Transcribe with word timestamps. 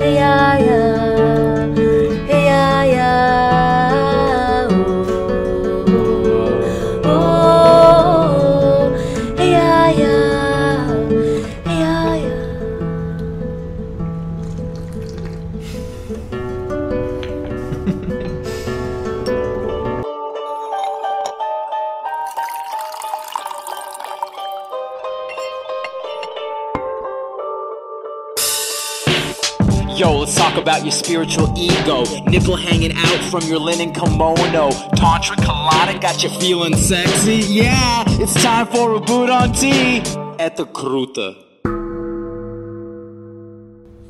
Ya 0.00 0.51
about 30.72 30.84
your 30.84 30.92
spiritual 30.92 31.52
ego. 31.54 32.04
Nipple 32.24 32.56
hanging 32.56 32.92
out 32.96 33.20
from 33.30 33.42
your 33.42 33.58
linen 33.58 33.92
kimono. 33.92 34.70
Tantra 34.96 35.36
colada 35.36 35.98
got 35.98 36.22
you 36.22 36.30
feeling 36.40 36.74
sexy. 36.76 37.36
Yeah, 37.36 38.04
it's 38.08 38.42
time 38.42 38.66
for 38.66 38.98
Ubud 38.98 39.28
on 39.30 39.52
Tea 39.52 39.98
at 40.38 40.56
the 40.56 40.64
Kruta. 40.64 41.36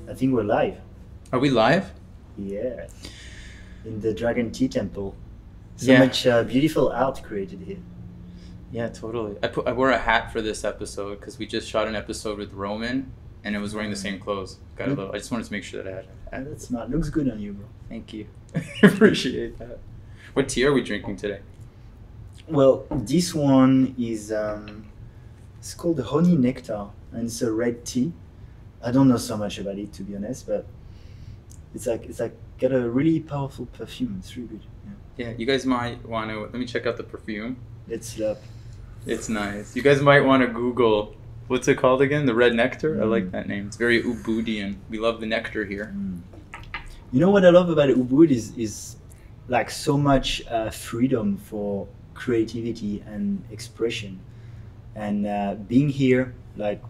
I 0.09 0.15
think 0.15 0.35
we're 0.35 0.45
live. 0.45 0.77
Are 1.33 1.41
we 1.41 1.51
live? 1.51 1.91
Yeah. 2.39 2.87
In 3.85 4.01
the 4.01 4.15
Dragon 4.15 4.53
Tea 4.53 4.69
Temple. 4.69 5.17
So 5.77 5.91
Yeah. 5.91 5.99
much 5.99 6.27
uh, 6.29 6.45
beautiful 6.45 6.91
art 6.91 7.25
created 7.25 7.63
here. 7.63 7.79
Yeah, 8.71 8.89
totally. 8.89 9.37
I 9.43 9.49
put 9.49 9.67
I 9.67 9.73
wore 9.73 9.91
a 9.91 9.99
hat 9.99 10.33
for 10.33 10.41
this 10.41 10.63
episode 10.65 11.19
because 11.19 11.41
we 11.41 11.47
just 11.47 11.69
shot 11.69 11.89
an 11.89 11.97
episode 11.97 12.39
with 12.39 12.53
Roman, 12.53 13.11
and 13.45 13.55
it 13.57 13.59
was 13.59 13.75
wearing 13.75 13.91
the 13.91 13.97
same 13.97 14.19
clothes. 14.19 14.59
Got 14.77 14.89
a 14.89 14.93
Mm. 14.93 14.97
little. 14.97 15.13
I 15.15 15.19
just 15.19 15.31
wanted 15.31 15.47
to 15.47 15.53
make 15.53 15.65
sure 15.65 15.83
that 15.83 15.93
I 15.93 15.97
had. 15.97 16.07
Had 16.33 16.51
that's 16.53 16.71
not 16.71 16.91
Looks 16.91 17.11
good 17.11 17.31
on 17.31 17.41
you, 17.41 17.53
bro. 17.53 17.67
thank 17.89 18.13
you. 18.13 18.27
Appreciate 18.83 19.59
that. 19.59 19.79
What 20.35 20.49
tea 20.49 20.65
are 20.65 20.73
we 20.73 20.83
drinking 20.83 21.17
today? 21.17 21.41
Well, 22.49 22.87
this 22.91 23.35
one 23.35 23.95
is 23.99 24.33
um, 24.33 24.87
it's 25.59 25.75
called 25.75 26.01
honey 26.01 26.37
nectar, 26.37 26.87
and 27.13 27.25
it's 27.27 27.41
a 27.43 27.53
red 27.53 27.85
tea. 27.85 28.13
I 28.83 28.91
don't 28.91 29.09
know 29.09 29.17
so 29.17 29.37
much 29.37 29.59
about 29.59 29.79
it 29.79 29.93
to 29.95 30.03
be 30.03 30.17
honest, 30.17 30.47
but 30.47 30.67
it's 31.75 31.87
like 31.87 32.05
it's 32.07 32.19
like 32.21 32.35
got 32.59 32.73
a 32.73 32.89
really 32.91 33.21
powerful 33.21 33.67
perfume. 33.67 34.17
It's 34.19 34.37
really 34.37 34.49
good. 34.49 34.61
Yeah. 35.17 35.27
Yeah, 35.29 35.33
you 35.37 35.47
guys 35.47 35.65
might 35.67 36.05
want 36.07 36.31
to. 36.31 36.41
Let 36.41 36.55
me 36.55 36.65
check 36.65 36.87
out 36.87 36.97
the 36.97 37.03
perfume. 37.05 37.57
Let's 37.87 38.19
uh, 38.19 38.37
It's 39.07 39.29
nice. 39.29 39.77
You 39.77 39.83
guys 39.83 40.01
might 40.01 40.21
want 40.25 40.43
to 40.43 40.49
Google. 40.49 41.15
What's 41.53 41.69
it 41.69 41.77
called 41.77 42.01
again? 42.01 42.25
The 42.25 42.35
red 42.35 42.55
nectar. 42.55 42.99
I 43.03 43.05
like 43.05 43.25
Mm. 43.25 43.33
that 43.33 43.47
name. 43.47 43.67
It's 43.67 43.77
very 43.77 44.03
Ubudian. 44.03 44.77
We 44.89 44.99
love 44.99 45.21
the 45.21 45.27
nectar 45.27 45.67
here. 45.67 45.95
You 47.13 47.21
know 47.21 47.31
what 47.31 47.45
I 47.45 47.51
love 47.51 47.69
about 47.69 47.91
Ubud 47.91 48.31
is 48.31 48.57
is 48.57 48.97
like 49.49 49.69
so 49.71 49.99
much 49.99 50.43
uh, 50.51 50.71
freedom 50.71 51.37
for 51.37 51.87
creativity 52.15 53.03
and 53.07 53.45
expression, 53.51 54.13
and 54.95 55.27
uh, 55.27 55.57
being 55.69 55.91
here 55.91 56.33
like 56.57 56.81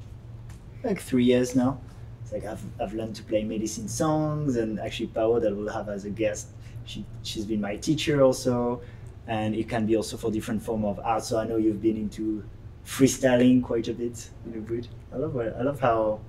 like 0.84 1.00
three 1.00 1.24
years 1.24 1.56
now. 1.56 1.80
It's 2.22 2.32
like 2.32 2.46
I've, 2.46 2.62
I've 2.80 2.94
learned 2.94 3.16
to 3.16 3.24
play 3.24 3.42
medicine 3.42 3.88
songs, 3.88 4.54
and 4.54 4.78
actually 4.78 5.08
Pao 5.08 5.40
that 5.40 5.52
we'll 5.56 5.74
have 5.78 5.88
as 5.88 6.04
a 6.04 6.10
guest. 6.22 6.46
She 6.84 7.04
she's 7.24 7.44
been 7.44 7.60
my 7.60 7.74
teacher 7.88 8.22
also, 8.22 8.80
and 9.26 9.56
it 9.56 9.66
can 9.68 9.86
be 9.86 9.96
also 9.96 10.16
for 10.16 10.30
different 10.30 10.62
form 10.62 10.84
of 10.84 11.00
art. 11.02 11.24
So 11.24 11.34
I 11.42 11.44
know 11.48 11.56
you've 11.56 11.82
been 11.82 11.96
into 11.96 12.44
freestyling 12.86 13.62
quite 13.62 13.88
a 13.88 13.92
bit 13.94 14.28
in 14.46 14.62
Ubud. 14.62 14.86
I 15.12 15.16
love 15.16 15.36
I 15.36 15.62
love 15.62 15.80
how 15.80 16.20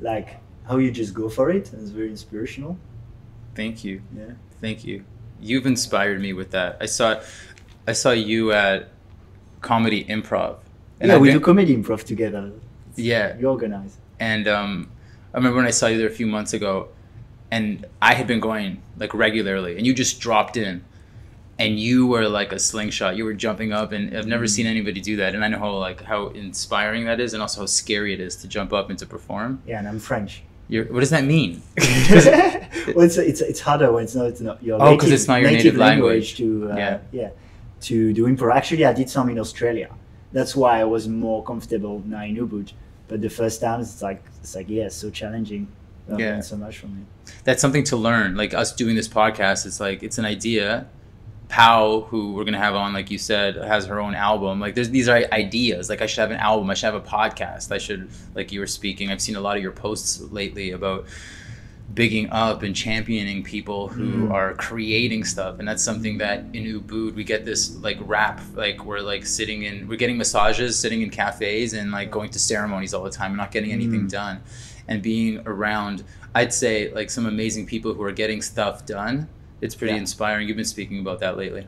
like 0.00 0.36
how 0.68 0.76
you 0.78 0.90
just 0.90 1.14
go 1.14 1.28
for 1.28 1.50
it, 1.50 1.72
and 1.72 1.80
it's 1.82 1.90
very 1.90 2.10
inspirational. 2.10 2.76
Thank 3.54 3.84
you. 3.84 4.02
Yeah. 4.16 4.32
Thank 4.60 4.84
you. 4.84 5.04
You've 5.40 5.66
inspired 5.66 6.20
me 6.20 6.32
with 6.32 6.50
that. 6.50 6.76
I 6.80 6.86
saw, 6.86 7.20
I 7.86 7.92
saw 7.92 8.10
you 8.10 8.52
at 8.52 8.88
comedy 9.60 10.04
improv. 10.04 10.56
yeah, 11.00 11.14
I've 11.14 11.20
we 11.20 11.28
been- 11.28 11.38
do 11.38 11.44
comedy 11.44 11.76
improv 11.76 12.02
together. 12.04 12.52
Yeah, 12.96 13.36
You 13.38 13.48
organize. 13.48 13.96
and 14.18 14.48
um, 14.48 14.88
I 15.34 15.36
remember 15.36 15.56
when 15.58 15.66
I 15.66 15.70
saw 15.70 15.86
you 15.86 15.98
there 15.98 16.06
a 16.08 16.10
few 16.10 16.26
months 16.26 16.54
ago, 16.54 16.88
and 17.50 17.84
I 18.00 18.14
had 18.14 18.26
been 18.26 18.40
going 18.40 18.80
like 18.98 19.12
regularly, 19.14 19.76
and 19.76 19.86
you 19.86 19.92
just 19.94 20.18
dropped 20.20 20.56
in, 20.56 20.82
and 21.58 21.80
you 21.80 22.06
were 22.06 22.28
like 22.28 22.52
a 22.52 22.58
slingshot. 22.58 23.16
You 23.16 23.24
were 23.24 23.34
jumping 23.34 23.72
up, 23.72 23.92
and 23.92 24.16
I've 24.16 24.26
never 24.26 24.46
seen 24.46 24.66
anybody 24.66 25.00
do 25.00 25.16
that. 25.16 25.34
And 25.34 25.44
I 25.44 25.48
know 25.48 25.58
how 25.58 25.70
like 25.76 26.02
how 26.02 26.28
inspiring 26.28 27.06
that 27.06 27.20
is, 27.20 27.32
and 27.32 27.42
also 27.42 27.60
how 27.60 27.66
scary 27.66 28.12
it 28.12 28.20
is 28.20 28.36
to 28.36 28.48
jump 28.48 28.72
up 28.72 28.90
and 28.90 28.98
to 28.98 29.06
perform. 29.06 29.62
Yeah, 29.66 29.78
and 29.78 29.88
I'm 29.88 29.98
French. 29.98 30.42
You're, 30.68 30.86
what 30.86 31.00
does 31.00 31.10
that 31.10 31.24
mean? 31.24 31.62
well, 31.78 33.04
it's, 33.04 33.16
it's 33.16 33.40
it's 33.40 33.60
harder 33.60 33.92
when 33.92 34.04
it's 34.04 34.14
not 34.14 34.26
it's 34.26 34.40
not 34.40 34.62
your 34.62 34.82
oh 34.82 34.96
because 34.96 35.12
it's 35.12 35.28
not 35.28 35.40
your 35.40 35.50
native 35.50 35.76
language. 35.76 36.36
to 36.36 36.70
uh, 36.72 36.76
Yeah. 36.76 36.98
yeah. 37.12 37.30
to 37.82 38.12
do 38.12 38.26
improv. 38.26 38.54
Actually, 38.54 38.84
I 38.84 38.92
did 38.92 39.08
some 39.08 39.28
in 39.28 39.38
Australia. 39.38 39.90
That's 40.32 40.56
why 40.56 40.80
I 40.80 40.84
was 40.84 41.08
more 41.08 41.42
comfortable 41.44 42.02
now 42.04 42.24
in 42.24 42.36
Ubud. 42.36 42.72
But 43.08 43.22
the 43.22 43.30
first 43.30 43.60
time, 43.60 43.80
it's 43.80 44.02
like 44.02 44.22
it's 44.40 44.54
like 44.56 44.68
yeah, 44.68 44.88
so 44.88 45.10
challenging. 45.10 45.68
Yeah. 46.08 46.40
so 46.40 46.56
much 46.56 46.78
from 46.78 46.96
me. 46.96 47.02
that's 47.42 47.60
something 47.60 47.82
to 47.84 47.96
learn. 47.96 48.36
Like 48.36 48.54
us 48.54 48.72
doing 48.72 48.94
this 48.94 49.08
podcast, 49.08 49.66
it's 49.66 49.80
like 49.80 50.02
it's 50.02 50.18
an 50.18 50.24
idea. 50.24 50.86
Pao, 51.48 52.00
who 52.10 52.32
we're 52.34 52.44
gonna 52.44 52.58
have 52.58 52.74
on, 52.74 52.92
like 52.92 53.10
you 53.10 53.18
said, 53.18 53.56
has 53.56 53.86
her 53.86 54.00
own 54.00 54.14
album. 54.14 54.58
Like 54.60 54.74
there's 54.74 54.90
these 54.90 55.08
are 55.08 55.22
ideas. 55.32 55.88
Like 55.88 56.02
I 56.02 56.06
should 56.06 56.20
have 56.20 56.30
an 56.32 56.38
album. 56.38 56.68
I 56.70 56.74
should 56.74 56.92
have 56.92 56.94
a 56.96 57.00
podcast. 57.00 57.70
I 57.72 57.78
should, 57.78 58.08
like 58.34 58.50
you 58.52 58.60
were 58.60 58.66
speaking. 58.66 59.10
I've 59.10 59.20
seen 59.22 59.36
a 59.36 59.40
lot 59.40 59.56
of 59.56 59.62
your 59.62 59.72
posts 59.72 60.20
lately 60.32 60.72
about 60.72 61.06
bigging 61.94 62.28
up 62.30 62.62
and 62.64 62.74
championing 62.74 63.44
people 63.44 63.86
who 63.88 64.26
Mm. 64.26 64.32
are 64.32 64.54
creating 64.54 65.22
stuff 65.22 65.60
and 65.60 65.68
that's 65.68 65.82
something 65.84 66.18
that 66.18 66.40
in 66.52 66.64
ubud 66.80 67.14
we 67.14 67.22
get 67.22 67.44
this 67.44 67.76
like 67.76 67.96
rap 68.00 68.40
like 68.56 68.84
we're 68.84 68.98
like 69.00 69.24
sitting 69.24 69.62
in 69.62 69.86
we're 69.86 69.96
getting 69.96 70.18
massages 70.18 70.76
sitting 70.76 71.00
in 71.02 71.10
cafes 71.10 71.72
and 71.74 71.92
like 71.92 72.10
going 72.10 72.28
to 72.30 72.40
ceremonies 72.40 72.92
all 72.92 73.04
the 73.04 73.08
time 73.10 73.30
and 73.30 73.36
not 73.38 73.52
getting 73.52 73.70
anything 73.70 74.06
Mm. 74.06 74.10
done 74.10 74.40
and 74.88 75.00
being 75.00 75.40
around 75.46 76.02
i'd 76.34 76.52
say 76.52 76.92
like 76.92 77.08
some 77.08 77.24
amazing 77.24 77.66
people 77.66 77.94
who 77.94 78.02
are 78.02 78.12
getting 78.12 78.42
stuff 78.42 78.84
done 78.84 79.28
it's 79.60 79.74
pretty 79.74 79.94
Yeah. 79.94 80.00
inspiring 80.00 80.46
you've 80.48 80.56
been 80.56 80.64
speaking 80.76 80.98
about 81.00 81.18
that 81.20 81.36
lately 81.36 81.66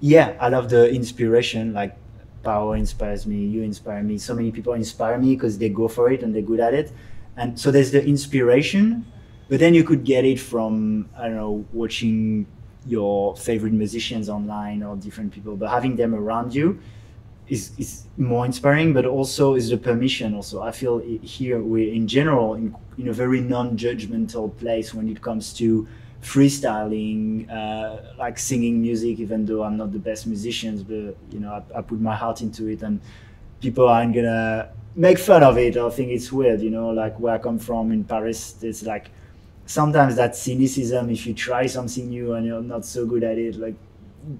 Yeah, 0.00 0.34
I 0.40 0.48
love 0.48 0.68
the 0.68 0.92
inspiration. 0.92 1.72
Like 1.72 1.96
Pao 2.42 2.72
inspires 2.72 3.26
me. 3.26 3.46
You 3.46 3.62
inspire 3.62 4.02
me. 4.02 4.18
So 4.18 4.34
many 4.34 4.50
people 4.50 4.74
inspire 4.74 5.16
me 5.18 5.34
because 5.34 5.56
they 5.56 5.70
go 5.70 5.88
for 5.88 6.10
it 6.14 6.22
and 6.22 6.34
they're 6.34 6.42
good 6.52 6.60
at 6.60 6.74
it. 6.74 6.92
And 7.36 7.58
so 7.58 7.70
there's 7.70 7.90
the 7.92 8.04
inspiration, 8.04 9.06
but 9.48 9.60
then 9.60 9.72
you 9.72 9.82
could 9.84 10.04
get 10.04 10.24
it 10.26 10.38
from 10.40 11.08
I 11.16 11.22
don't 11.28 11.36
know 11.36 11.64
watching 11.72 12.46
your 12.86 13.34
favorite 13.36 13.72
musicians 13.72 14.28
online 14.28 14.82
or 14.82 14.94
different 14.96 15.32
people. 15.32 15.56
But 15.56 15.70
having 15.70 15.96
them 15.96 16.12
around 16.14 16.54
you 16.54 16.78
is 17.48 17.70
is 17.78 17.90
more 18.18 18.44
inspiring. 18.44 18.92
But 18.92 19.06
also 19.06 19.54
is 19.54 19.70
the 19.70 19.78
permission. 19.78 20.34
Also, 20.34 20.60
I 20.60 20.72
feel 20.80 20.98
here 21.22 21.58
we're 21.62 21.94
in 21.94 22.06
general 22.08 22.54
in, 22.60 22.74
in 22.98 23.08
a 23.08 23.12
very 23.12 23.40
non-judgmental 23.40 24.54
place 24.58 24.92
when 24.96 25.08
it 25.08 25.22
comes 25.22 25.54
to 25.60 25.86
freestyling, 26.24 27.50
uh, 27.50 28.16
like 28.18 28.38
singing 28.38 28.80
music, 28.80 29.18
even 29.18 29.44
though 29.44 29.62
I'm 29.62 29.76
not 29.76 29.92
the 29.92 29.98
best 29.98 30.26
musicians, 30.26 30.82
but 30.82 31.16
you 31.30 31.40
know, 31.40 31.52
I, 31.52 31.78
I 31.78 31.82
put 31.82 32.00
my 32.00 32.16
heart 32.16 32.40
into 32.40 32.66
it 32.66 32.82
and 32.82 33.00
people 33.60 33.86
aren't 33.86 34.14
gonna 34.14 34.70
make 34.96 35.18
fun 35.18 35.42
of 35.42 35.58
it 35.58 35.76
or 35.76 35.90
think 35.90 36.10
it's 36.10 36.32
weird, 36.32 36.60
you 36.62 36.70
know, 36.70 36.88
like 36.90 37.20
where 37.20 37.34
I 37.34 37.38
come 37.38 37.58
from 37.58 37.92
in 37.92 38.04
Paris, 38.04 38.56
it's 38.62 38.82
like 38.82 39.10
sometimes 39.66 40.16
that 40.16 40.34
cynicism, 40.34 41.10
if 41.10 41.26
you 41.26 41.34
try 41.34 41.66
something 41.66 42.08
new 42.08 42.32
and 42.32 42.46
you're 42.46 42.62
not 42.62 42.86
so 42.86 43.04
good 43.06 43.22
at 43.22 43.36
it, 43.36 43.56
like 43.56 43.74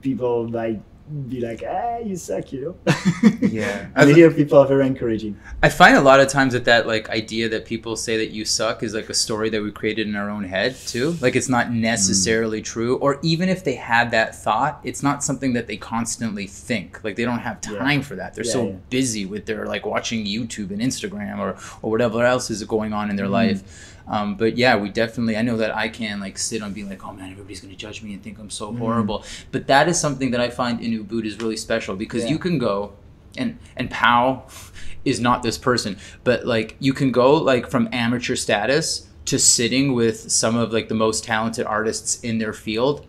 people 0.00 0.48
might 0.48 0.80
be 1.28 1.40
like, 1.40 1.62
ah, 1.68 1.98
you 1.98 2.16
suck, 2.16 2.50
you 2.52 2.60
know? 2.86 2.92
Yeah. 3.40 3.88
and 3.94 4.10
here 4.10 4.30
people 4.30 4.58
are 4.58 4.66
very 4.66 4.86
encouraging. 4.86 5.38
I 5.62 5.68
find 5.68 5.96
a 5.96 6.00
lot 6.00 6.18
of 6.20 6.28
times 6.28 6.54
that 6.54 6.64
that 6.64 6.86
like 6.86 7.10
idea 7.10 7.48
that 7.50 7.66
people 7.66 7.94
say 7.96 8.16
that 8.16 8.30
you 8.30 8.44
suck 8.46 8.82
is 8.82 8.94
like 8.94 9.10
a 9.10 9.14
story 9.14 9.50
that 9.50 9.62
we 9.62 9.70
created 9.70 10.06
in 10.08 10.16
our 10.16 10.30
own 10.30 10.44
head 10.44 10.76
too. 10.86 11.16
Like 11.20 11.36
it's 11.36 11.48
not 11.48 11.70
necessarily 11.70 12.62
true, 12.62 12.96
or 12.96 13.18
even 13.22 13.48
if 13.50 13.64
they 13.64 13.74
had 13.74 14.10
that 14.12 14.34
thought, 14.34 14.80
it's 14.82 15.02
not 15.02 15.22
something 15.22 15.52
that 15.52 15.66
they 15.66 15.76
constantly 15.76 16.46
think. 16.46 17.04
Like 17.04 17.16
they 17.16 17.24
don't 17.26 17.40
have 17.40 17.58
Yeah. 17.70 17.78
time 17.78 18.02
for 18.02 18.14
that. 18.16 18.34
They're 18.34 18.44
Yeah, 18.46 18.52
so 18.52 18.66
yeah. 18.68 18.74
busy 18.88 19.26
with 19.26 19.44
their 19.44 19.66
like 19.66 19.84
watching 19.84 20.24
YouTube 20.24 20.70
and 20.70 20.80
Instagram 20.80 21.38
or 21.38 21.56
or 21.82 21.90
whatever 21.90 22.24
else 22.24 22.50
is 22.50 22.64
going 22.64 22.92
on 22.94 23.10
in 23.10 23.16
their 23.16 23.26
Mm. 23.26 23.30
life. 23.42 23.90
Um, 24.06 24.36
but 24.36 24.56
yeah, 24.58 24.76
we 24.76 24.90
definitely. 24.90 25.36
I 25.36 25.42
know 25.42 25.56
that 25.56 25.74
I 25.74 25.88
can 25.88 26.20
like 26.20 26.36
sit 26.38 26.60
and 26.62 26.74
be 26.74 26.84
like, 26.84 27.06
oh 27.06 27.12
man, 27.12 27.30
everybody's 27.32 27.60
gonna 27.60 27.74
judge 27.74 28.02
me 28.02 28.12
and 28.12 28.22
think 28.22 28.38
I'm 28.38 28.50
so 28.50 28.70
Mm. 28.72 28.78
horrible. 28.78 29.24
But 29.50 29.66
that 29.68 29.88
is 29.88 29.98
something 29.98 30.30
that 30.32 30.40
I 30.40 30.50
find 30.50 30.80
in 30.80 30.92
Ubud 31.04 31.24
is 31.24 31.38
really 31.40 31.56
special 31.56 31.96
because 31.96 32.24
Yeah. 32.24 32.30
you 32.30 32.38
can 32.38 32.58
go 32.58 32.92
and 33.36 33.58
and 33.76 33.90
Pao 33.90 34.44
is 35.04 35.20
not 35.20 35.42
this 35.42 35.56
person, 35.58 35.96
but 36.22 36.46
like 36.46 36.76
you 36.80 36.92
can 36.92 37.12
go 37.12 37.34
like 37.34 37.70
from 37.70 37.88
amateur 37.92 38.36
status 38.36 39.06
to 39.26 39.38
sitting 39.38 39.94
with 39.94 40.30
some 40.30 40.54
of 40.54 40.70
like 40.72 40.88
the 40.88 40.94
most 40.94 41.24
talented 41.24 41.64
artists 41.66 42.20
in 42.20 42.36
their 42.38 42.52
field 42.52 43.06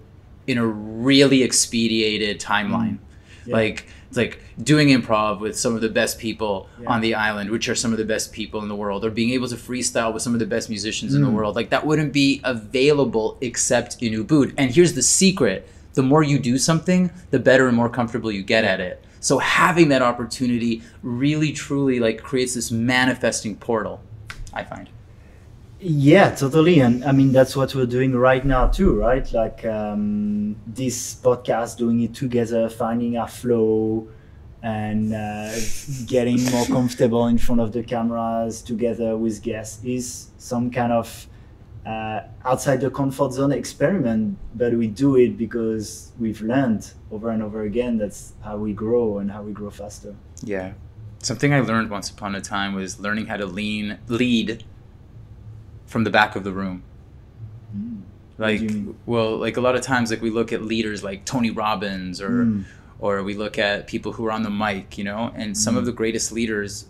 in 0.47 0.57
a 0.57 0.65
really 0.65 1.43
expedited 1.43 2.39
timeline. 2.39 2.99
Yeah. 3.45 3.55
Like 3.57 3.87
like 4.17 4.39
doing 4.61 4.87
improv 4.89 5.39
with 5.39 5.57
some 5.57 5.75
of 5.75 5.81
the 5.81 5.89
best 5.89 6.17
people 6.19 6.67
Yeah. 6.81 6.89
on 6.89 7.01
the 7.01 7.15
island, 7.15 7.49
which 7.49 7.67
are 7.69 7.75
some 7.75 7.91
of 7.91 7.97
the 7.97 8.05
best 8.05 8.31
people 8.31 8.61
in 8.61 8.67
the 8.69 8.75
world, 8.75 9.03
or 9.05 9.09
being 9.09 9.31
able 9.31 9.47
to 9.47 9.55
freestyle 9.55 10.13
with 10.13 10.23
some 10.23 10.33
of 10.33 10.39
the 10.39 10.45
best 10.45 10.69
musicians 10.69 11.13
in 11.13 11.21
the 11.21 11.27
Mm. 11.29 11.33
world. 11.33 11.55
Like 11.55 11.69
that 11.71 11.85
wouldn't 11.85 12.13
be 12.13 12.41
available 12.43 13.37
except 13.41 13.97
in 14.01 14.13
Ubud. 14.13 14.53
And 14.57 14.71
here's 14.71 14.93
the 14.93 15.01
secret: 15.01 15.67
the 15.93 16.03
more 16.03 16.23
you 16.23 16.39
do 16.39 16.57
something, 16.57 17.09
the 17.31 17.39
better 17.39 17.67
and 17.67 17.75
more 17.75 17.89
comfortable 17.89 18.31
you 18.31 18.43
get 18.43 18.63
at 18.63 18.79
it. 18.79 19.03
So 19.19 19.39
having 19.39 19.89
that 19.89 20.01
opportunity 20.01 20.81
really, 21.01 21.51
truly, 21.51 21.99
like 21.99 22.21
creates 22.21 22.53
this 22.53 22.69
manifesting 22.71 23.55
portal. 23.55 24.01
I 24.53 24.63
find. 24.63 24.87
Yeah, 25.87 26.33
totally. 26.33 26.79
And 26.79 27.05
I 27.05 27.11
mean, 27.11 27.31
that's 27.31 27.55
what 27.55 27.75
we're 27.75 27.85
doing 27.85 28.15
right 28.15 28.43
now, 28.43 28.65
too, 28.65 28.95
right? 28.95 29.31
Like 29.31 29.63
um, 29.65 30.55
this 30.65 31.13
podcast, 31.13 31.77
doing 31.77 32.01
it 32.01 32.15
together, 32.15 32.67
finding 32.69 33.17
our 33.17 33.27
flow 33.27 34.07
and 34.63 35.13
uh, 35.13 35.51
getting 36.07 36.43
more 36.45 36.65
comfortable 36.65 37.27
in 37.27 37.37
front 37.37 37.61
of 37.61 37.71
the 37.71 37.83
cameras 37.83 38.63
together 38.63 39.15
with 39.15 39.43
guests 39.43 39.83
is 39.83 40.31
some 40.39 40.71
kind 40.71 40.91
of 40.91 41.27
uh, 41.85 42.21
outside 42.43 42.81
the 42.81 42.89
comfort 42.89 43.33
zone 43.33 43.51
experiment. 43.51 44.39
But 44.55 44.73
we 44.73 44.87
do 44.87 45.17
it 45.17 45.37
because 45.37 46.13
we've 46.17 46.41
learned 46.41 46.91
over 47.11 47.29
and 47.29 47.43
over 47.43 47.61
again 47.61 47.99
that's 47.99 48.33
how 48.43 48.57
we 48.57 48.73
grow 48.73 49.19
and 49.19 49.29
how 49.29 49.43
we 49.43 49.51
grow 49.51 49.69
faster. 49.69 50.15
Yeah. 50.41 50.73
Something 51.19 51.53
I 51.53 51.59
learned 51.59 51.91
once 51.91 52.09
upon 52.09 52.33
a 52.33 52.41
time 52.41 52.73
was 52.73 52.99
learning 52.99 53.27
how 53.27 53.37
to 53.37 53.45
lean 53.45 53.99
lead 54.07 54.63
from 55.85 56.03
the 56.03 56.09
back 56.09 56.35
of 56.35 56.43
the 56.43 56.51
room. 56.51 56.83
Mm. 57.75 58.01
Like 58.37 58.59
do 58.59 58.65
you 58.65 58.69
mean? 58.71 58.97
well, 59.05 59.37
like 59.37 59.55
a 59.57 59.61
lot 59.61 59.75
of 59.75 59.81
times 59.81 60.11
like 60.11 60.21
we 60.21 60.29
look 60.29 60.51
at 60.51 60.61
leaders 60.61 61.03
like 61.03 61.25
Tony 61.25 61.51
Robbins 61.51 62.19
or 62.21 62.29
Mm. 62.45 62.63
or 62.99 63.23
we 63.23 63.33
look 63.33 63.57
at 63.59 63.87
people 63.87 64.13
who 64.13 64.25
are 64.25 64.31
on 64.31 64.43
the 64.43 64.49
mic, 64.49 64.97
you 64.97 65.03
know, 65.03 65.31
and 65.35 65.57
some 65.57 65.75
of 65.77 65.83
Mm. 65.83 65.87
the 65.87 65.91
greatest 65.93 66.31
leaders 66.31 66.87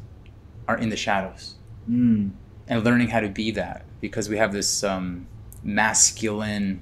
are 0.68 0.78
in 0.78 0.90
the 0.90 0.96
shadows. 0.98 1.56
Mm. 1.90 2.32
And 2.68 2.84
learning 2.84 3.10
how 3.10 3.20
to 3.20 3.30
be 3.30 3.52
that 3.52 3.86
because 4.02 4.28
we 4.30 4.38
have 4.38 4.52
this 4.54 4.84
um, 4.84 5.28
masculine 5.64 6.82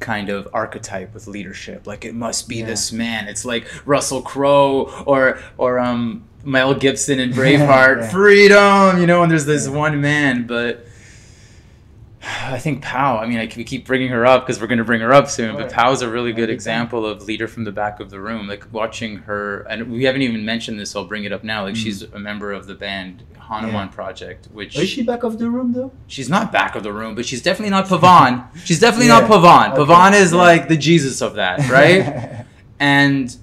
kind 0.00 0.28
of 0.30 0.48
archetype 0.52 1.12
with 1.14 1.26
leadership. 1.26 1.86
Like 1.86 2.04
it 2.04 2.14
must 2.14 2.48
be 2.48 2.56
Yeah. 2.56 2.66
this 2.66 2.90
man. 2.92 3.28
It's 3.28 3.44
like 3.44 3.66
Russell 3.86 4.22
Crowe 4.22 4.90
or 5.06 5.38
or 5.58 5.78
um 5.78 6.24
Mel 6.44 6.74
Gibson 6.74 7.18
in 7.20 7.30
Braveheart, 7.38 8.00
Yeah. 8.00 8.08
freedom, 8.08 8.98
you 9.00 9.06
know, 9.06 9.22
and 9.22 9.30
there's 9.30 9.46
this 9.46 9.66
Yeah. 9.66 9.74
one 9.74 10.00
man, 10.00 10.46
but 10.46 10.83
I 12.26 12.58
think 12.58 12.82
Pao, 12.82 13.18
I 13.18 13.26
mean, 13.26 13.38
I, 13.38 13.50
we 13.56 13.64
keep 13.64 13.86
bringing 13.86 14.08
her 14.08 14.24
up 14.24 14.46
because 14.46 14.60
we're 14.60 14.66
going 14.66 14.78
to 14.78 14.84
bring 14.84 15.00
her 15.02 15.12
up 15.12 15.28
soon, 15.28 15.56
but. 15.56 15.70
Pao's 15.70 16.00
a 16.02 16.08
really 16.08 16.32
good 16.32 16.48
example 16.50 17.04
of 17.04 17.24
leader 17.24 17.46
from 17.48 17.64
the 17.64 17.72
back 17.72 18.00
of 18.00 18.10
the 18.10 18.20
room. 18.20 18.48
Like 18.48 18.64
watching 18.72 19.16
her, 19.18 19.60
and 19.62 19.90
we 19.92 20.04
haven't 20.04 20.22
even 20.22 20.44
mentioned 20.44 20.78
this, 20.80 20.90
so 20.92 21.00
I'll 21.00 21.06
bring 21.06 21.24
it 21.24 21.32
up 21.32 21.44
now. 21.44 21.64
Like 21.64 21.74
Mm. 21.74 21.82
she's 21.82 22.02
a 22.02 22.18
member 22.18 22.52
of 22.52 22.66
the 22.66 22.74
band 22.74 23.24
Hanuman 23.38 23.90
Project, 23.90 24.46
which 24.52 24.78
Is 24.78 24.88
she 24.88 25.02
back 25.02 25.22
of 25.22 25.38
the 25.38 25.50
room, 25.50 25.72
though? 25.74 25.92
she's 26.06 26.30
not 26.30 26.50
back 26.50 26.74
of 26.76 26.82
the 26.82 26.92
room, 26.92 27.14
but 27.14 27.26
she's 27.26 27.42
definitely 27.42 27.70
not 27.70 27.86
Pavan. 27.86 28.46
She's 28.64 28.80
definitely 28.80 29.08
not 29.08 29.24
Pavan. 29.24 29.72
Okay. 29.72 29.82
Pavan 29.82 30.14
is 30.14 30.32
Yeah. 30.32 30.38
like 30.38 30.68
the 30.68 30.76
Jesus 30.78 31.20
of 31.20 31.34
that, 31.34 31.68
right? 31.68 32.46
and 32.80 33.36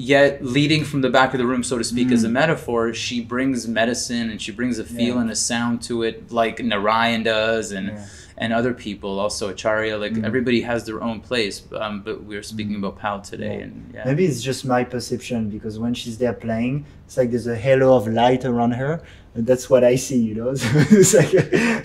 yet 0.00 0.42
leading 0.56 0.82
from 0.90 1.00
the 1.02 1.10
back 1.10 1.30
of 1.34 1.38
the 1.38 1.46
room 1.52 1.62
so 1.62 1.76
to 1.78 1.84
speak 1.84 2.10
as 2.16 2.22
a 2.24 2.28
Mm. 2.28 2.32
metaphor 2.42 2.82
she 2.94 3.20
brings 3.34 3.58
medicine 3.80 4.26
and 4.30 4.38
she 4.44 4.52
brings 4.58 4.78
a 4.78 4.84
feel 4.84 5.14
Yeah. 5.16 5.20
and 5.22 5.30
a 5.30 5.36
sound 5.36 5.82
to 5.88 5.94
it 6.08 6.16
like 6.40 6.56
narayan 6.72 7.22
does 7.22 7.66
and 7.78 7.88
Yeah. 7.88 8.06
and 8.42 8.48
other 8.60 8.72
people 8.86 9.12
also 9.24 9.44
acharya 9.54 9.94
like 10.04 10.14
Mm. 10.14 10.24
everybody 10.30 10.60
has 10.70 10.80
their 10.88 11.00
own 11.08 11.18
place 11.28 11.56
um, 11.82 11.94
but 12.06 12.16
we're 12.28 12.42
speaking 12.54 12.74
Mm. 12.76 12.82
about 12.82 12.96
Pao 13.02 13.16
today 13.32 13.56
Yeah. 13.58 13.64
and 13.64 13.74
yeah 13.94 14.04
Maybe 14.08 14.24
it's 14.30 14.42
just 14.50 14.62
my 14.76 14.82
perception 14.94 15.40
because 15.56 15.74
when 15.84 15.92
she's 16.00 16.16
there 16.22 16.36
playing, 16.46 16.74
it's 17.06 17.16
like 17.20 17.28
there's 17.32 17.50
a 17.58 17.60
halo 17.66 17.88
of 17.98 18.04
light 18.22 18.42
around 18.50 18.72
her, 18.82 18.92
and 19.34 19.42
that's 19.50 19.66
what 19.72 19.82
I 19.92 19.94
see. 20.06 20.20
You 20.28 20.34
know, 20.40 20.50
so 20.62 20.66
it's 21.00 21.12
like 21.20 21.32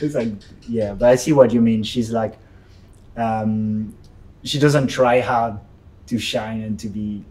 it's 0.03 0.15
like 0.21 0.31
yeah. 0.77 0.91
But 0.99 1.07
I 1.13 1.15
see 1.23 1.33
what 1.39 1.49
you 1.55 1.61
mean. 1.69 1.81
She's 1.93 2.11
like, 2.21 2.33
um, 3.17 3.93
she 4.43 4.57
doesn't 4.65 4.87
try 4.87 5.19
hard 5.31 5.53
to 6.07 6.15
shine 6.19 6.61
and 6.67 6.75
to 6.83 6.87
be 6.87 7.23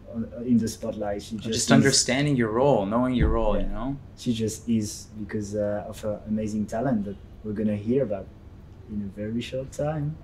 in 0.44 0.58
the 0.58 0.68
spotlight. 0.68 1.22
She 1.22 1.36
just, 1.36 1.48
just 1.48 1.72
understanding 1.72 2.36
your 2.36 2.50
role 2.50 2.86
knowing 2.86 3.14
your 3.14 3.28
role 3.28 3.58
you 3.58 3.66
know 3.66 3.96
She 4.16 4.32
just 4.32 4.68
is 4.68 5.08
because 5.18 5.54
uh, 5.54 5.84
of 5.88 6.00
her 6.02 6.20
amazing 6.28 6.66
talent 6.66 7.04
that 7.06 7.16
we're 7.42 7.52
gonna 7.52 7.76
hear 7.76 8.04
about 8.04 8.26
in 8.90 9.02
a 9.02 9.20
very 9.20 9.40
short 9.40 9.72
time. 9.72 10.16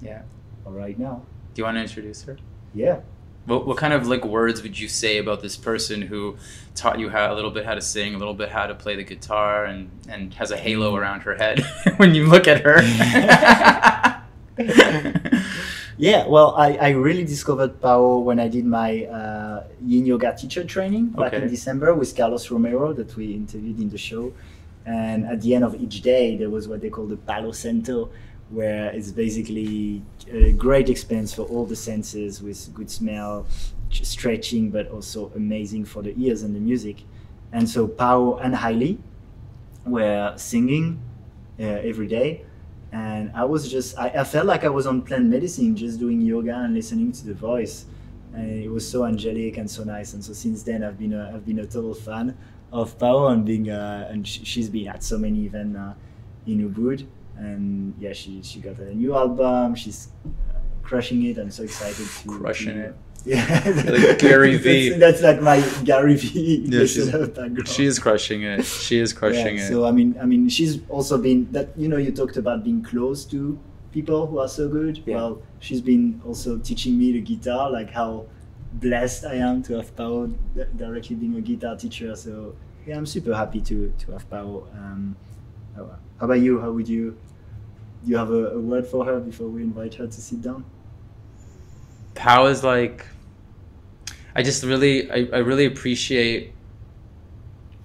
Yeah. 0.00 0.22
Or 0.64 0.72
right 0.72 0.98
now. 0.98 1.22
do 1.54 1.60
you 1.60 1.64
want 1.64 1.76
to 1.76 1.82
introduce 1.82 2.22
her 2.24 2.36
Yeah. 2.74 3.00
What, 3.46 3.66
what 3.66 3.76
kind 3.78 3.92
of 3.92 4.06
like 4.06 4.24
words 4.24 4.62
would 4.62 4.78
you 4.78 4.88
say 4.88 5.18
about 5.18 5.40
this 5.40 5.56
person 5.56 6.02
who 6.02 6.36
taught 6.74 6.98
you 6.98 7.08
how 7.08 7.32
a 7.32 7.34
little 7.34 7.50
bit 7.50 7.64
how 7.64 7.74
to 7.74 7.80
sing, 7.80 8.14
a 8.14 8.18
little 8.18 8.34
bit 8.34 8.50
how 8.50 8.66
to 8.66 8.74
play 8.74 8.96
the 8.96 9.04
guitar, 9.04 9.64
and 9.64 9.90
and 10.08 10.34
has 10.34 10.50
a 10.50 10.56
halo 10.56 10.94
around 10.94 11.22
her 11.22 11.36
head 11.36 11.64
when 11.96 12.14
you 12.14 12.26
look 12.26 12.46
at 12.46 12.60
her? 12.60 12.80
Yeah, 16.00 16.26
well, 16.28 16.54
I, 16.56 16.76
I 16.76 16.88
really 16.92 17.24
discovered 17.24 17.78
Pao 17.78 18.20
when 18.20 18.40
I 18.40 18.48
did 18.48 18.64
my 18.64 19.04
uh, 19.04 19.64
yin 19.84 20.06
yoga 20.06 20.34
teacher 20.34 20.64
training 20.64 21.08
back 21.08 21.34
in 21.34 21.46
December 21.46 21.94
with 21.94 22.16
Carlos 22.16 22.50
Romero 22.50 22.94
that 22.94 23.14
we 23.16 23.34
interviewed 23.34 23.78
in 23.78 23.90
the 23.90 23.98
show. 23.98 24.32
And 24.86 25.26
at 25.26 25.42
the 25.42 25.54
end 25.54 25.62
of 25.62 25.74
each 25.74 26.00
day, 26.00 26.38
there 26.38 26.48
was 26.48 26.68
what 26.68 26.80
they 26.80 26.88
call 26.88 27.06
the 27.06 27.18
Palo 27.18 27.52
Cento, 27.52 28.08
where 28.48 28.86
it's 28.92 29.10
basically 29.10 30.00
a 30.32 30.52
great 30.52 30.88
experience 30.88 31.34
for 31.34 31.42
all 31.42 31.66
the 31.66 31.76
senses 31.76 32.40
with 32.40 32.72
good 32.72 32.90
smell, 32.90 33.44
stretching, 33.90 34.70
but 34.70 34.88
also 34.88 35.30
amazing 35.36 35.84
for 35.84 36.02
the 36.02 36.14
ears 36.16 36.42
and 36.44 36.56
the 36.56 36.60
music. 36.60 37.02
And 37.52 37.68
so 37.68 37.86
Pao 37.86 38.36
and 38.36 38.56
Hailey 38.56 38.98
were 39.84 40.32
singing 40.38 41.02
uh, 41.58 41.64
every 41.64 42.06
day 42.06 42.46
and 42.92 43.30
I 43.34 43.44
was 43.44 43.70
just 43.70 43.98
I, 43.98 44.08
I 44.08 44.24
felt 44.24 44.46
like 44.46 44.64
I 44.64 44.68
was 44.68 44.86
on 44.86 45.02
plant 45.02 45.26
medicine 45.26 45.76
just 45.76 45.98
doing 45.98 46.20
yoga 46.20 46.54
and 46.56 46.74
listening 46.74 47.12
to 47.12 47.26
the 47.26 47.34
voice. 47.34 47.86
And 48.32 48.62
it 48.62 48.70
was 48.70 48.88
so 48.88 49.04
angelic 49.04 49.56
and 49.56 49.68
so 49.68 49.82
nice. 49.84 50.14
And 50.14 50.24
so 50.24 50.32
since 50.32 50.62
then 50.62 50.84
I've 50.84 50.98
been 50.98 51.12
a, 51.12 51.32
I've 51.34 51.44
been 51.44 51.58
a 51.60 51.66
total 51.66 51.94
fan 51.94 52.36
of 52.72 52.96
Pao 52.98 53.28
and 53.28 53.44
being 53.44 53.70
uh, 53.70 54.08
and 54.10 54.26
sh- 54.26 54.40
she's 54.44 54.68
been 54.68 54.88
at 54.88 55.02
so 55.02 55.18
many 55.18 55.46
events 55.46 55.76
uh, 55.78 55.94
in 56.46 56.68
Ubud. 56.68 57.06
And 57.36 57.94
yeah 57.98 58.12
she 58.12 58.42
she 58.42 58.60
got 58.60 58.78
a 58.78 58.94
new 58.94 59.14
album. 59.14 59.74
She's 59.74 60.08
crushing 60.90 61.20
it 61.28 61.38
I'm 61.38 61.50
so 61.58 61.62
excited 61.70 62.06
to 62.22 62.28
Crushing 62.28 62.74
to- 62.74 62.86
it. 62.88 62.94
yeah 63.24 63.62
Like 64.06 64.18
Gary 64.18 64.56
Vee. 64.64 64.90
that's, 64.90 65.20
that's 65.20 65.22
like 65.28 65.40
my 65.50 65.58
Gary 65.90 66.16
Vee 66.16 66.64
Yeah, 66.66 66.80
she's- 66.90 66.96
listener 67.06 67.26
background. 67.26 67.68
she 67.68 67.84
is 67.90 67.96
crushing 68.04 68.40
it. 68.52 68.64
She 68.64 68.96
is 69.04 69.10
crushing 69.20 69.56
Yeah, 69.58 69.64
it. 69.64 69.68
So 69.72 69.76
I 69.90 69.92
mean, 69.98 70.10
I 70.22 70.24
mean, 70.32 70.42
she's 70.56 70.72
also 70.96 71.14
been 71.26 71.40
that 71.56 71.68
you 71.82 71.88
know 71.92 71.98
you 72.06 72.10
talked 72.20 72.36
about 72.44 72.58
being 72.68 72.82
close 72.92 73.20
to 73.32 73.40
people 73.96 74.20
who 74.28 74.36
are 74.44 74.48
so 74.48 74.64
good. 74.78 74.94
Yeah. 75.06 75.16
Well, 75.16 75.32
she's 75.66 75.82
been 75.92 76.04
also 76.28 76.50
teaching 76.68 76.94
me 77.00 77.06
the 77.16 77.20
guitar, 77.30 77.64
like 77.78 77.90
how 78.00 78.10
blessed 78.84 79.22
I 79.26 79.36
am 79.48 79.62
to 79.66 79.70
have 79.78 79.90
Pao 79.98 80.12
directly 80.76 81.14
being 81.22 81.36
a 81.36 81.44
guitar 81.50 81.74
teacher. 81.76 82.10
So 82.16 82.54
yeah, 82.86 82.96
I'm 82.98 83.06
super 83.16 83.34
happy 83.42 83.60
to 83.70 83.76
to 84.02 84.06
have 84.16 84.24
Pao. 84.32 84.48
Um, 84.80 85.02
how 85.76 85.84
how 86.18 86.24
about 86.26 86.40
you? 86.46 86.58
How 86.64 86.70
would 86.76 86.88
you? 86.88 87.04
Do 88.02 88.06
you 88.12 88.16
have 88.16 88.30
a, 88.30 88.42
a 88.56 88.60
word 88.70 88.86
for 88.86 89.04
her 89.04 89.20
before 89.20 89.48
we 89.54 89.60
invite 89.70 89.94
her 90.00 90.06
to 90.06 90.20
sit 90.28 90.40
down? 90.40 90.64
Pao 92.20 92.48
is 92.48 92.62
like 92.62 93.06
I 94.36 94.42
just 94.42 94.62
really 94.62 95.10
I, 95.10 95.26
I 95.32 95.38
really 95.38 95.64
appreciate 95.64 96.52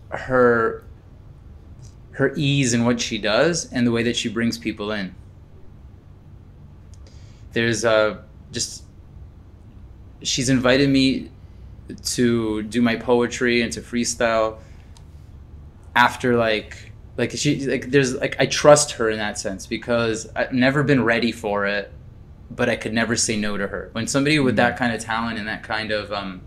her 0.10 0.84
her 2.12 2.34
ease 2.36 2.74
in 2.74 2.84
what 2.84 3.00
she 3.00 3.18
does 3.18 3.72
and 3.72 3.88
the 3.88 3.92
way 3.92 4.04
that 4.04 4.18
she 4.18 4.28
brings 4.28 4.58
people 4.58 4.92
in. 4.92 5.16
There's 7.54 7.86
uh 7.86 8.24
just 8.52 8.84
she's 10.22 10.50
invited 10.50 10.90
me 10.90 11.32
to 12.04 12.62
do 12.64 12.82
my 12.82 12.98
poetry 12.98 13.62
and 13.62 13.72
to 13.72 13.80
freestyle 13.80 14.58
after 15.96 16.36
like 16.36 16.92
like 17.16 17.32
she 17.32 17.66
like 17.68 17.90
there's 17.90 18.14
like 18.16 18.36
I 18.38 18.48
trust 18.48 18.92
her 18.94 19.10
in 19.10 19.18
that 19.18 19.40
sense 19.40 19.66
because 19.66 20.28
I've 20.36 20.52
never 20.52 20.84
been 20.84 21.06
ready 21.06 21.32
for 21.32 21.66
it 21.66 21.90
but 22.50 22.70
I 22.70 22.76
could 22.76 22.94
never 22.94 23.16
say 23.16 23.36
no 23.38 23.58
to 23.58 23.68
her. 23.68 23.90
When 23.94 24.08
somebody 24.08 24.40
with 24.40 24.56
that 24.58 24.72
mm-hmm. 24.74 24.78
kind 24.78 24.94
of 24.94 25.02
talent 25.02 25.40
and 25.40 25.48
that 25.48 25.64
kind 25.64 25.92
of 25.92 26.12
um 26.12 26.42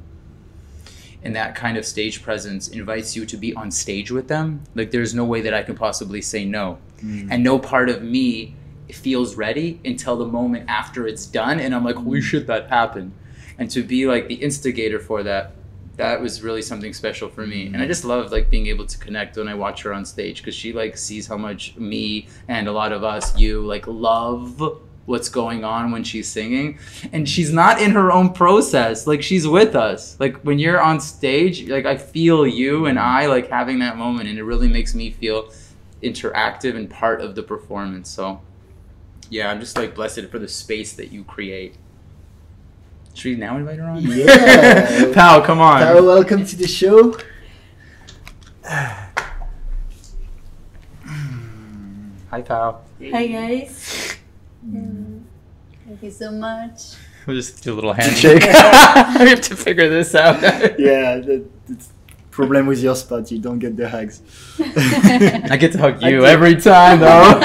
and 1.22 1.34
that 1.34 1.54
kind 1.54 1.76
of 1.76 1.84
stage 1.84 2.22
presence 2.22 2.68
invites 2.68 3.16
you 3.16 3.26
to 3.26 3.36
be 3.36 3.52
on 3.54 3.70
stage 3.70 4.10
with 4.10 4.28
them, 4.28 4.62
like 4.74 4.92
there's 4.92 5.14
no 5.14 5.24
way 5.24 5.40
that 5.40 5.52
I 5.52 5.62
can 5.62 5.74
possibly 5.74 6.22
say 6.22 6.44
no. 6.44 6.78
Mm-hmm. 6.98 7.32
And 7.32 7.42
no 7.42 7.58
part 7.58 7.88
of 7.88 8.02
me 8.02 8.54
feels 8.92 9.34
ready 9.36 9.80
until 9.84 10.16
the 10.16 10.26
moment 10.26 10.68
after 10.68 11.06
it's 11.06 11.26
done 11.26 11.60
and 11.60 11.74
I'm 11.74 11.84
like, 11.84 11.96
holy 11.96 12.20
mm-hmm. 12.20 12.26
shit, 12.26 12.46
that 12.46 12.68
happened. 12.68 13.12
And 13.58 13.68
to 13.72 13.82
be 13.82 14.06
like 14.06 14.28
the 14.28 14.36
instigator 14.36 15.00
for 15.00 15.24
that, 15.24 15.52
that 15.96 16.20
was 16.20 16.42
really 16.42 16.62
something 16.62 16.94
special 16.94 17.28
for 17.28 17.44
me. 17.44 17.66
And 17.66 17.82
I 17.82 17.86
just 17.86 18.04
love 18.04 18.30
like 18.30 18.48
being 18.48 18.68
able 18.68 18.86
to 18.86 18.98
connect 18.98 19.36
when 19.36 19.48
I 19.48 19.54
watch 19.54 19.82
her 19.82 19.92
on 19.92 20.04
stage 20.04 20.38
because 20.38 20.54
she 20.54 20.72
like 20.72 20.96
sees 20.96 21.26
how 21.26 21.36
much 21.36 21.76
me 21.76 22.28
and 22.46 22.68
a 22.68 22.72
lot 22.72 22.92
of 22.92 23.02
us, 23.02 23.36
you 23.36 23.66
like 23.66 23.88
love 23.88 24.62
what's 25.08 25.30
going 25.30 25.64
on 25.64 25.90
when 25.90 26.04
she's 26.04 26.28
singing. 26.28 26.78
And 27.12 27.26
she's 27.26 27.50
not 27.50 27.80
in 27.80 27.92
her 27.92 28.12
own 28.12 28.34
process. 28.34 29.06
Like 29.06 29.22
she's 29.22 29.48
with 29.48 29.74
us. 29.74 30.20
Like 30.20 30.36
when 30.42 30.58
you're 30.58 30.80
on 30.80 31.00
stage 31.00 31.68
like 31.68 31.86
i 31.86 31.96
feel 31.96 32.46
you 32.46 32.86
and 32.86 32.98
i 32.98 33.26
like 33.26 33.48
having 33.48 33.78
that 33.78 33.96
moment 33.96 34.28
and 34.28 34.38
it 34.38 34.42
really 34.42 34.68
makes 34.68 34.94
me 34.94 35.10
feel 35.10 35.50
interactive 36.02 36.76
and 36.76 36.90
part 36.90 37.22
of 37.22 37.34
the 37.34 37.42
performance. 37.42 38.10
So 38.10 38.42
yeah 39.30 39.50
i'm 39.50 39.60
just 39.60 39.76
like 39.76 39.94
blessed 39.94 40.26
for 40.26 40.38
the 40.38 40.48
space 40.48 40.92
that 40.92 41.10
you 41.10 41.24
create. 41.24 41.74
Should 43.14 43.30
we 43.30 43.36
now 43.36 43.56
invite 43.56 43.78
her 43.78 43.86
on? 43.86 44.02
Yeah. 44.02 45.12
Pao 45.14 45.40
come 45.40 45.60
on. 45.60 45.82
Pao, 45.82 46.02
welcome 46.04 46.44
to 46.44 46.56
the 46.56 46.68
show. 46.68 47.16
hi 48.64 49.08
Pao. 52.42 52.82
Hi 53.00 53.26
guys. 53.26 54.07
Mm, 54.66 55.22
Thank 55.86 56.02
you 56.02 56.10
so 56.10 56.30
much. 56.30 56.94
we'll 57.26 57.36
just 57.36 57.62
do 57.62 57.72
a 57.72 57.76
little 57.76 57.92
handshake 57.92 58.42
we 58.42 59.28
have 59.30 59.40
to 59.42 59.56
figure 59.56 59.88
this 59.88 60.14
out 60.14 60.40
Yeah, 60.78 61.16
the, 61.18 61.44
the 61.66 61.76
problem 62.30 62.66
with 62.66 62.80
your 62.80 62.94
spot, 62.96 63.30
you 63.30 63.38
don't 63.38 63.58
get 63.58 63.76
the 63.76 63.88
hugs. 63.88 64.22
I 64.60 65.56
get 65.58 65.72
to 65.72 65.78
hug 65.78 66.02
you 66.02 66.24
every 66.24 66.56
time, 66.56 67.00
though. 67.00 67.40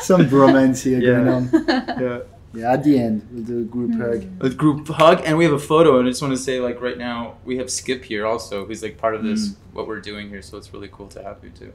Some 0.00 0.26
bromance 0.28 0.82
here 0.84 1.00
Yeah. 1.00 1.24
going 1.24 1.28
on. 1.28 2.00
yeah. 2.02 2.18
Yeah, 2.56 2.72
at 2.72 2.84
the 2.84 2.96
end, 3.00 3.26
we'll 3.32 3.42
do 3.42 3.58
a 3.62 3.64
group 3.64 3.94
hug. 4.00 4.24
A 4.40 4.48
group 4.50 4.86
hug, 4.86 5.22
and 5.24 5.36
we 5.36 5.42
have 5.42 5.52
a 5.54 5.58
photo. 5.58 5.98
And 5.98 6.06
I 6.06 6.10
just 6.12 6.22
want 6.22 6.34
to 6.34 6.38
say, 6.38 6.60
like, 6.60 6.80
right 6.80 6.96
now 6.96 7.34
we 7.44 7.56
have 7.56 7.68
Skip 7.68 8.04
here 8.04 8.24
also, 8.26 8.64
who's 8.64 8.80
like 8.80 8.96
part 8.96 9.16
of 9.16 9.24
this 9.24 9.48
Mm. 9.48 9.54
what 9.72 9.88
we're 9.88 9.98
doing 10.00 10.28
here. 10.28 10.40
So 10.40 10.56
it's 10.56 10.72
really 10.72 10.88
cool 10.92 11.08
to 11.08 11.22
have 11.24 11.38
you 11.42 11.50
too. 11.50 11.72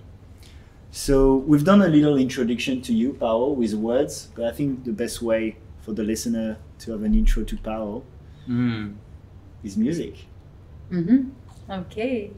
So 0.92 1.36
we've 1.36 1.64
done 1.64 1.82
a 1.82 1.88
little 1.88 2.18
introduction 2.18 2.82
to 2.82 2.94
you, 2.94 3.14
Paolo, 3.14 3.52
with 3.52 3.74
words, 3.76 4.30
but 4.36 4.46
I 4.46 4.52
think 4.52 4.86
the 4.86 4.92
best 4.92 5.22
way 5.22 5.58
for 5.82 5.94
the 5.94 6.04
listener 6.04 6.58
to 6.80 6.92
have 6.92 7.04
an 7.04 7.14
intro 7.14 7.44
to 7.44 7.58
Paolo 7.58 8.04
Mm. 8.48 8.96
is 9.64 9.78
music. 9.78 10.16
hmm 10.90 11.30
Okay. 11.70 12.32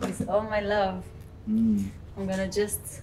With 0.00 0.28
all 0.28 0.42
my 0.42 0.60
love, 0.60 1.04
Mm, 1.48 1.90
I'm 2.16 2.26
gonna 2.26 2.50
just 2.50 3.02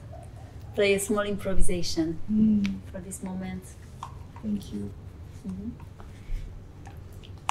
play 0.76 0.96
a 0.96 1.00
small 1.00 1.22
improvisation 1.24 2.18
mm, 2.30 2.66
for 2.92 3.00
this 3.00 3.24
moment. 3.24 3.64
thank 4.42 4.74
you. 4.74 4.90
Mhm. 5.48 5.72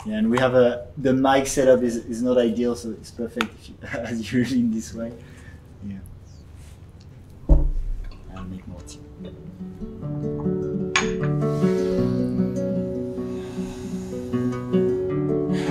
Yeah, 0.06 0.16
and 0.18 0.30
we 0.30 0.38
have 0.38 0.54
a 0.54 0.86
the 0.98 1.12
mic 1.14 1.46
setup 1.46 1.82
is, 1.82 1.96
is 1.96 2.22
not 2.22 2.36
ideal, 2.38 2.74
so 2.74 2.90
it's 2.90 3.10
perfect 3.10 3.48
if 3.54 3.68
you, 3.68 3.74
as 4.10 4.32
usual 4.32 4.58
in 4.58 4.70
this 4.72 4.92
way. 4.94 5.12
Yeah. 5.88 5.98
Make 8.50 8.66
more 8.68 8.80
tea. 8.86 9.00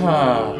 Ah. 0.02 0.59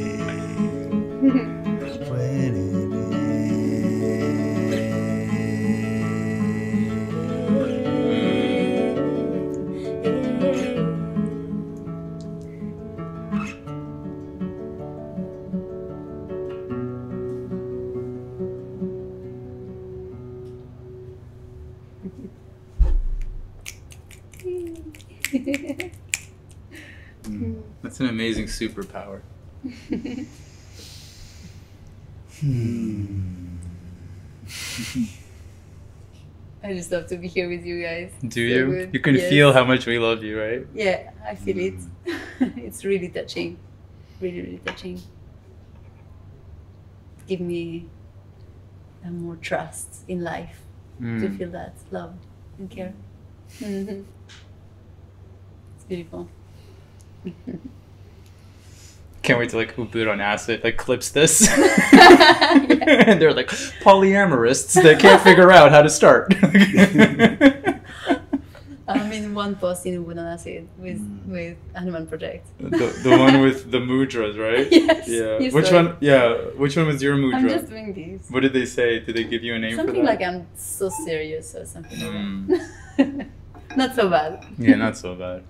an 28.61 28.67
amazing 28.67 28.69
superpower. 28.69 29.21
I 36.63 36.73
just 36.73 36.91
love 36.91 37.07
to 37.07 37.17
be 37.17 37.27
here 37.27 37.49
with 37.49 37.65
you 37.65 37.81
guys. 37.81 38.11
Do 38.21 38.29
So 38.49 38.55
you? 38.55 38.65
good. 38.71 38.89
You 38.93 38.99
can 38.99 39.15
Yes. 39.15 39.29
feel 39.29 39.53
how 39.53 39.65
much 39.65 39.85
we 39.87 39.97
love 39.97 40.23
you, 40.23 40.39
right? 40.39 40.67
Yeah, 40.73 41.09
I 41.27 41.35
feel 41.35 41.57
it. 41.57 41.73
it's 42.57 42.85
really 42.85 43.09
touching. 43.09 43.57
Really, 44.19 44.41
really 44.41 44.61
touching. 44.63 45.01
Give 47.27 47.39
me 47.41 47.87
more 49.09 49.37
trust 49.37 50.03
in 50.07 50.23
life 50.23 50.61
to 50.99 51.03
Mm. 51.03 51.37
feel 51.37 51.49
that 51.51 51.73
love 51.89 52.13
and 52.59 52.69
care. 52.69 52.93
Mhm. 53.59 54.05
It's 55.75 55.85
beautiful. 55.85 56.29
Can't 59.23 59.37
wait 59.37 59.49
to 59.51 59.57
like 59.57 59.75
Ubud 59.75 60.11
on 60.11 60.19
acid 60.19 60.63
like 60.63 60.77
clips 60.77 61.09
this. 61.09 61.47
And 61.47 61.61
they're 63.21 63.33
like 63.33 63.49
polyamorists 63.83 64.73
that 64.81 64.99
can't 64.99 65.21
figure 65.21 65.51
out 65.51 65.71
how 65.71 65.81
to 65.83 65.89
start. 65.89 66.33
I'm 68.87 69.11
in 69.13 69.33
one 69.33 69.55
post 69.55 69.85
in 69.85 70.03
Ubud 70.03 70.17
on 70.19 70.25
Acid 70.27 70.67
with 70.77 70.99
Mm. 70.99 71.27
with 71.27 71.57
Hanuman 71.73 72.07
Project. 72.07 72.45
the, 72.59 72.87
the 73.03 73.11
one 73.17 73.39
with 73.41 73.71
the 73.71 73.77
mudras, 73.79 74.37
right? 74.37 74.67
Yes, 74.69 75.07
Yeah. 75.07 75.49
Which 75.51 75.71
one? 75.71 75.95
Yeah. 76.01 76.33
Which 76.57 76.75
one 76.75 76.87
was 76.87 77.01
your 77.01 77.15
mudra 77.15 77.35
I'm 77.35 77.47
just 77.47 77.69
doing 77.69 77.93
this. 77.93 78.29
What 78.29 78.41
did 78.41 78.51
they 78.53 78.65
say? 78.65 78.99
Did 78.99 79.15
they 79.15 79.23
give 79.23 79.43
you 79.43 79.53
a 79.55 79.59
name 79.59 79.75
Something 79.77 80.03
like 80.03 80.21
I'm 80.21 80.45
so 80.55 80.89
serious 80.89 81.55
or 81.55 81.65
something. 81.65 81.99
Mm. 81.99 82.47
that. 82.97 83.27
Not 83.77 83.95
so 83.95 84.09
bad. 84.09 84.45
Yeah, 84.57 84.75
not 84.75 84.97
so 84.97 85.15
bad. 85.15 85.43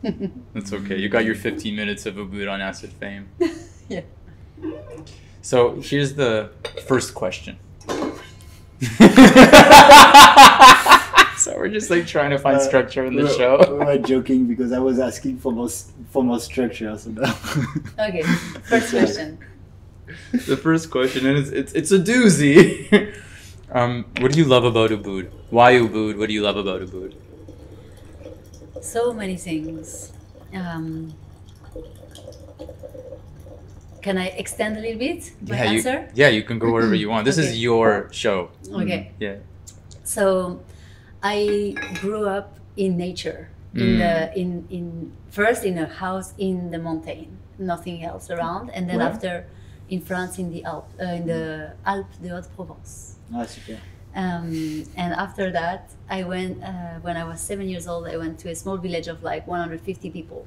That's 0.54 0.72
okay. 0.74 0.98
You 0.98 1.10
got 1.10 1.26
your 1.26 1.36
15 1.36 1.76
minutes 1.76 2.06
of 2.06 2.16
Ubud 2.16 2.52
on 2.52 2.62
acid 2.62 2.92
fame. 2.94 3.28
yeah. 3.90 4.02
So 5.42 5.80
here's 5.82 6.14
the 6.16 6.50
first 6.88 7.14
question. 7.16 7.58
so 11.38 11.56
we're 11.58 11.70
just 11.70 11.90
like 11.90 12.06
trying 12.08 12.30
to 12.32 12.38
find 12.38 12.58
Uh, 12.58 12.60
structure 12.60 13.06
in 13.06 13.16
the 13.16 13.24
we- 13.24 13.30
show. 13.38 13.58
We 13.70 13.86
were 13.86 13.98
joking 13.98 14.46
because 14.48 14.72
I 14.72 14.80
was 14.80 15.00
asking 15.00 15.40
for 15.40 15.52
more 15.52 15.70
for 16.12 16.24
more 16.24 16.40
structure. 16.40 16.96
So 16.98 17.10
now. 17.12 17.34
Okay. 18.08 18.24
First 18.70 18.90
question. 18.92 19.40
the 20.48 20.58
first 20.58 20.92
question, 20.92 21.26
and 21.26 21.38
it's 21.38 21.50
it's, 21.50 21.74
it's 21.74 21.92
a 21.92 22.00
doozy. 22.00 22.56
um, 23.72 24.06
what 24.20 24.32
do 24.34 24.40
you 24.40 24.46
love 24.46 24.64
about 24.66 24.92
Ubud? 24.92 25.30
Why 25.50 25.74
Ubud? 25.74 26.18
What 26.18 26.28
do 26.28 26.34
you 26.34 26.42
love 26.44 26.58
about 26.58 26.82
Ubud? 26.82 27.14
So 28.82 29.14
many 29.14 29.38
things. 29.38 30.12
Um, 30.54 31.14
can 34.02 34.18
I 34.18 34.28
extend 34.30 34.78
a 34.78 34.82
little 34.82 34.98
bit 34.98 35.32
my 35.48 35.56
yeah, 35.56 35.72
answer? 35.72 36.00
you 36.14 36.24
yeah 36.24 36.28
you 36.30 36.44
can 36.44 36.58
go 36.60 36.72
wherever 36.74 36.96
you 36.96 37.10
want. 37.10 37.26
This 37.26 37.38
is 37.38 37.62
your 37.62 38.10
show. 38.12 38.50
Okay. 38.74 39.12
Yeah. 39.20 39.36
So, 40.04 40.60
I 41.24 41.76
grew 42.02 42.26
up 42.28 42.58
in 42.76 42.98
nature. 42.98 43.50
In 43.74 43.80
Mm. 43.82 43.98
the 44.04 44.14
in 44.42 44.50
in 44.70 45.12
first 45.30 45.64
in 45.64 45.78
a 45.78 45.88
house 45.88 46.34
in 46.38 46.72
the 46.72 46.80
mountain, 46.80 47.38
nothing 47.58 48.04
else 48.04 48.30
around, 48.30 48.70
and 48.76 48.90
then 48.90 48.98
Where? 49.00 49.08
after, 49.08 49.46
in 49.88 50.02
France 50.02 50.38
in 50.40 50.52
the 50.52 50.66
Alp, 50.66 50.90
uh, 51.00 51.06
in 51.20 51.24
the 51.26 51.72
Alpes 51.86 52.18
de 52.20 52.28
Haute-Provence. 52.36 53.16
ah, 53.34 53.46
super. 53.48 53.80
Um, 54.14 54.84
and 54.98 55.14
after 55.14 55.52
that, 55.52 55.92
I 56.10 56.24
went 56.24 56.64
uh, 56.64 57.00
when 57.02 57.16
I 57.16 57.24
was 57.24 57.40
seven 57.40 57.70
years 57.70 57.88
old. 57.88 58.08
I 58.08 58.18
went 58.18 58.40
to 58.40 58.50
a 58.50 58.56
small 58.56 58.78
village 58.78 59.08
of 59.08 59.24
like 59.24 59.48
150 59.48 60.10
people. 60.10 60.46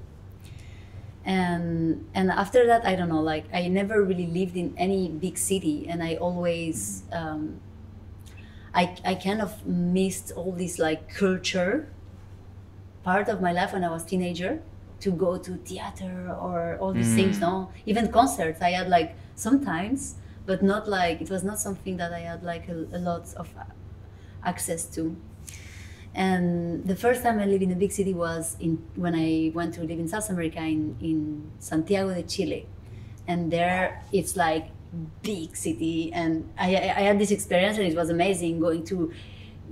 And 1.24 2.06
and 2.14 2.30
after 2.30 2.66
that, 2.66 2.84
I 2.84 2.96
don't 2.96 3.08
know. 3.08 3.22
Like 3.22 3.46
I 3.52 3.68
never 3.68 4.04
really 4.04 4.26
lived 4.26 4.56
in 4.56 4.74
any 4.76 5.08
big 5.08 5.38
city, 5.38 5.86
and 5.88 6.02
I 6.02 6.16
always 6.16 7.04
um, 7.12 7.60
I 8.74 8.94
I 9.04 9.14
kind 9.14 9.40
of 9.40 9.66
missed 9.66 10.32
all 10.36 10.52
this 10.52 10.78
like 10.78 11.08
culture 11.14 11.88
part 13.02 13.28
of 13.28 13.40
my 13.40 13.52
life 13.52 13.72
when 13.72 13.84
I 13.84 13.90
was 13.90 14.04
teenager 14.04 14.62
to 15.00 15.10
go 15.10 15.36
to 15.38 15.56
theater 15.56 16.34
or 16.40 16.76
all 16.80 16.92
these 16.92 17.14
things. 17.14 17.36
Mm. 17.38 17.40
No, 17.40 17.70
even 17.86 18.10
concerts. 18.10 18.60
I 18.62 18.70
had 18.70 18.88
like 18.88 19.14
sometimes, 19.34 20.16
but 20.46 20.62
not 20.62 20.88
like 20.88 21.20
it 21.20 21.30
was 21.30 21.42
not 21.44 21.58
something 21.58 21.96
that 21.96 22.12
I 22.12 22.20
had 22.20 22.42
like 22.42 22.68
a, 22.68 22.86
a 22.92 22.98
lot 22.98 23.32
of 23.34 23.48
access 24.44 24.84
to. 24.86 25.16
And 26.14 26.86
the 26.86 26.94
first 26.94 27.22
time 27.22 27.40
I 27.40 27.44
lived 27.46 27.62
in 27.62 27.72
a 27.72 27.74
big 27.74 27.90
city 27.90 28.14
was 28.14 28.56
in 28.60 28.76
when 28.94 29.14
I 29.16 29.50
went 29.54 29.74
to 29.74 29.80
live 29.80 29.98
in 29.98 30.06
South 30.06 30.30
America 30.30 30.60
in, 30.60 30.96
in 31.00 31.50
Santiago 31.58 32.14
de 32.14 32.22
Chile, 32.22 32.66
and 33.26 33.50
there 33.52 34.02
it's 34.12 34.36
like 34.36 34.68
big 35.22 35.56
city, 35.56 36.12
and 36.12 36.48
I, 36.56 36.76
I 36.76 37.00
had 37.08 37.18
this 37.18 37.32
experience 37.32 37.78
and 37.78 37.86
it 37.88 37.96
was 37.96 38.10
amazing 38.10 38.60
going 38.60 38.84
to 38.84 39.12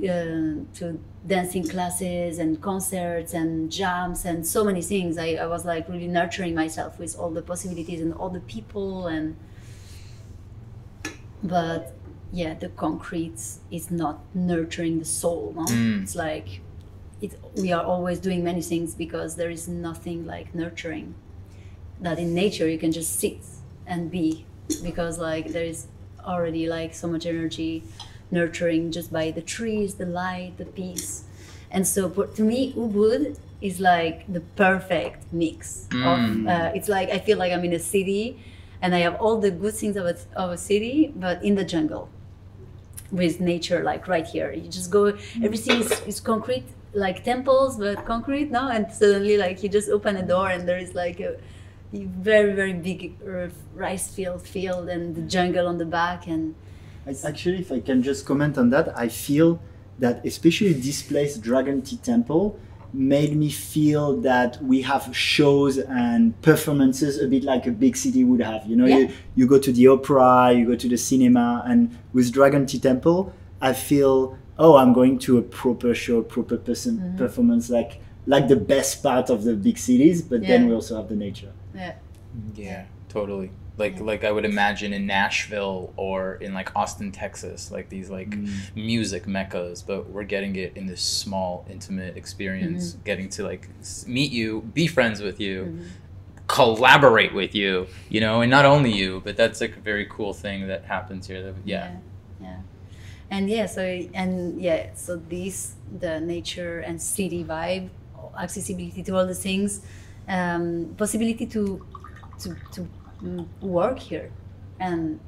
uh, 0.00 0.64
to 0.78 1.00
dancing 1.24 1.68
classes 1.68 2.38
and 2.38 2.60
concerts 2.60 3.34
and 3.34 3.70
jams 3.70 4.24
and 4.24 4.44
so 4.44 4.64
many 4.64 4.82
things. 4.82 5.18
I, 5.18 5.34
I 5.34 5.46
was 5.46 5.64
like 5.64 5.88
really 5.88 6.08
nurturing 6.08 6.54
myself 6.56 6.98
with 6.98 7.16
all 7.16 7.30
the 7.30 7.42
possibilities 7.42 8.00
and 8.00 8.12
all 8.14 8.30
the 8.30 8.40
people 8.40 9.06
and 9.06 9.36
but 11.42 11.92
yeah 12.32 12.54
the 12.54 12.68
concrete 12.70 13.40
is 13.70 13.90
not 13.90 14.20
nurturing 14.34 14.98
the 14.98 15.04
soul 15.04 15.52
no? 15.56 15.64
Mm. 15.64 16.02
it's 16.02 16.14
like 16.14 16.60
it, 17.20 17.38
we 17.56 17.72
are 17.72 17.82
always 17.84 18.18
doing 18.18 18.42
many 18.42 18.62
things 18.62 18.94
because 18.94 19.36
there 19.36 19.50
is 19.50 19.68
nothing 19.68 20.26
like 20.26 20.54
nurturing 20.54 21.14
that 22.00 22.18
in 22.18 22.34
nature 22.34 22.68
you 22.68 22.78
can 22.78 22.90
just 22.92 23.18
sit 23.20 23.38
and 23.86 24.10
be 24.10 24.44
because 24.82 25.18
like 25.18 25.48
there 25.52 25.64
is 25.64 25.86
already 26.24 26.66
like 26.68 26.94
so 26.94 27.06
much 27.08 27.26
energy 27.26 27.82
nurturing 28.30 28.90
just 28.90 29.12
by 29.12 29.30
the 29.30 29.42
trees 29.42 29.94
the 29.96 30.06
light 30.06 30.56
the 30.56 30.64
peace 30.64 31.24
and 31.70 31.86
so 31.86 32.08
for, 32.08 32.26
to 32.28 32.42
me 32.42 32.72
ubud 32.74 33.36
is 33.60 33.78
like 33.78 34.30
the 34.32 34.40
perfect 34.40 35.30
mix 35.32 35.86
Mm. 35.90 36.06
of 36.10 36.46
uh, 36.48 36.72
it's 36.74 36.88
like 36.88 37.10
i 37.10 37.18
feel 37.18 37.38
like 37.38 37.52
i'm 37.52 37.64
in 37.64 37.72
a 37.74 37.78
city 37.78 38.42
and 38.82 38.94
i 38.94 38.98
have 38.98 39.14
all 39.16 39.38
the 39.40 39.50
good 39.50 39.74
things 39.74 39.96
of 39.96 40.04
a, 40.04 40.16
of 40.36 40.50
a 40.50 40.58
city 40.58 41.12
but 41.16 41.42
in 41.42 41.54
the 41.54 41.64
jungle 41.64 42.08
with 43.12 43.40
nature 43.40 43.82
like 43.84 44.08
right 44.08 44.26
here. 44.26 44.52
You 44.52 44.68
just 44.68 44.90
go 44.90 45.16
everything 45.42 45.80
is, 45.80 46.00
is 46.06 46.20
concrete 46.20 46.64
like 46.94 47.22
temples 47.24 47.76
but 47.76 48.04
concrete 48.06 48.50
no? 48.50 48.68
And 48.68 48.90
suddenly 48.90 49.36
like 49.36 49.62
you 49.62 49.68
just 49.68 49.90
open 49.90 50.16
a 50.16 50.26
door 50.26 50.48
and 50.48 50.66
there 50.66 50.78
is 50.78 50.94
like 50.94 51.20
a 51.20 51.36
very 51.92 52.54
very 52.54 52.72
big 52.72 53.14
rice 53.74 54.08
field 54.08 54.42
field 54.42 54.88
and 54.88 55.14
the 55.14 55.22
jungle 55.22 55.68
on 55.68 55.78
the 55.78 55.84
back 55.84 56.26
and 56.26 56.54
Actually, 57.24 57.58
if 57.58 57.72
I 57.72 57.80
can 57.80 58.00
just 58.00 58.24
comment 58.24 58.56
on 58.56 58.70
that, 58.70 58.96
I 58.96 59.08
feel 59.08 59.60
that 59.98 60.24
especially 60.24 60.72
this 60.72 61.02
place, 61.02 61.36
Dragon 61.36 61.82
Tea 61.82 61.96
Temple, 61.96 62.56
made 62.94 63.34
me 63.36 63.48
feel 63.50 64.20
that 64.20 64.62
we 64.62 64.82
have 64.82 65.14
shows 65.16 65.78
and 65.78 66.40
performances 66.42 67.18
a 67.20 67.26
bit 67.26 67.42
like 67.44 67.66
a 67.66 67.70
big 67.70 67.96
city 67.96 68.22
would 68.24 68.40
have. 68.42 68.66
You 68.66 68.76
know, 68.76 68.86
Yeah. 68.86 68.98
you, 68.98 69.08
you 69.34 69.46
go 69.46 69.58
to 69.58 69.72
the 69.72 69.88
opera, 69.88 70.52
you 70.52 70.66
go 70.66 70.76
to 70.76 70.88
the 70.88 70.98
cinema, 70.98 71.62
and 71.66 71.96
with 72.12 72.32
Dragon 72.32 72.66
Tea 72.66 72.78
Temple, 72.78 73.32
I 73.60 73.72
feel, 73.72 74.36
oh, 74.58 74.76
I'm 74.76 74.92
going 74.92 75.18
to 75.20 75.38
a 75.38 75.42
proper 75.42 75.94
show, 75.94 76.22
proper 76.22 76.56
person 76.58 76.98
Mm-hmm. 76.98 77.16
performance, 77.16 77.70
like 77.70 78.00
like 78.26 78.46
the 78.46 78.56
best 78.56 79.02
part 79.02 79.30
of 79.30 79.42
the 79.44 79.54
big 79.56 79.78
cities. 79.78 80.22
But 80.22 80.42
then 80.46 80.68
we 80.68 80.74
also 80.74 80.96
have 80.96 81.08
the 81.08 81.16
nature. 81.16 81.52
yeah 81.74 81.94
Yeah, 82.54 82.84
totally. 83.08 83.50
Like 83.78 84.00
like 84.00 84.22
I 84.24 84.30
would 84.30 84.44
imagine 84.44 84.92
in 84.92 85.06
Nashville 85.06 85.92
or 85.96 86.34
in 86.36 86.52
like 86.54 86.74
Austin, 86.76 87.10
Texas, 87.10 87.70
like 87.70 87.88
these 87.88 88.10
like 88.10 88.30
Mm. 88.30 88.48
music 88.76 89.26
meccas, 89.26 89.82
but 89.82 90.10
we're 90.10 90.24
getting 90.24 90.56
it 90.56 90.76
in 90.76 90.86
this 90.86 91.00
small, 91.00 91.66
intimate 91.70 92.16
experience, 92.16 92.96
getting 93.04 93.28
to 93.30 93.42
like 93.44 93.68
meet 94.06 94.30
you, 94.30 94.60
be 94.74 94.86
friends 94.86 95.20
with 95.22 95.40
you, 95.40 95.78
collaborate 96.46 97.32
with 97.34 97.54
you, 97.54 97.86
you 98.08 98.20
know, 98.20 98.42
and 98.42 98.50
not 98.50 98.64
only 98.64 98.92
you, 98.92 99.20
but 99.24 99.36
that's 99.36 99.60
like 99.60 99.76
a 99.76 99.80
very 99.80 100.06
cool 100.06 100.32
thing 100.34 100.68
that 100.68 100.84
happens 100.84 101.26
here. 101.26 101.42
That, 101.42 101.54
yeah. 101.64 101.92
yeah 101.92 101.96
yeah 102.40 102.56
and 103.30 103.48
yeah 103.48 103.66
so 103.66 103.82
and 104.14 104.60
yeah 104.60 104.90
so 104.94 105.16
this 105.16 105.74
the 106.00 106.20
nature 106.20 106.80
and 106.80 107.00
city 107.00 107.42
vibe 107.44 107.88
accessibility 108.38 109.02
to 109.02 109.16
all 109.16 109.26
the 109.26 109.34
things 109.34 109.80
um, 110.28 110.94
possibility 110.98 111.46
to 111.46 111.84
to 112.38 112.56
to 112.72 112.86
work 113.60 113.98
here 113.98 114.30
and 114.80 115.20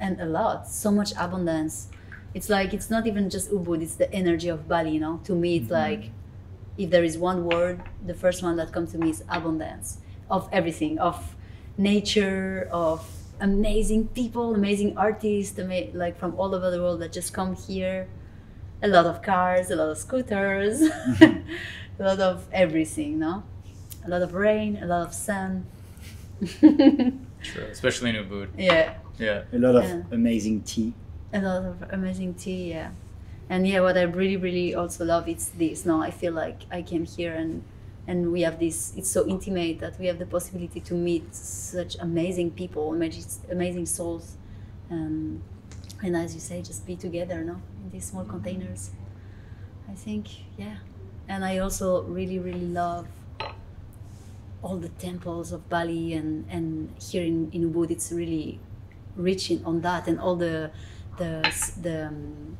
and 0.00 0.20
a 0.20 0.26
lot 0.26 0.68
so 0.68 0.90
much 0.90 1.12
abundance. 1.18 1.88
It's 2.34 2.48
like 2.48 2.72
it's 2.72 2.90
not 2.90 3.06
even 3.06 3.30
just 3.30 3.50
ubud 3.50 3.82
it's 3.82 3.96
the 3.96 4.12
energy 4.12 4.48
of 4.48 4.68
bali 4.68 4.90
you 4.90 5.00
know? 5.00 5.20
To 5.24 5.34
me 5.34 5.56
it's 5.56 5.64
mm-hmm. 5.64 5.74
like 5.74 6.10
if 6.76 6.90
there 6.90 7.04
is 7.04 7.18
one 7.18 7.44
word 7.44 7.82
the 8.06 8.14
first 8.14 8.42
one 8.42 8.56
that 8.56 8.72
comes 8.72 8.92
to 8.92 8.98
me 8.98 9.10
is 9.10 9.24
abundance 9.28 9.98
of 10.30 10.48
everything 10.52 10.98
of 10.98 11.34
nature 11.76 12.68
of 12.70 13.04
amazing 13.40 14.08
people 14.08 14.54
amazing 14.54 14.96
artists 14.96 15.58
ama- 15.58 15.90
like 15.94 16.18
from 16.18 16.34
all 16.36 16.54
over 16.54 16.70
the 16.70 16.80
world 16.80 17.00
that 17.00 17.12
just 17.12 17.32
come 17.32 17.54
here. 17.54 18.08
A 18.80 18.86
lot 18.86 19.06
of 19.06 19.22
cars 19.22 19.70
a 19.70 19.76
lot 19.76 19.88
of 19.88 19.98
scooters 19.98 20.80
mm-hmm. 20.80 22.00
a 22.00 22.04
lot 22.04 22.20
of 22.20 22.46
everything 22.52 23.18
no? 23.18 23.42
A 24.06 24.08
lot 24.08 24.22
of 24.22 24.34
rain 24.34 24.78
a 24.80 24.86
lot 24.86 25.04
of 25.04 25.12
sun 25.12 25.66
True. 27.42 27.64
Especially 27.70 28.10
in 28.10 28.16
Ubud. 28.16 28.48
yeah 28.56 28.94
Yeah. 29.18 29.42
A 29.52 29.58
lot 29.58 29.74
of 29.76 29.84
Yeah. 29.84 30.02
amazing 30.12 30.62
tea. 30.62 30.92
a 31.32 31.40
lot 31.40 31.62
of 31.64 31.76
amazing 31.92 32.32
tea 32.34 32.70
yeah 32.76 32.90
and 33.50 33.66
yeah 33.68 33.80
what 33.80 33.96
i 33.98 34.02
really 34.02 34.36
really 34.38 34.74
also 34.74 35.04
love 35.04 35.28
is 35.28 35.50
this 35.58 35.84
Now 35.84 36.00
i 36.00 36.10
feel 36.10 36.32
like 36.32 36.58
i 36.70 36.80
came 36.82 37.04
here 37.04 37.34
and 37.34 37.62
and 38.06 38.32
we 38.32 38.40
have 38.46 38.56
this 38.58 38.94
it's 38.96 39.10
so 39.10 39.26
intimate 39.26 39.76
that 39.84 39.98
we 40.00 40.06
have 40.06 40.18
the 40.18 40.26
possibility 40.36 40.80
to 40.80 40.94
meet 40.94 41.24
such 41.34 41.92
amazing 42.00 42.50
people 42.52 42.84
amazing, 42.96 43.24
amazing 43.56 43.84
souls 43.86 44.36
um, 44.90 45.42
and 46.02 46.16
as 46.16 46.32
you 46.34 46.40
say 46.40 46.62
just 46.62 46.86
be 46.86 46.96
together 46.96 47.38
no 47.44 47.56
in 47.84 47.90
these 47.92 48.06
small 48.10 48.24
containers 48.24 48.90
i 49.92 49.94
think 49.94 50.24
yeah 50.56 50.76
and 51.28 51.44
i 51.44 51.58
also 51.58 52.02
really 52.04 52.38
really 52.38 52.68
love 52.82 53.06
all 54.62 54.76
the 54.76 54.88
temples 54.88 55.52
of 55.52 55.68
bali 55.68 56.14
and 56.14 56.44
and 56.50 56.92
here 57.00 57.22
in, 57.22 57.50
in 57.52 57.72
ubud 57.72 57.90
it's 57.90 58.10
really 58.12 58.58
rich 59.16 59.50
in, 59.50 59.64
on 59.64 59.80
that 59.80 60.06
and 60.08 60.18
all 60.18 60.36
the 60.36 60.70
the 61.18 61.42
the 61.82 62.06
um, 62.08 62.56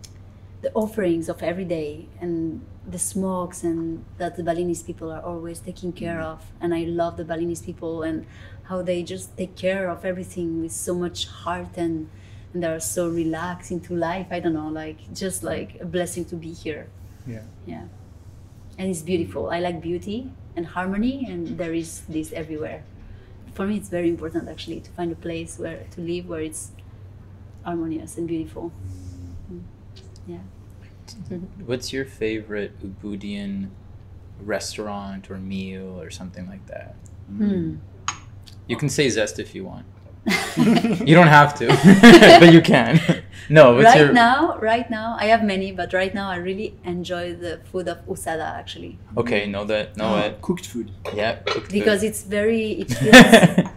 the 0.60 0.72
offerings 0.74 1.28
of 1.28 1.42
every 1.42 1.64
day 1.64 2.08
and 2.20 2.64
the 2.86 2.98
smokes 2.98 3.62
and 3.62 4.04
that 4.16 4.36
the 4.36 4.42
Balinese 4.42 4.82
people 4.82 5.10
are 5.12 5.20
always 5.22 5.60
taking 5.60 5.92
care 5.92 6.20
of. 6.20 6.50
And 6.60 6.74
I 6.74 6.80
love 6.84 7.16
the 7.16 7.24
Balinese 7.24 7.62
people 7.62 8.02
and 8.02 8.26
how 8.64 8.82
they 8.82 9.02
just 9.02 9.36
take 9.36 9.54
care 9.56 9.88
of 9.88 10.04
everything 10.04 10.60
with 10.60 10.72
so 10.72 10.94
much 10.94 11.26
heart 11.26 11.76
and 11.76 12.10
and 12.54 12.62
they're 12.62 12.80
so 12.80 13.08
relaxed 13.08 13.70
into 13.70 13.94
life. 13.94 14.28
I 14.30 14.40
don't 14.40 14.54
know, 14.54 14.68
like 14.68 15.12
just 15.12 15.42
like 15.42 15.78
a 15.80 15.84
blessing 15.84 16.24
to 16.26 16.36
be 16.36 16.52
here. 16.52 16.88
Yeah. 17.26 17.42
Yeah. 17.66 17.84
And 18.78 18.90
it's 18.90 19.02
beautiful. 19.02 19.50
I 19.50 19.60
like 19.60 19.80
beauty 19.82 20.32
and 20.58 20.66
harmony 20.66 21.24
and 21.30 21.56
there 21.56 21.72
is 21.72 22.02
this 22.08 22.32
everywhere. 22.32 22.82
For 23.54 23.64
me 23.66 23.76
it's 23.76 23.88
very 23.88 24.08
important 24.08 24.48
actually 24.48 24.80
to 24.80 24.90
find 24.90 25.10
a 25.12 25.20
place 25.26 25.58
where 25.58 25.86
to 25.94 26.00
live 26.00 26.28
where 26.28 26.42
it's 26.42 26.72
harmonious 27.64 28.18
and 28.18 28.26
beautiful. 28.26 28.72
Mm. 29.50 29.62
Yeah. 30.26 30.44
What's 31.64 31.92
your 31.92 32.04
favorite 32.04 32.72
Ubudian 32.82 33.68
restaurant 34.54 35.30
or 35.30 35.38
meal 35.38 36.00
or 36.02 36.10
something 36.10 36.46
like 36.48 36.66
that? 36.66 36.96
Hmm. 37.28 37.76
You 38.66 38.76
can 38.76 38.88
say 38.88 39.08
zest 39.08 39.38
if 39.38 39.54
you 39.54 39.64
want. 39.64 39.86
You 41.08 41.14
don't 41.14 41.32
have 41.40 41.54
to, 41.60 41.66
but 42.40 42.52
you 42.52 42.60
can. 42.60 43.00
No, 43.48 43.76
right 43.76 43.98
your 43.98 44.12
now, 44.12 44.58
right 44.58 44.88
now, 44.90 45.16
I 45.18 45.26
have 45.26 45.42
many, 45.42 45.72
but 45.72 45.92
right 45.92 46.14
now 46.14 46.28
I 46.30 46.36
really 46.36 46.74
enjoy 46.84 47.34
the 47.34 47.60
food 47.70 47.88
of 47.88 47.98
Usada 48.06 48.44
actually 48.60 48.98
Okay, 49.16 49.46
know 49.46 49.64
that, 49.64 49.96
know 49.96 50.14
Oh, 50.14 50.18
it. 50.18 50.40
cooked 50.42 50.66
food. 50.66 50.90
Yeah, 51.14 51.32
cooked 51.46 51.70
because 51.72 52.00
food. 52.00 52.08
it's 52.10 52.22
very 52.24 52.72
it 52.82 52.90
feels 53.00 53.68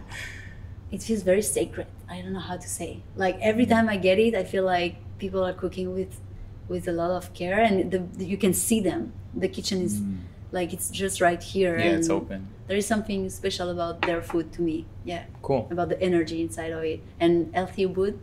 it 0.90 1.02
feels 1.02 1.22
very 1.22 1.42
sacred. 1.42 1.86
I 2.08 2.20
don't 2.20 2.32
know 2.32 2.40
how 2.50 2.56
to 2.56 2.68
say. 2.68 3.02
Like 3.16 3.38
every 3.40 3.66
time 3.66 3.88
I 3.88 3.96
get 3.96 4.18
it, 4.18 4.34
I 4.34 4.44
feel 4.44 4.64
like 4.64 4.96
people 5.18 5.42
are 5.44 5.54
cooking 5.54 5.94
with 5.94 6.20
with 6.68 6.86
a 6.88 6.92
lot 6.92 7.10
of 7.10 7.32
care, 7.34 7.60
and 7.60 7.90
the, 7.90 7.98
the- 8.18 8.26
you 8.26 8.36
can 8.36 8.52
see 8.52 8.80
them. 8.80 9.12
The 9.34 9.48
kitchen 9.48 9.82
is 9.82 10.00
Mm. 10.00 10.18
like 10.52 10.72
it's 10.76 10.90
just 10.90 11.20
right 11.20 11.42
here. 11.42 11.78
yeah, 11.78 11.96
it's 11.98 12.08
and 12.08 12.18
open. 12.22 12.48
There 12.68 12.76
is 12.76 12.86
something 12.86 13.28
special 13.30 13.68
about 13.70 14.02
their 14.02 14.22
food 14.22 14.52
to 14.54 14.62
me. 14.62 14.84
Yeah, 15.04 15.24
Cool. 15.42 15.66
about 15.70 15.88
the 15.88 16.00
energy 16.00 16.40
inside 16.42 16.72
of 16.72 16.82
it 16.84 17.00
and 17.20 17.50
healthy 17.54 17.86
food. 17.86 18.18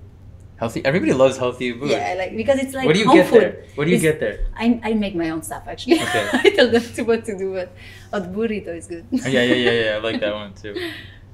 Healthy. 0.60 0.84
Everybody 0.84 1.14
loves 1.14 1.38
healthy 1.38 1.72
food. 1.72 1.90
Yeah, 1.90 2.16
like 2.18 2.36
because 2.36 2.60
it's 2.60 2.74
like 2.74 2.86
what 2.86 2.94
do 2.94 3.00
you 3.00 3.06
home 3.08 3.16
get 3.16 3.28
food. 3.30 3.42
there? 3.42 3.64
What 3.76 3.86
do 3.86 3.92
you 3.92 3.96
It's- 3.98 4.12
get 4.12 4.20
there? 4.20 4.46
I, 4.58 4.80
I 4.84 4.94
make 4.94 5.16
my 5.16 5.30
own 5.30 5.42
stuff 5.42 5.64
actually. 5.68 6.02
Okay. 6.02 6.30
I 6.34 6.50
tell 6.50 6.70
them 6.70 6.82
to 6.84 7.02
what 7.04 7.24
to 7.26 7.38
do, 7.38 7.54
but 7.54 7.72
oh, 8.12 8.20
the 8.20 8.28
burrito 8.28 8.76
is 8.76 8.88
good. 8.88 9.06
Oh, 9.14 9.28
yeah, 9.28 9.42
yeah, 9.44 9.56
yeah, 9.56 9.72
yeah. 9.72 9.96
I 9.96 10.00
like 10.00 10.20
that 10.20 10.34
one 10.34 10.54
too. 10.54 10.76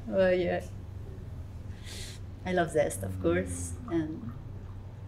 Oh 0.07 0.29
yeah. 0.29 0.61
I 2.45 2.51
love 2.53 2.69
zest, 2.69 3.01
of 3.01 3.19
course, 3.23 3.71
and 3.89 4.31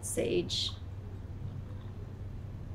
sage. 0.00 0.72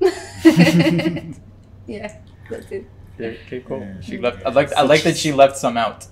yeah, 1.86 2.16
that's 2.50 2.70
it. 2.72 2.86
Okay, 3.20 3.38
okay, 3.46 3.60
cool. 3.60 3.80
Yeah. 3.80 4.00
She 4.00 4.16
left. 4.18 4.44
I 4.46 4.50
like. 4.50 4.72
I 4.72 4.80
like 4.82 5.02
that 5.02 5.18
she 5.18 5.32
left 5.32 5.56
some 5.58 5.76
out. 5.76 6.06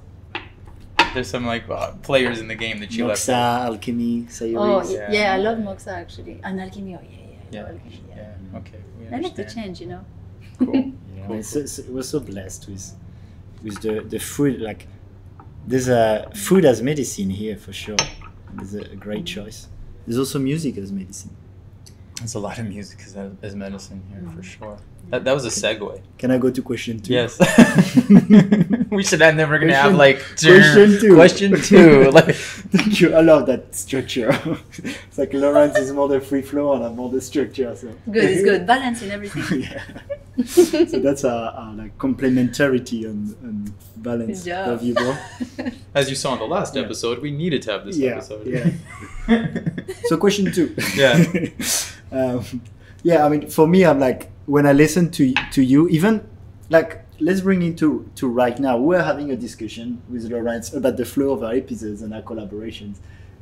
There's 1.15 1.29
some 1.29 1.47
like 1.47 1.69
uh, 1.69 1.93
players 2.03 2.41
in 2.41 2.49
the 2.49 2.55
game 2.55 2.81
that 2.81 2.93
she 2.93 3.03
left. 3.03 3.21
Moksa, 3.23 3.33
out. 3.35 3.67
alchemy, 3.67 4.23
sayuri. 4.29 4.57
Oh 4.59 4.91
Yeah. 4.91 5.13
yeah. 5.13 5.35
I 5.35 5.39
love 5.39 5.59
moksa 5.59 5.93
actually, 5.93 6.41
and 6.43 6.61
alchemy. 6.61 6.97
Oh 6.97 7.01
yeah, 7.03 7.11
yeah, 7.11 7.27
I 7.27 7.55
Yeah. 7.55 7.63
love 7.63 7.71
alchemy. 7.73 8.05
Yeah. 8.09 8.17
Yeah. 8.17 8.35
Mm. 8.53 8.59
Okay. 8.59 8.81
we 8.99 9.17
I 9.17 9.21
like 9.21 9.35
to 9.37 9.55
change, 9.55 9.81
you 9.81 9.89
know. 9.89 10.05
Cool. 10.59 10.75
Yeah, 11.17 11.27
Cool. 11.29 11.39
it's 11.39 11.51
so, 11.51 11.67
so, 11.67 11.83
we're 11.89 12.03
so 12.03 12.21
blessed 12.21 12.69
with 12.69 12.95
with 13.63 13.81
the 13.83 14.01
the 14.01 14.19
food. 14.19 14.61
Like 14.61 14.89
there's 15.67 15.89
a 15.89 16.31
food 16.35 16.65
as 16.65 16.83
medicine 16.83 17.31
here 17.31 17.57
for 17.57 17.73
sure. 17.73 18.03
There's 18.55 18.75
a, 18.75 18.83
a 18.93 18.97
great 18.97 19.25
mm. 19.25 19.35
choice. 19.37 19.69
There's 20.07 20.19
also 20.19 20.39
music 20.39 20.77
as 20.79 20.91
medicine. 20.91 21.37
There's 22.19 22.35
a 22.35 22.41
lot 22.41 22.59
of 22.59 22.67
music 22.67 23.01
as, 23.07 23.17
as 23.43 23.55
medicine 23.55 24.03
here 24.11 24.23
for 24.35 24.43
mm. 24.43 24.45
sure. 24.45 24.79
That, 25.11 25.25
that 25.25 25.35
was 25.35 25.45
a 25.45 25.49
segue. 25.49 26.01
Can 26.17 26.31
I 26.31 26.39
go 26.39 26.51
to 26.51 26.63
question 26.63 26.99
two? 27.01 27.13
Yes. 27.13 27.39
we 28.91 29.03
should 29.05 29.21
end. 29.21 29.39
Then 29.39 29.51
we're 29.51 29.59
gonna 29.59 29.75
have 29.75 29.95
Question- 29.95 29.99
like 29.99 30.19
question 30.39 31.01
two. 31.01 31.15
Question 31.15 31.61
two. 31.61 32.11
Like 32.13 32.35
Thank 32.35 33.01
you. 33.01 33.15
I 33.15 33.21
love 33.21 33.47
that 33.47 33.75
structure. 33.75 34.31
it's 34.83 35.19
like 35.19 35.35
Lawrence 35.35 35.77
is 35.77 35.93
more 35.93 36.09
the 36.09 36.21
free 36.21 36.41
flow 36.43 36.73
and 36.75 36.85
I'm 36.85 36.97
more 36.97 37.11
the 37.11 37.21
structure. 37.21 37.75
So 37.77 37.89
Good, 38.11 38.25
it's 38.25 38.43
good. 38.43 38.67
Balance 38.67 39.03
in 39.03 39.11
everything. 39.11 39.61
yeah. 39.63 39.83
so 40.47 40.99
that's 40.99 41.25
our, 41.25 41.53
our 41.53 41.75
like 41.75 41.99
complementarity 41.99 43.05
and, 43.05 43.37
and 43.43 43.73
balance. 43.97 44.45
Good. 44.45 44.67
Love 44.67 44.83
you, 44.83 44.95
bro. 44.95 45.15
as 45.95 46.09
you 46.09 46.17
saw 46.17 46.33
in 46.35 46.39
the 46.39 46.47
last 46.47 46.75
Yeah. 46.75 46.83
episode, 46.83 47.19
we 47.21 47.31
needed 47.33 47.61
to 47.63 47.73
have 47.73 47.85
this 47.85 47.99
Yeah, 47.99 48.13
episode. 48.17 48.47
yeah. 48.47 49.47
So 50.05 50.17
question 50.17 50.51
two. 50.53 50.75
Yeah. 50.97 51.23
um, 52.11 52.63
yeah, 53.03 53.27
I 53.27 53.29
mean, 53.29 53.49
for 53.49 53.67
me, 53.67 53.85
I'm 53.85 53.99
like 54.01 54.31
when 54.53 54.67
I 54.67 54.75
listen 54.75 55.11
to 55.13 55.33
to 55.53 55.63
you, 55.63 55.89
even 55.89 56.29
like 56.69 57.07
let's 57.21 57.41
bring 57.41 57.63
it 57.63 57.79
to 57.79 57.89
to 58.17 58.29
right 58.29 58.59
now. 58.59 58.77
We're 58.77 59.03
having 59.03 59.31
a 59.31 59.37
discussion 59.47 60.03
with 60.11 60.31
Lawrence 60.31 60.75
about 60.75 60.99
the 60.99 61.07
flow 61.07 61.31
of 61.33 61.43
our 61.43 61.55
episodes 61.55 62.03
and 62.03 62.13
our 62.13 62.21
collaborations, 62.21 62.97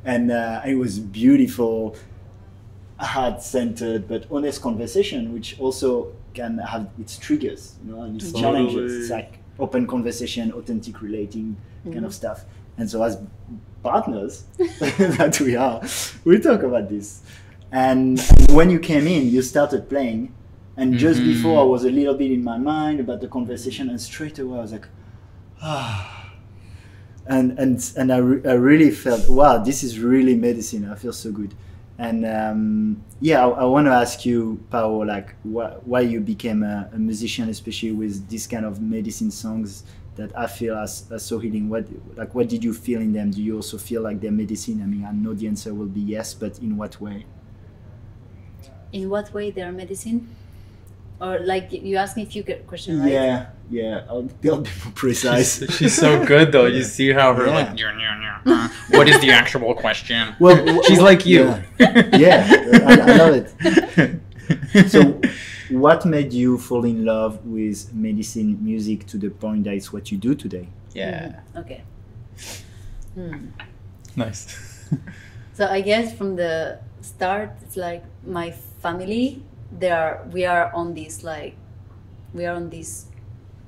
and 0.05 0.31
uh, 0.31 0.61
it 0.65 0.75
was 0.75 0.99
beautiful, 0.99 1.97
heart 2.97 3.41
centered 3.43 4.07
but 4.07 4.25
honest 4.31 4.61
conversation, 4.61 5.33
which 5.33 5.59
also 5.59 6.13
can 6.33 6.59
have 6.59 6.89
its 6.97 7.17
triggers, 7.17 7.75
you 7.83 7.91
know, 7.91 8.03
and 8.03 8.15
its 8.15 8.31
Totally. 8.31 8.43
challenges. 8.43 9.01
It's 9.01 9.11
like 9.11 9.39
open 9.59 9.87
conversation, 9.87 10.53
authentic 10.53 11.01
relating 11.01 11.57
kind 11.91 12.05
of 12.05 12.13
stuff. 12.13 12.45
And 12.77 12.89
so 12.89 13.03
as 13.03 13.17
partners 13.83 14.45
that 14.57 15.41
we 15.41 15.57
are, 15.57 15.81
we 16.23 16.39
talk 16.39 16.63
about 16.63 16.87
this. 16.87 17.21
And 17.69 18.17
when 18.51 18.69
you 18.69 18.79
came 18.79 19.07
in, 19.07 19.29
you 19.29 19.41
started 19.41 19.89
playing. 19.89 20.33
And 20.77 20.97
just 20.97 21.21
Mhm. 21.21 21.25
before, 21.25 21.59
I 21.61 21.63
was 21.63 21.83
a 21.83 21.89
little 21.91 22.13
bit 22.15 22.31
in 22.31 22.43
my 22.43 22.57
mind 22.57 22.99
about 22.99 23.21
the 23.21 23.27
conversation, 23.27 23.89
and 23.89 23.99
straight 23.99 24.39
away, 24.39 24.57
I 24.57 24.61
was 24.61 24.71
like, 24.71 24.87
ah. 25.61 26.17
And, 27.27 27.57
and, 27.59 27.91
and 27.97 28.11
I, 28.11 28.17
re- 28.17 28.41
I 28.49 28.53
really 28.53 28.89
felt, 28.91 29.29
wow, 29.29 29.57
this 29.59 29.83
is 29.83 29.99
really 29.99 30.35
medicine. 30.35 30.89
I 30.89 30.95
feel 30.95 31.13
so 31.13 31.31
good. 31.31 31.53
And 31.97 32.25
um, 32.25 33.03
yeah, 33.19 33.45
I, 33.45 33.49
I 33.49 33.63
want 33.65 33.85
to 33.85 33.91
ask 33.91 34.25
you, 34.25 34.63
Pao, 34.71 35.03
like 35.03 35.35
wh- 35.43 35.77
why 35.87 36.01
you 36.01 36.19
became 36.19 36.63
a, 36.63 36.89
a 36.91 36.97
musician, 36.97 37.47
especially 37.49 37.91
with 37.91 38.27
this 38.27 38.47
kind 38.47 38.65
of 38.65 38.81
medicine 38.81 39.29
songs 39.29 39.83
that 40.15 40.35
I 40.35 40.47
feel 40.47 40.75
as, 40.75 41.05
as 41.11 41.23
so 41.23 41.37
healing. 41.37 41.69
What 41.69 41.85
like 42.17 42.33
what 42.33 42.49
did 42.49 42.63
you 42.63 42.73
feel 42.73 43.01
in 43.01 43.13
them? 43.13 43.29
Do 43.29 43.41
you 43.41 43.57
also 43.57 43.77
feel 43.77 44.01
like 44.01 44.19
they're 44.19 44.31
medicine? 44.31 44.81
I 44.81 44.87
mean, 44.87 45.05
I 45.05 45.11
know 45.11 45.33
the 45.35 45.47
answer 45.47 45.75
will 45.75 45.85
be 45.85 46.01
yes, 46.01 46.33
but 46.33 46.57
in 46.57 46.75
what 46.75 46.99
way? 46.99 47.25
In 48.91 49.09
what 49.09 49.33
way 49.33 49.51
they 49.51 49.61
are 49.61 49.71
medicine? 49.71 50.27
Or 51.21 51.39
like 51.39 51.71
you 51.71 51.97
asked 51.97 52.17
me 52.17 52.23
a 52.23 52.25
few 52.25 52.43
questions, 52.65 52.99
right? 52.99 53.11
Yeah, 53.11 53.45
yeah. 53.69 54.05
I'll, 54.09 54.27
I'll 54.51 54.61
be 54.61 54.69
more 54.83 54.93
precise. 54.95 55.59
She's, 55.59 55.75
she's 55.77 55.95
so 55.95 56.25
good 56.25 56.51
though. 56.51 56.65
You 56.65 56.83
see 56.83 57.13
how 57.13 57.33
her 57.35 57.45
Yeah. 57.45 57.55
like. 57.59 57.79
"Yeah, 57.79 57.93
yeah, 57.99 58.39
yeah, 58.45 58.53
uh, 58.53 58.69
what 58.97 59.07
is 59.07 59.19
the 59.21 59.31
actual 59.31 59.73
question? 59.75 60.35
Well, 60.39 60.81
she's 60.83 60.99
like 60.99 61.25
you. 61.25 61.43
Yeah, 61.79 62.17
yeah 62.17 62.81
I, 62.87 62.93
I 63.11 63.15
love 63.21 63.33
it. 63.37 64.89
So, 64.89 65.21
what 65.69 66.05
made 66.05 66.33
you 66.33 66.57
fall 66.57 66.85
in 66.85 67.05
love 67.05 67.45
with 67.45 67.93
medicine 67.93 68.57
music 68.63 69.05
to 69.07 69.17
the 69.17 69.29
point 69.29 69.63
that 69.65 69.75
it's 69.75 69.93
what 69.93 70.11
you 70.11 70.17
do 70.17 70.33
today? 70.35 70.67
yeah. 70.93 71.39
Mhm. 71.53 71.59
Okay. 71.61 71.81
Hmm. 73.15 73.47
Nice. 74.15 74.57
So 75.53 75.67
I 75.67 75.81
guess 75.81 76.13
from 76.17 76.35
the 76.37 76.79
start, 77.01 77.51
it's 77.61 77.77
like 77.77 78.03
my 78.25 78.51
family. 78.81 79.43
They 79.71 79.89
are 79.89 80.27
we 80.31 80.45
are 80.45 80.71
on 80.73 80.93
this 80.93 81.23
like 81.23 81.55
we 82.33 82.45
are 82.45 82.55
on 82.55 82.69
this 82.69 83.07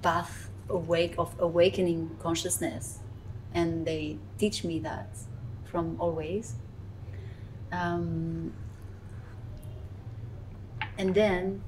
path 0.02 0.50
awake 0.70 1.16
of 1.18 1.36
awakening 1.40 2.18
consciousness, 2.22 3.00
and 3.54 3.86
they 3.88 4.18
teach 4.38 4.64
me 4.64 4.80
that 4.80 5.10
from 5.66 5.98
always. 6.00 6.56
Um, 7.72 8.54
and 10.98 11.14
then 11.16 11.62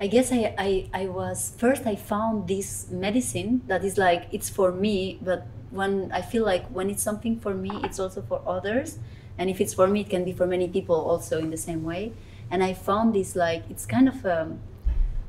I 0.00 0.06
guess 0.06 0.30
I, 0.30 0.54
I, 0.56 0.88
I 0.94 1.06
was 1.06 1.54
first 1.58 1.86
I 1.86 1.96
found 1.96 2.46
this 2.48 2.88
medicine 2.90 3.62
that 3.66 3.84
is 3.84 3.98
like 3.98 4.28
it's 4.30 4.48
for 4.48 4.70
me, 4.70 5.18
but 5.20 5.46
when 5.70 6.10
I 6.12 6.22
feel 6.22 6.44
like 6.44 6.66
when 6.68 6.88
it's 6.88 7.02
something 7.02 7.38
for 7.38 7.52
me, 7.54 7.70
it's 7.82 7.98
also 7.98 8.22
for 8.22 8.40
others. 8.46 8.98
And 9.38 9.48
if 9.48 9.60
it's 9.60 9.74
for 9.74 9.86
me, 9.86 10.00
it 10.00 10.10
can 10.10 10.24
be 10.24 10.32
for 10.32 10.46
many 10.46 10.68
people 10.68 10.96
also 10.96 11.38
in 11.38 11.50
the 11.50 11.56
same 11.56 11.84
way. 11.84 12.12
And 12.50 12.62
I 12.62 12.74
found 12.74 13.14
this 13.14 13.36
like 13.36 13.64
it's 13.70 13.86
kind 13.86 14.08
of 14.08 14.24
a 14.24 14.56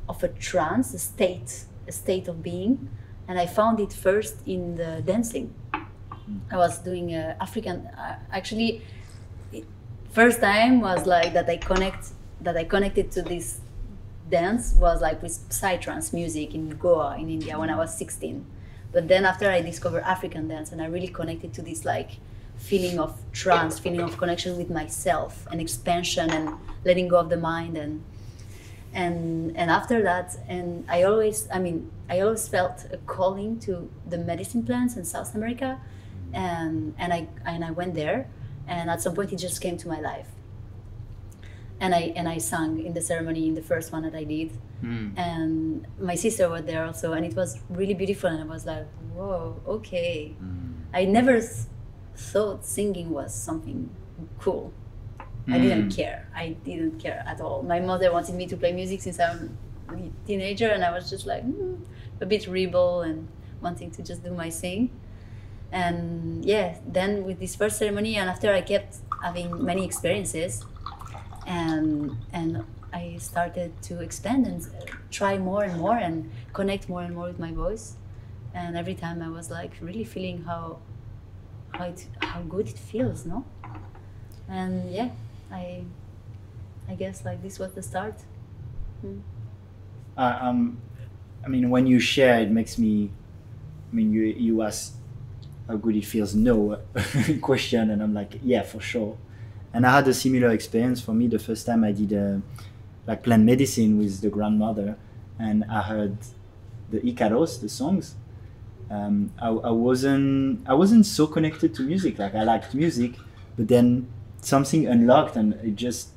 of 0.08 0.24
a 0.24 0.28
trance, 0.28 0.93
a 0.93 1.00
state, 1.00 1.65
a 1.88 1.91
state 1.91 2.28
of 2.28 2.41
being. 2.41 2.89
And 3.28 3.39
I 3.39 3.45
found 3.45 3.80
it 3.80 3.93
first 3.93 4.38
in 4.48 4.76
the 4.76 5.04
dancing. 5.06 5.54
I 6.52 6.58
was 6.58 6.80
doing 6.80 7.13
uh, 7.13 7.36
African 7.39 7.88
uh, 7.88 8.19
actually 8.32 8.84
first 10.12 10.41
time 10.41 10.82
was 10.82 11.06
like 11.06 11.34
that 11.34 11.50
I 11.50 11.58
connect 11.58 12.10
that 12.41 12.58
I 12.58 12.63
connected 12.63 13.12
to 13.12 13.22
this 13.22 13.60
dance 14.30 14.74
was 14.74 15.02
like 15.02 15.22
with 15.22 15.50
psytrance 15.50 16.13
music 16.13 16.54
in 16.54 16.69
Goa 16.69 17.17
in 17.17 17.30
India 17.30 17.58
when 17.58 17.69
I 17.69 17.76
was 17.76 17.98
16. 17.98 18.45
But 18.91 19.08
then 19.08 19.26
after 19.26 19.50
I 19.50 19.62
discovered 19.62 20.04
African 20.04 20.48
dance 20.48 20.72
and 20.72 20.82
I 20.82 20.86
really 20.86 21.08
connected 21.08 21.54
to 21.54 21.62
this 21.62 21.86
like 21.86 22.17
feeling 22.60 23.00
of 23.00 23.12
trance, 23.32 23.80
feeling 23.80 24.02
of 24.02 24.17
connection 24.17 24.58
with 24.58 24.69
myself, 24.69 25.48
and 25.52 25.60
expansion, 25.60 26.30
and 26.30 26.45
letting 26.86 27.08
go 27.08 27.17
of 27.17 27.30
the 27.30 27.38
mind, 27.38 27.78
and 27.78 28.04
and 28.93 29.56
and 29.58 29.69
after 29.72 30.02
that, 30.04 30.38
and 30.48 30.86
I 30.89 31.04
always, 31.04 31.48
I 31.54 31.60
mean, 31.60 31.89
I 32.10 32.19
always 32.22 32.48
felt 32.48 32.86
a 32.91 32.98
calling 33.15 33.60
to 33.62 33.89
the 34.08 34.17
medicine 34.17 34.63
plants 34.63 34.98
in 34.98 35.06
South 35.06 35.36
America, 35.36 35.80
and 36.34 36.93
and 36.98 37.13
I 37.13 37.28
and 37.45 37.63
I 37.63 37.72
went 37.72 37.93
there, 37.95 38.28
and 38.67 38.89
at 38.89 39.02
some 39.02 39.13
point 39.15 39.32
it 39.34 39.38
just 39.38 39.62
came 39.62 39.78
to 39.78 39.88
my 39.88 40.00
life. 40.00 40.28
And 41.80 41.95
I 41.95 42.13
and 42.15 42.28
I 42.28 42.39
sang 42.39 42.86
in 42.86 42.93
the 42.93 43.02
ceremony 43.02 43.48
in 43.48 43.56
the 43.56 43.62
first 43.62 43.91
one 43.93 44.04
that 44.04 44.15
I 44.15 44.24
did, 44.26 44.52
Mm. 44.84 45.12
and 45.17 45.86
my 46.00 46.15
sister 46.15 46.48
was 46.48 46.63
there 46.63 46.86
also 46.86 47.12
and 47.12 47.26
it 47.26 47.36
was 47.36 47.60
really 47.69 47.93
beautiful 47.93 48.30
and 48.30 48.39
i 48.41 48.45
was 48.45 48.65
like 48.65 48.88
whoa 49.13 49.60
okay 49.67 50.34
i 50.93 51.04
never 51.04 51.41
thought 52.19 52.65
singing 52.65 53.10
was 53.12 53.34
something 53.34 53.89
cool. 54.39 54.71
I 55.47 55.58
didn't 55.58 55.89
Mm. 55.89 55.95
care. 55.95 56.19
I 56.36 56.45
didn't 56.67 56.99
care 56.99 57.23
at 57.25 57.41
all. 57.41 57.63
My 57.63 57.79
mother 57.79 58.12
wanted 58.12 58.36
me 58.36 58.45
to 58.47 58.58
play 58.58 58.71
music 58.82 59.01
since 59.01 59.19
i'm 59.19 59.58
a 59.89 59.95
teenager 60.27 60.69
and 60.75 60.84
i 60.84 60.91
was 60.97 61.10
just 61.10 61.25
like 61.25 61.43
mm, 61.43 61.79
a 62.21 62.25
bit 62.25 62.43
rebel 62.47 63.01
and 63.01 63.27
wanting 63.62 63.89
to 63.97 64.01
just 64.03 64.23
do 64.23 64.32
my 64.43 64.49
thing. 64.62 64.82
And 65.71 66.45
yeah 66.45 66.77
then 66.97 67.12
with 67.27 67.39
this 67.39 67.55
first 67.55 67.77
ceremony 67.77 68.13
and 68.19 68.29
after 68.29 68.49
i 68.53 68.62
kept 68.62 68.97
having 69.23 69.49
many 69.71 69.84
experiences. 69.86 70.65
And 71.45 72.17
and 72.32 72.63
I 72.93 73.17
started 73.19 73.71
to 73.84 74.01
expand 74.01 74.47
and 74.47 74.60
try 75.12 75.38
more 75.38 75.63
and 75.63 75.79
more 75.79 75.97
and 75.97 76.15
connect 76.53 76.89
more 76.89 77.01
and 77.01 77.13
more 77.15 77.27
with 77.32 77.39
my 77.39 77.51
voice. 77.51 77.95
And 78.53 78.75
every 78.77 78.95
time 78.95 79.21
I 79.21 79.29
was 79.29 79.49
like 79.51 79.73
really 79.82 80.03
feeling 80.03 80.43
how 80.43 80.79
how 81.73 81.86
it, 81.86 82.05
how 82.21 82.41
good 82.41 82.67
it 82.69 82.77
feels, 82.79 83.25
no? 83.25 83.45
And 84.47 84.91
yeah, 84.91 85.10
I 85.51 85.84
I 86.89 86.95
guess 86.95 87.23
like 87.25 87.41
this 87.43 87.60
was 87.60 87.73
the 87.73 87.84
start. 87.84 88.15
uh, 90.17 90.38
um, 90.41 90.77
I 91.45 91.47
mean, 91.47 91.69
when 91.69 91.88
you 91.88 91.99
share, 91.99 92.39
it 92.41 92.51
makes 92.51 92.77
me. 92.77 93.12
I 93.91 93.95
mean, 93.95 94.12
you 94.13 94.23
you 94.23 94.62
ask 94.62 94.93
how 95.67 95.77
good 95.77 95.95
it 95.95 96.05
feels. 96.05 96.36
No 96.36 96.79
question, 97.41 97.89
and 97.91 98.01
I'm 98.03 98.13
like, 98.13 98.39
yeah, 98.43 98.63
for 98.63 98.79
sure. 98.82 99.17
And 99.73 99.86
I 99.86 99.95
had 99.95 100.08
a 100.08 100.13
similar 100.13 100.49
experience 100.49 101.01
for 101.01 101.13
me 101.13 101.27
the 101.27 101.39
first 101.39 101.65
time 101.65 101.84
I 101.84 101.91
did 101.91 102.13
uh, 102.13 102.39
like 103.08 103.23
plant 103.23 103.43
medicine 103.45 103.97
with 103.97 104.21
the 104.21 104.29
grandmother, 104.29 104.97
and 105.39 105.63
I 105.65 105.82
heard 105.84 106.17
the 106.91 106.99
Icaros, 107.01 107.62
the 107.62 107.69
songs. 107.69 108.15
Um, 108.89 109.32
I, 109.39 109.49
I 109.49 109.71
wasn't 109.71 110.67
I 110.67 110.73
wasn't 110.73 111.06
so 111.06 111.28
connected 111.28 111.75
to 111.75 111.84
music. 111.84 112.17
Like 112.19 112.36
I 112.36 112.43
liked 112.43 112.73
music, 112.73 113.13
but 113.58 113.67
then 113.67 114.08
something 114.41 114.88
unlocked, 114.88 115.36
and 115.36 115.54
it 115.56 115.75
just 115.75 116.10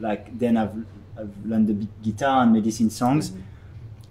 like 0.00 0.38
then 0.38 0.56
I've 0.56 0.74
I've 1.18 1.34
learned 1.44 1.68
the 1.68 1.86
guitar 2.02 2.42
and 2.42 2.52
medicine 2.52 2.90
songs 2.90 3.32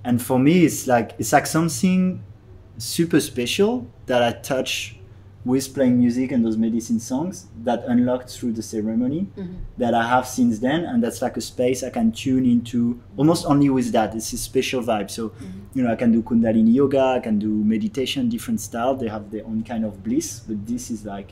and 0.03 0.21
for 0.21 0.39
me 0.39 0.65
it's 0.65 0.87
like 0.87 1.13
it's 1.19 1.33
like 1.33 1.47
something 1.47 2.23
super 2.77 3.19
special 3.19 3.87
that 4.05 4.21
i 4.23 4.31
touch 4.31 4.96
with 5.51 5.65
playing 5.77 5.95
music 6.03 6.27
and 6.33 6.41
those 6.45 6.57
medicine 6.67 6.99
songs 7.11 7.35
that 7.67 7.79
unlocked 7.93 8.29
through 8.35 8.51
the 8.59 8.61
ceremony 8.73 9.21
that 9.81 9.93
i 10.01 10.03
have 10.13 10.25
since 10.37 10.59
then 10.67 10.81
and 10.89 10.97
that's 11.03 11.21
like 11.25 11.35
a 11.37 11.41
space 11.53 11.79
i 11.89 11.91
can 11.97 12.07
tune 12.23 12.45
into 12.55 12.79
almost 13.19 13.45
only 13.53 13.69
with 13.77 13.89
that 13.97 14.09
it's 14.17 14.31
a 14.33 14.37
special 14.49 14.81
vibe 14.89 15.09
so 15.17 15.23
you 15.75 15.81
know 15.83 15.91
i 15.95 15.95
can 16.01 16.11
do 16.11 16.21
kundalini 16.29 16.73
yoga 16.81 17.03
i 17.17 17.19
can 17.27 17.37
do 17.47 17.51
meditation 17.75 18.21
different 18.35 18.59
style 18.69 18.93
they 19.01 19.09
have 19.15 19.25
their 19.33 19.45
own 19.51 19.59
kind 19.71 19.83
of 19.89 19.93
bliss 20.05 20.27
but 20.47 20.57
this 20.71 20.83
is 20.95 21.05
like 21.13 21.29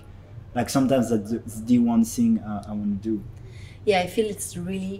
like 0.58 0.70
sometimes 0.78 1.06
that's 1.10 1.60
the, 1.70 1.78
one 1.94 2.04
thing 2.16 2.32
uh, 2.40 2.64
i 2.70 2.72
want 2.80 2.92
to 3.04 3.10
do 3.12 3.16
Yeah, 3.92 4.00
I 4.06 4.08
feel 4.16 4.28
it's 4.36 4.52
really 4.70 4.98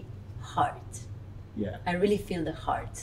heart. 0.54 0.92
yeah 1.64 1.76
I 1.90 1.92
really 2.02 2.20
feel 2.28 2.42
the 2.50 2.56
heart. 2.66 2.96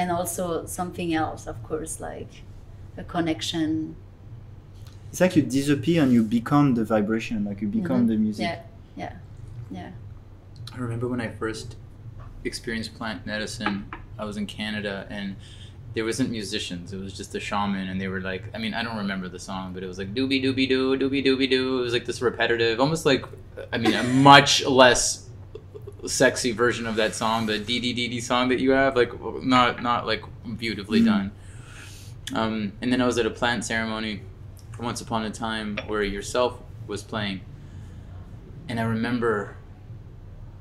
And 0.00 0.06
also 0.18 0.44
something 0.66 1.10
else, 1.22 1.42
of 1.52 1.56
course, 1.68 1.94
like 2.10 2.32
a 3.02 3.04
connection. 3.14 3.70
It's 5.14 5.20
like 5.20 5.36
you 5.36 5.42
disappear 5.42 6.02
and 6.02 6.12
you 6.12 6.24
become 6.24 6.74
the 6.74 6.84
vibration 6.84 7.44
like 7.44 7.60
you 7.60 7.68
become 7.68 8.08
the 8.08 8.16
music 8.16 8.48
Yeah, 8.48 8.58
yeah, 8.96 9.12
yeah. 9.70 9.90
I 10.74 10.78
remember 10.78 11.06
when 11.06 11.20
I 11.20 11.28
first 11.28 11.76
experienced 12.42 12.96
plant 12.96 13.24
medicine, 13.24 13.86
I 14.18 14.24
was 14.24 14.36
in 14.36 14.46
Canada 14.46 15.06
and 15.10 15.36
there 15.94 16.04
wasn't 16.04 16.30
musicians. 16.30 16.92
It 16.92 16.98
was 17.00 17.16
just 17.16 17.32
a 17.36 17.38
shaman 17.38 17.88
and 17.90 18.00
they 18.00 18.08
were 18.08 18.22
like 18.22 18.42
I 18.56 18.58
mean, 18.58 18.74
I 18.74 18.82
don't 18.82 18.96
remember 18.96 19.28
the 19.28 19.38
song, 19.38 19.72
but 19.72 19.84
it 19.84 19.86
was 19.86 19.98
like 19.98 20.12
doobie 20.14 20.42
doobie 20.42 20.68
doo, 20.68 20.98
doobie 20.98 21.24
doobie 21.24 21.48
doo. 21.48 21.78
It 21.78 21.82
was 21.82 21.92
like 21.92 22.06
this 22.06 22.20
repetitive, 22.20 22.80
almost 22.80 23.06
like 23.06 23.24
I 23.72 23.78
mean, 23.78 23.94
a 23.94 24.02
much 24.02 24.66
less 24.66 25.30
sexy 26.06 26.50
version 26.50 26.88
of 26.88 26.96
that 26.96 27.14
song, 27.14 27.46
the 27.46 27.60
dee 27.60 27.78
dee 27.78 27.92
dee 27.92 28.08
dee 28.08 28.20
song 28.20 28.48
that 28.48 28.58
you 28.58 28.72
have, 28.72 28.96
like 28.96 29.12
not 29.44 29.80
not 29.80 30.08
like 30.08 30.24
beautifully 30.58 31.02
Mm. 31.02 31.06
done. 31.06 31.30
Um, 32.34 32.72
and 32.80 32.92
then 32.92 33.00
I 33.00 33.06
was 33.06 33.16
at 33.16 33.26
a 33.26 33.30
plant 33.30 33.64
ceremony 33.64 34.22
once 34.78 35.00
upon 35.00 35.24
a 35.24 35.30
time 35.30 35.78
where 35.86 36.02
yourself 36.02 36.58
was 36.86 37.02
playing. 37.02 37.40
And 38.68 38.80
I 38.80 38.84
remember 38.84 39.56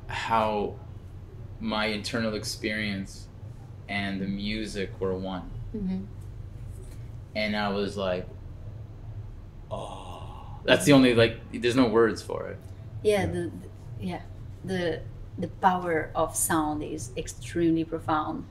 how 0.07 0.75
my 1.59 1.85
internal 1.85 2.35
experience 2.35 3.27
and 3.87 4.21
the 4.21 4.27
music 4.27 4.99
were 4.99 5.15
one. 5.15 5.49
hmm 5.71 6.01
And 7.35 7.55
I 7.55 7.69
was 7.69 7.97
like, 7.97 8.27
oh, 9.71 10.59
that's 10.63 10.85
the 10.85 10.93
only, 10.93 11.15
like, 11.15 11.39
there's 11.51 11.75
no 11.75 11.87
words 11.87 12.21
for 12.21 12.47
it. 12.47 12.57
Yeah, 13.01 13.25
the, 13.25 13.51
the 13.61 13.69
yeah, 13.99 14.21
the 14.63 15.01
the 15.37 15.47
power 15.47 16.11
of 16.15 16.35
sound 16.35 16.83
is 16.83 17.11
extremely 17.17 17.83
profound. 17.83 18.45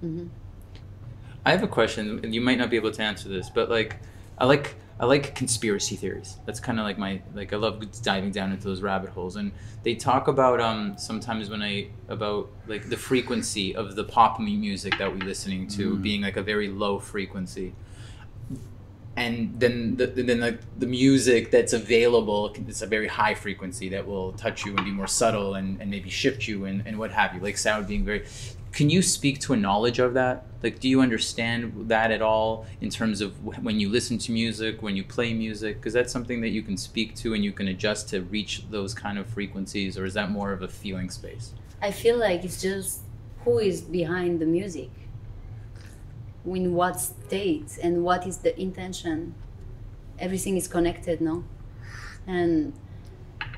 hmm 0.00 0.26
I 1.46 1.50
have 1.50 1.62
a 1.62 1.68
question, 1.68 2.20
and 2.24 2.34
you 2.34 2.40
might 2.40 2.56
not 2.56 2.70
be 2.70 2.76
able 2.76 2.90
to 2.92 3.02
answer 3.02 3.28
this, 3.28 3.50
but 3.50 3.68
like, 3.68 3.98
I 4.38 4.46
like 4.46 4.74
I 5.00 5.06
like 5.06 5.34
conspiracy 5.34 5.96
theories. 5.96 6.36
That's 6.46 6.60
kind 6.60 6.78
of 6.78 6.84
like 6.84 6.98
my 6.98 7.20
like 7.34 7.52
I 7.52 7.56
love 7.56 7.84
diving 8.02 8.30
down 8.30 8.52
into 8.52 8.64
those 8.64 8.80
rabbit 8.80 9.10
holes, 9.10 9.36
and 9.36 9.52
they 9.82 9.94
talk 9.94 10.28
about 10.28 10.60
um 10.60 10.96
sometimes 10.98 11.50
when 11.50 11.62
I 11.62 11.88
about 12.08 12.48
like 12.66 12.88
the 12.88 12.96
frequency 12.96 13.74
of 13.74 13.96
the 13.96 14.04
pop 14.04 14.38
mu- 14.38 14.46
music 14.56 14.98
that 14.98 15.10
we're 15.10 15.24
listening 15.24 15.66
to 15.68 15.96
Mm. 15.96 16.02
being 16.02 16.22
like 16.22 16.36
a 16.36 16.42
very 16.42 16.68
low 16.68 16.98
frequency, 16.98 17.74
and 19.16 19.58
then 19.60 19.96
the, 19.96 20.06
then 20.06 20.40
like 20.40 20.60
the 20.78 20.86
music 20.86 21.50
that's 21.50 21.72
available 21.72 22.52
it's 22.68 22.82
a 22.82 22.86
very 22.86 23.06
high 23.06 23.34
frequency 23.34 23.88
that 23.90 24.04
will 24.06 24.32
touch 24.32 24.64
you 24.64 24.74
and 24.76 24.84
be 24.84 24.90
more 24.90 25.06
subtle 25.06 25.54
and, 25.54 25.80
and 25.80 25.88
maybe 25.90 26.10
shift 26.10 26.48
you 26.48 26.64
and, 26.64 26.84
and 26.86 26.98
what 26.98 27.12
have 27.12 27.32
you 27.34 27.40
like 27.40 27.56
sound 27.56 27.86
being 27.86 28.04
very 28.04 28.24
can 28.74 28.90
you 28.90 29.00
speak 29.02 29.38
to 29.40 29.52
a 29.52 29.56
knowledge 29.56 29.98
of 29.98 30.14
that 30.14 30.44
like 30.62 30.80
do 30.80 30.88
you 30.88 31.00
understand 31.00 31.88
that 31.88 32.10
at 32.10 32.20
all 32.20 32.66
in 32.80 32.90
terms 32.90 33.20
of 33.20 33.30
when 33.62 33.78
you 33.78 33.88
listen 33.88 34.18
to 34.18 34.32
music 34.32 34.82
when 34.82 34.96
you 34.96 35.04
play 35.04 35.32
music 35.32 35.76
because 35.76 35.92
that's 35.92 36.12
something 36.12 36.40
that 36.40 36.50
you 36.50 36.62
can 36.62 36.76
speak 36.76 37.14
to 37.14 37.34
and 37.34 37.44
you 37.44 37.52
can 37.52 37.68
adjust 37.68 38.08
to 38.08 38.22
reach 38.22 38.68
those 38.70 38.92
kind 38.92 39.18
of 39.18 39.26
frequencies 39.26 39.96
or 39.96 40.04
is 40.04 40.14
that 40.14 40.30
more 40.30 40.52
of 40.52 40.62
a 40.62 40.68
feeling 40.68 41.08
space 41.08 41.52
I 41.84 41.90
feel 41.90 42.16
like 42.16 42.44
it's 42.44 42.62
just 42.62 43.00
who 43.44 43.58
is 43.58 43.82
behind 43.82 44.40
the 44.40 44.46
music, 44.46 44.90
in 46.46 46.72
what 46.72 46.98
state, 46.98 47.78
and 47.82 48.02
what 48.02 48.26
is 48.26 48.38
the 48.38 48.58
intention. 48.58 49.34
Everything 50.18 50.56
is 50.56 50.66
connected, 50.66 51.20
no? 51.20 51.44
And 52.26 52.72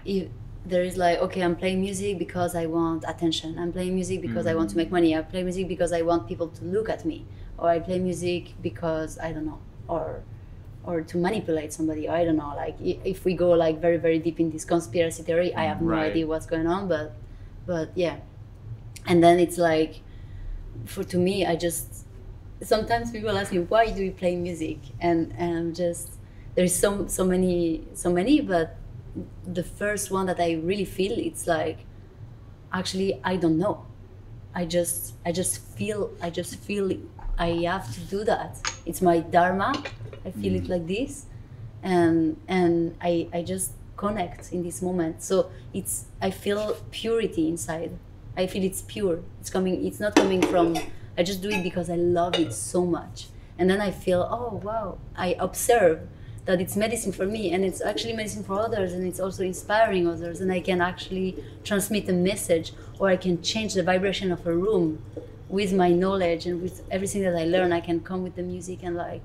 if 0.05 0.29
there 0.69 0.83
is 0.83 0.97
like, 0.97 1.19
okay, 1.21 1.43
I'm 1.43 1.57
playing 1.57 1.81
music 1.81 2.19
because 2.19 2.55
I 2.55 2.67
want 2.67 3.05
attention. 3.07 3.59
I'm 3.59 3.73
playing 3.73 3.95
music 3.95 4.21
because 4.21 4.47
I 4.47 4.55
want 4.55 4.71
to 4.71 4.75
mm. 4.75 4.79
make 4.79 4.91
money. 4.91 5.17
I 5.17 5.23
play 5.23 5.43
music 5.43 5.69
because 5.69 5.93
I 5.93 6.03
want 6.03 6.27
people 6.27 6.49
to 6.49 6.65
look 6.65 6.89
at 6.89 7.05
me, 7.05 7.25
or 7.59 7.69
I 7.71 7.79
play 7.79 7.99
music 7.99 8.55
because 8.63 9.19
I 9.19 9.33
don't 9.33 9.47
know, 9.47 9.61
or 9.89 10.23
or 10.85 11.01
to 11.03 11.19
manipulate 11.19 11.73
somebody. 11.73 12.09
I 12.09 12.25
don't 12.25 12.37
know. 12.37 12.53
Like 12.57 12.77
if 12.81 13.25
we 13.25 13.35
go 13.35 13.51
like 13.51 13.81
very 13.81 13.97
very 13.97 14.19
deep 14.19 14.41
in 14.41 14.51
this 14.51 14.65
conspiracy 14.65 15.23
theory, 15.23 15.55
I 15.55 15.65
have 15.65 15.81
no 15.83 15.91
Right. 15.97 16.11
idea 16.11 16.27
what's 16.27 16.47
going 16.47 16.67
on. 16.67 16.89
But 16.89 17.15
but 17.67 17.91
yeah, 17.95 18.19
and 19.07 19.23
then 19.23 19.39
it's 19.39 19.59
like, 19.59 20.01
for 20.85 21.05
to 21.05 21.19
me, 21.19 21.47
I 21.47 21.57
just 21.57 22.07
sometimes 22.63 23.11
people 23.11 23.37
ask 23.37 23.53
me 23.53 23.61
why 23.61 23.91
do 23.91 24.03
you 24.05 24.13
play 24.13 24.37
music, 24.37 24.79
and 25.01 25.33
and 25.39 25.57
I'm 25.59 25.75
just 25.75 26.15
there's 26.55 26.75
so 26.75 27.07
so 27.07 27.25
many 27.25 27.87
so 27.95 28.11
many, 28.13 28.41
but 28.41 28.77
the 29.47 29.63
first 29.63 30.11
one 30.11 30.27
that 30.27 30.41
I 30.41 30.53
really 30.55 30.85
feel 30.85 31.13
it's 31.13 31.47
like 31.47 31.79
actually 32.73 33.21
I 33.25 33.37
don't 33.37 33.59
know. 33.59 33.87
I 34.55 34.65
just 34.65 35.15
I 35.25 35.33
just 35.33 35.61
feel 35.77 36.11
I 36.23 36.31
just 36.31 36.57
feel 36.57 36.91
I 37.39 37.49
have 37.65 37.93
to 37.95 38.01
do 38.01 38.25
that. 38.25 38.59
It's 38.87 39.03
my 39.03 39.21
dharma. 39.21 39.83
I 40.25 40.31
feel 40.31 40.55
it 40.55 40.65
mm. 40.65 40.69
like 40.71 40.87
this, 40.87 41.27
and 41.83 42.37
and 42.49 42.97
I 43.01 43.29
I 43.33 43.43
just 43.43 43.73
connect 43.97 44.53
in 44.53 44.63
this 44.63 44.83
moment. 44.83 45.23
So 45.23 45.51
it's 45.75 46.07
I 46.21 46.31
feel 46.31 46.77
purity 46.91 47.49
inside. 47.49 47.93
I 48.37 48.47
feel 48.47 48.65
it's 48.65 48.83
pure. 48.83 49.21
It's 49.41 49.51
coming. 49.51 49.87
It's 49.87 50.01
not 50.01 50.15
coming 50.15 50.43
from. 50.43 50.77
I 51.19 51.23
just 51.23 51.41
do 51.43 51.49
it 51.49 51.63
because 51.63 51.89
I 51.89 51.97
love 51.97 52.39
it 52.39 52.53
so 52.53 52.85
much, 52.85 53.29
and 53.59 53.71
then 53.71 53.81
I 53.81 53.91
feel 53.91 54.27
oh 54.31 54.61
wow. 54.63 54.99
I 55.17 55.37
observe 55.39 56.09
that 56.47 56.61
it's 56.61 56.77
medicine 56.77 57.13
for 57.13 57.27
me 57.27 57.53
and 57.53 57.65
it's 57.65 57.81
actually 57.81 58.13
medicine 58.15 58.45
for 58.45 58.59
others 58.59 58.93
and 58.93 59.07
it's 59.07 59.21
also 59.21 59.43
inspiring 59.45 60.07
others 60.07 60.41
and 60.41 60.51
I 60.53 60.61
can 60.61 60.81
actually 60.81 61.43
transmit 61.65 62.09
a 62.09 62.13
message 62.13 62.73
or 62.99 63.09
I 63.09 63.17
can 63.17 63.43
change 63.43 63.75
the 63.75 63.83
vibration 63.83 64.31
of 64.33 64.47
a 64.47 64.55
room 64.55 65.03
with 65.49 65.73
my 65.73 65.91
knowledge 65.91 66.47
and 66.47 66.63
with 66.63 66.83
everything 66.91 67.23
that 67.23 67.37
I 67.37 67.45
learn 67.45 67.73
I 67.73 67.81
can 67.81 68.01
come 68.01 68.23
with 68.23 68.37
the 68.37 68.43
music 68.43 68.81
and 68.83 68.97
like 68.97 69.25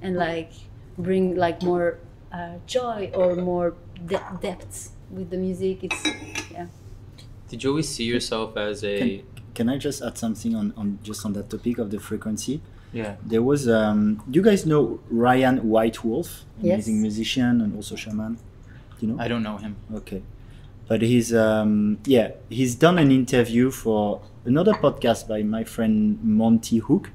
and 0.00 0.16
like 0.16 0.52
bring 0.98 1.36
like 1.36 1.62
more 1.62 1.98
uh, 2.32 2.56
joy 2.66 3.10
or 3.14 3.36
more 3.36 3.74
de- 4.06 4.38
depth 4.40 4.92
with 5.10 5.30
the 5.30 5.36
music 5.36 5.84
it's 5.84 6.02
yeah 6.50 6.66
Did 7.48 7.62
you 7.62 7.70
always 7.70 7.88
see 7.88 8.04
yourself 8.04 8.56
as 8.56 8.82
a? 8.84 8.98
Can, 8.98 9.26
can 9.54 9.68
I 9.68 9.76
just 9.78 10.02
add 10.02 10.16
something 10.18 10.54
on, 10.54 10.72
on 10.76 10.98
just 11.02 11.24
on 11.26 11.32
that 11.34 11.50
topic 11.50 11.78
of 11.78 11.90
the 11.90 12.00
frequency? 12.00 12.62
Yeah. 12.92 13.16
There 13.24 13.42
was, 13.42 13.68
um, 13.68 14.22
do 14.30 14.38
you 14.38 14.42
guys 14.44 14.64
know 14.66 15.00
Ryan 15.10 15.56
White 15.68 16.04
Wolf, 16.04 16.44
Yes. 16.60 16.74
amazing 16.74 17.00
musician 17.02 17.60
and 17.60 17.74
also 17.76 17.96
shaman. 17.96 18.34
Do 18.98 19.06
you 19.06 19.08
know? 19.12 19.22
I 19.22 19.28
don't 19.28 19.42
know 19.42 19.56
him. 19.58 19.76
Okay. 19.94 20.22
But 20.88 21.00
he's 21.02 21.32
um 21.34 21.98
yeah, 22.04 22.32
he's 22.50 22.74
done 22.74 22.98
an 22.98 23.10
interview 23.10 23.70
for 23.70 24.20
another 24.44 24.72
podcast 24.74 25.26
by 25.28 25.42
my 25.42 25.64
friend 25.64 26.18
Monty 26.22 26.78
Hook 26.78 27.10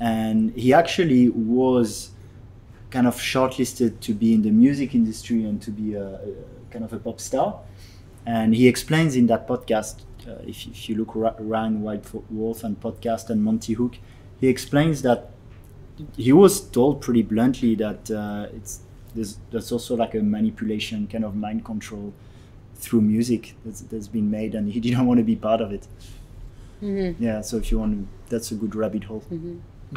and 0.00 0.52
he 0.52 0.72
actually 0.72 1.28
was 1.28 2.10
kind 2.90 3.06
of 3.06 3.16
shortlisted 3.16 4.00
to 4.00 4.12
be 4.14 4.34
in 4.34 4.42
the 4.42 4.50
music 4.50 4.94
industry 4.94 5.44
and 5.44 5.60
to 5.62 5.70
be 5.70 5.94
a, 5.94 6.06
a 6.14 6.20
kind 6.70 6.84
of 6.84 6.92
a 6.92 6.98
pop 6.98 7.20
star. 7.20 7.58
And 8.26 8.54
he 8.54 8.68
explains 8.68 9.16
in 9.16 9.26
that 9.28 9.48
podcast, 9.48 10.02
uh, 10.28 10.32
if, 10.46 10.66
if 10.66 10.88
you 10.88 10.94
look 10.96 11.14
Ra- 11.14 11.34
Ryan 11.38 11.82
White 11.82 12.06
Wolf 12.30 12.64
and 12.64 12.78
podcast 12.80 13.30
and 13.30 13.42
Monty 13.42 13.72
Hook, 13.74 13.96
he 14.42 14.48
explains 14.48 15.02
that 15.02 15.30
he 16.16 16.32
was 16.32 16.60
told 16.60 17.00
pretty 17.00 17.22
bluntly 17.22 17.74
that 17.76 18.10
uh, 18.10 18.46
it's 18.56 18.80
there's, 19.14 19.38
there's 19.50 19.72
also 19.72 19.94
like 19.96 20.14
a 20.14 20.20
manipulation 20.22 21.06
kind 21.06 21.24
of 21.24 21.36
mind 21.36 21.64
control 21.64 22.12
through 22.76 23.00
music 23.02 23.54
that's, 23.64 23.82
that's 23.82 24.08
been 24.08 24.30
made 24.30 24.54
and 24.54 24.72
he 24.72 24.80
didn't 24.86 25.06
want 25.06 25.18
to 25.18 25.24
be 25.24 25.36
part 25.36 25.60
of 25.60 25.72
it 25.72 25.86
Mm-hmm. 26.82 27.22
yeah 27.22 27.40
so 27.42 27.58
if 27.58 27.70
you 27.70 27.78
want 27.78 27.92
to 27.94 28.08
that's 28.28 28.50
a 28.50 28.56
good 28.56 28.74
rabbit 28.74 29.04
hole 29.04 29.22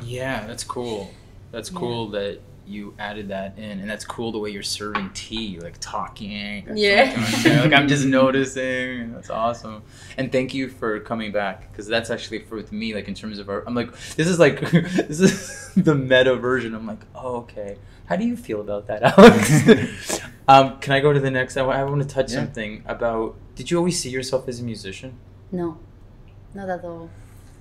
Yeah, 0.04 0.46
that's 0.46 0.64
cool. 0.64 1.10
That's 1.52 1.72
Yeah. 1.72 1.80
cool 1.80 2.10
that 2.10 2.40
you 2.68 2.94
added 3.00 3.28
that 3.30 3.58
in, 3.58 3.80
and 3.80 3.90
that's 3.90 4.06
cool 4.06 4.32
the 4.32 4.38
way 4.40 4.50
you're 4.50 4.64
serving 4.64 5.12
tea, 5.14 5.60
like 5.60 5.76
talking. 5.80 6.68
Yeah. 6.76 7.12
what 7.20 7.64
like 7.64 7.74
I'm 7.74 7.88
just 7.88 8.06
noticing. 8.06 9.14
That's 9.14 9.30
awesome. 9.30 9.84
And 10.18 10.32
thank 10.32 10.54
you 10.54 10.70
for 10.70 11.00
coming 11.00 11.32
back 11.32 11.72
because 11.72 11.88
that's 11.88 12.10
actually 12.10 12.40
for 12.40 12.56
with 12.56 12.72
me, 12.72 12.94
like 12.94 13.08
in 13.08 13.14
terms 13.14 13.40
of 13.40 13.50
our. 13.50 13.64
I'm 13.68 13.76
like, 13.76 13.92
this 14.16 14.28
is 14.28 14.40
like 14.40 14.60
this 14.72 15.20
is 15.20 15.72
the 15.76 15.96
meta 15.96 16.36
version. 16.36 16.74
I'm 16.76 16.88
like, 16.88 17.04
oh 17.16 17.38
okay. 17.38 17.78
How 18.06 18.16
do 18.16 18.26
you 18.26 18.38
feel 18.38 18.62
about 18.62 18.86
that, 18.88 19.02
Alex? 19.18 20.20
um, 20.48 20.80
can 20.80 20.94
I 20.94 21.00
go 21.00 21.12
to 21.12 21.20
the 21.20 21.32
next? 21.32 21.58
I, 21.58 21.64
I 21.64 21.84
want 21.84 22.02
to 22.02 22.08
touch 22.08 22.32
Yeah. 22.32 22.40
something 22.40 22.84
about. 22.86 23.36
Did 23.56 23.72
you 23.72 23.78
always 23.78 24.00
see 24.00 24.10
yourself 24.10 24.48
as 24.48 24.60
a 24.60 24.64
musician? 24.64 25.18
no 25.52 25.78
not 26.56 26.70
at 26.70 26.84
all 26.84 27.10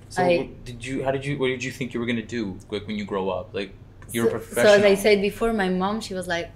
So 0.09 0.23
I- 0.23 0.49
did 0.63 0.83
you? 0.85 1.03
How 1.03 1.11
did 1.11 1.25
you? 1.25 1.37
What 1.37 1.47
did 1.47 1.63
you 1.63 1.71
think 1.71 1.93
you 1.93 1.99
were 1.99 2.05
gonna 2.05 2.21
do? 2.21 2.57
Like 2.69 2.85
when 2.87 2.95
you 2.97 3.05
grow 3.05 3.29
up, 3.29 3.53
like 3.53 3.73
you're 4.11 4.27
a 4.27 4.29
so, 4.31 4.37
professional. 4.37 4.65
So 4.65 4.79
as 4.79 4.83
I 4.83 4.95
said 4.95 5.21
before, 5.21 5.53
my 5.53 5.69
mom, 5.69 6.01
she 6.01 6.13
was 6.13 6.27
like, 6.27 6.51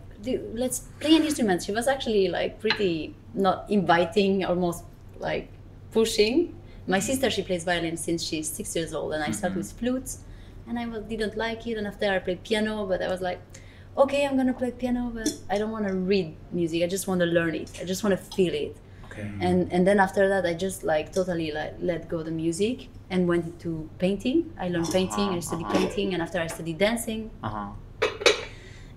let's 0.53 0.79
play 0.99 1.15
an 1.15 1.23
instrument. 1.23 1.63
She 1.63 1.71
was 1.71 1.87
actually 1.87 2.27
like 2.27 2.59
pretty 2.59 3.15
not 3.33 3.65
inviting, 3.69 4.43
almost 4.45 4.83
like 5.17 5.49
pushing. 5.91 6.55
My 6.87 6.99
sister, 6.99 7.29
she 7.29 7.43
plays 7.43 7.63
violin 7.63 7.97
since 7.97 8.23
she's 8.23 8.49
six 8.49 8.75
years 8.75 8.93
old, 8.93 9.13
and 9.13 9.23
I 9.23 9.31
started 9.31 9.55
Mhm. 9.55 9.57
with 9.57 9.71
flutes, 9.73 10.19
and 10.67 10.79
I 10.79 10.85
was, 10.87 11.03
didn't 11.03 11.37
like 11.37 11.67
it. 11.67 11.77
And 11.77 11.85
after 11.87 12.05
I 12.11 12.19
played 12.19 12.43
piano, 12.43 12.85
but 12.85 13.01
I 13.01 13.07
was 13.07 13.21
like, 13.21 13.39
okay, 13.97 14.25
I'm 14.25 14.35
gonna 14.37 14.53
play 14.53 14.71
piano, 14.71 15.11
but 15.13 15.29
I 15.49 15.57
don't 15.59 15.71
want 15.71 15.87
to 15.87 15.93
read 15.93 16.35
music. 16.51 16.83
I 16.83 16.87
just 16.87 17.07
want 17.07 17.19
to 17.21 17.27
learn 17.27 17.53
it. 17.55 17.69
I 17.81 17.85
just 17.85 18.03
want 18.03 18.17
to 18.17 18.23
feel 18.35 18.53
it 18.53 18.75
okay. 19.11 19.29
and 19.41 19.71
and 19.73 19.85
then 19.87 19.99
after 19.99 20.27
that 20.29 20.45
i 20.45 20.53
just 20.53 20.83
like 20.83 21.11
totally 21.13 21.51
like 21.51 21.73
let 21.79 22.07
go 22.09 22.23
the 22.23 22.31
music 22.31 22.87
and 23.11 23.27
went 23.27 23.43
into 23.45 23.89
painting. 23.97 24.53
I 24.59 24.69
learned 24.69 24.89
painting 24.91 25.29
i 25.29 25.39
studied 25.39 25.65
Uh-huh. 25.65 25.77
painting 25.79 26.13
and 26.13 26.21
after 26.21 26.39
i 26.39 26.47
studied 26.47 26.77
dancing. 26.77 27.31
Uh 27.43 27.49
huh. 27.49 27.69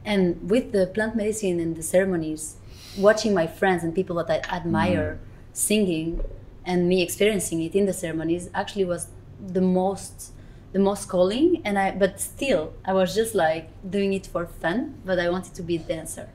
and 0.05 0.51
with 0.51 0.73
the 0.73 0.87
plant 0.89 1.15
medicine 1.17 1.61
and 1.61 1.77
the 1.77 1.83
ceremonies 1.83 2.57
watching 2.99 3.33
my 3.35 3.47
friends 3.47 3.83
and 3.85 3.95
people 3.95 4.17
that 4.23 4.31
i 4.31 4.39
admire 4.59 5.19
singing 5.53 6.21
and 6.65 6.89
me 6.89 7.03
experiencing 7.03 7.63
it 7.63 7.75
in 7.75 7.87
the 7.87 7.93
ceremonies 7.93 8.49
actually 8.55 8.85
was 8.85 9.09
the 9.57 9.61
most 9.61 10.33
the 10.73 10.79
most 10.79 11.07
calling. 11.09 11.61
And 11.67 11.79
i 11.79 11.91
but 11.91 12.21
still 12.21 12.73
i 12.85 12.93
was 12.93 13.15
just 13.15 13.35
like 13.35 13.65
doing 13.97 14.13
it 14.15 14.27
for 14.27 14.47
fun 14.47 14.79
but 15.05 15.19
i 15.19 15.29
wanted 15.29 15.55
to 15.55 15.63
be 15.63 15.77
a 15.77 15.85
dancer. 15.95 16.29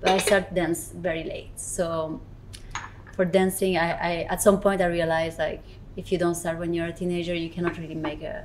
But 0.00 0.10
i 0.10 0.18
started 0.18 0.54
dance 0.54 0.92
very 1.08 1.24
late. 1.24 1.52
So 1.56 2.20
for 3.16 3.24
dancing 3.24 3.76
I, 3.76 3.88
I 4.10 4.12
at 4.34 4.40
some 4.42 4.60
point 4.60 4.80
i 4.80 4.86
realized 4.86 5.38
like 5.38 5.62
if 5.96 6.10
you 6.10 6.18
don't 6.18 6.34
start 6.34 6.58
when 6.58 6.72
you're 6.74 6.86
a 6.86 6.92
teenager 6.92 7.34
you 7.34 7.50
cannot 7.50 7.76
really 7.78 7.94
make 8.10 8.22
a 8.22 8.44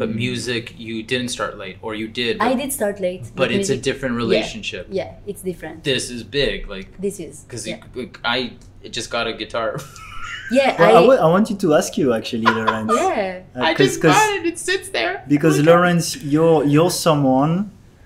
But 0.00 0.08
music, 0.24 0.64
you 0.86 0.94
didn't 1.12 1.28
start 1.36 1.52
late, 1.62 1.76
or 1.84 1.92
you 1.94 2.08
did. 2.20 2.40
i 2.40 2.54
did 2.60 2.70
start 2.72 2.96
late 3.06 3.24
But 3.40 3.48
it's 3.56 3.70
a 3.70 3.76
different 3.88 4.14
relationship. 4.24 4.84
yeah, 5.00 5.10
it's 5.30 5.42
different 5.50 5.76
This 5.84 6.04
is 6.14 6.20
big, 6.40 6.56
like 6.74 6.88
this 7.06 7.16
is 7.26 7.34
because 7.44 7.64
yeah, 7.68 7.78
I 8.36 8.38
just 8.96 9.08
got 9.14 9.24
a 9.32 9.34
guitar. 9.42 9.68
yeah 10.58 10.70
well, 10.80 10.96
I, 10.96 11.00
I, 11.00 11.06
wa- 11.08 11.22
I 11.26 11.28
wanted 11.36 11.56
to 11.64 11.68
ask 11.78 11.90
you 12.00 12.06
actually 12.18 12.48
Lawrence 12.58 12.92
yeah 13.02 13.42
Uh, 13.54 13.74
'cause- 13.76 13.96
'cause- 14.02 14.16
it. 14.38 14.46
It 14.52 14.58
sits 14.58 14.88
there. 14.96 15.14
because 15.34 15.54
Lawrence, 15.70 16.06
you're 16.34 16.60
you're 16.74 16.94
someone 17.08 17.54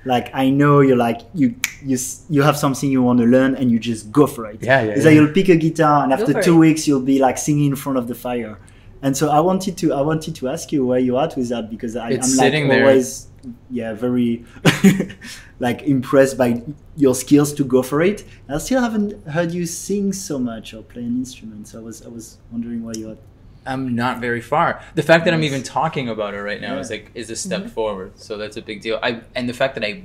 like 0.06 0.30
I 0.34 0.50
know 0.50 0.80
you're 0.80 0.96
like 0.96 1.20
you 1.34 1.54
you 1.84 1.98
you 2.30 2.42
have 2.42 2.56
something 2.56 2.90
you 2.90 3.02
want 3.02 3.18
to 3.20 3.26
learn 3.26 3.54
and 3.56 3.70
you 3.70 3.78
just 3.78 4.10
go 4.12 4.26
for 4.26 4.46
it. 4.46 4.62
Yeah, 4.62 4.82
yeah, 4.82 4.92
It's 4.92 5.04
like 5.04 5.14
you'll 5.14 5.32
pick 5.32 5.48
a 5.48 5.56
guitar 5.56 6.04
and 6.04 6.12
after 6.12 6.32
two 6.42 6.54
it. 6.56 6.58
weeks 6.66 6.86
you'll 6.88 7.02
be 7.14 7.18
like 7.18 7.36
singing 7.38 7.66
in 7.72 7.76
front 7.76 7.98
of 7.98 8.06
the 8.08 8.14
fire. 8.14 8.58
And 9.02 9.16
so 9.16 9.30
I 9.30 9.40
wanted 9.40 9.76
to 9.78 9.92
I 9.92 10.00
wanted 10.00 10.34
to 10.36 10.48
ask 10.48 10.72
you 10.72 10.86
where 10.86 10.98
you're 10.98 11.20
at 11.22 11.36
with 11.36 11.48
that 11.50 11.68
because 11.70 11.96
I, 11.96 12.10
It's 12.10 12.30
I'm 12.32 12.36
like 12.38 12.46
sitting 12.46 12.68
there. 12.68 12.80
always 12.86 13.28
yeah 13.70 13.92
very 13.92 14.44
like 15.60 15.82
impressed 15.82 16.36
by 16.36 16.62
your 16.96 17.14
skills 17.14 17.52
to 17.54 17.64
go 17.64 17.82
for 17.82 18.00
it. 18.02 18.24
I 18.48 18.58
still 18.58 18.80
haven't 18.80 19.26
heard 19.28 19.52
you 19.52 19.66
sing 19.66 20.12
so 20.12 20.38
much 20.38 20.74
or 20.74 20.82
play 20.82 21.02
an 21.02 21.16
instrument. 21.16 21.68
So 21.68 21.78
I 21.78 21.82
was 21.82 22.02
I 22.04 22.08
was 22.08 22.38
wondering 22.52 22.82
where 22.84 22.96
you're 22.96 23.12
at. 23.12 23.18
I'm 23.66 23.94
not 23.94 24.20
very 24.20 24.40
far. 24.40 24.82
The 24.94 25.02
fact 25.02 25.24
that 25.24 25.34
I'm 25.34 25.44
even 25.44 25.62
talking 25.62 26.08
about 26.08 26.34
it 26.34 26.42
right 26.42 26.60
now 26.60 26.78
is 26.78 26.90
like 26.90 27.10
is 27.14 27.30
a 27.30 27.36
step 27.36 27.68
forward. 27.70 28.12
So 28.18 28.36
that's 28.36 28.56
a 28.56 28.62
big 28.62 28.80
deal. 28.80 28.98
I 29.02 29.20
and 29.34 29.48
the 29.48 29.54
fact 29.54 29.74
that 29.74 29.84
I 29.84 30.04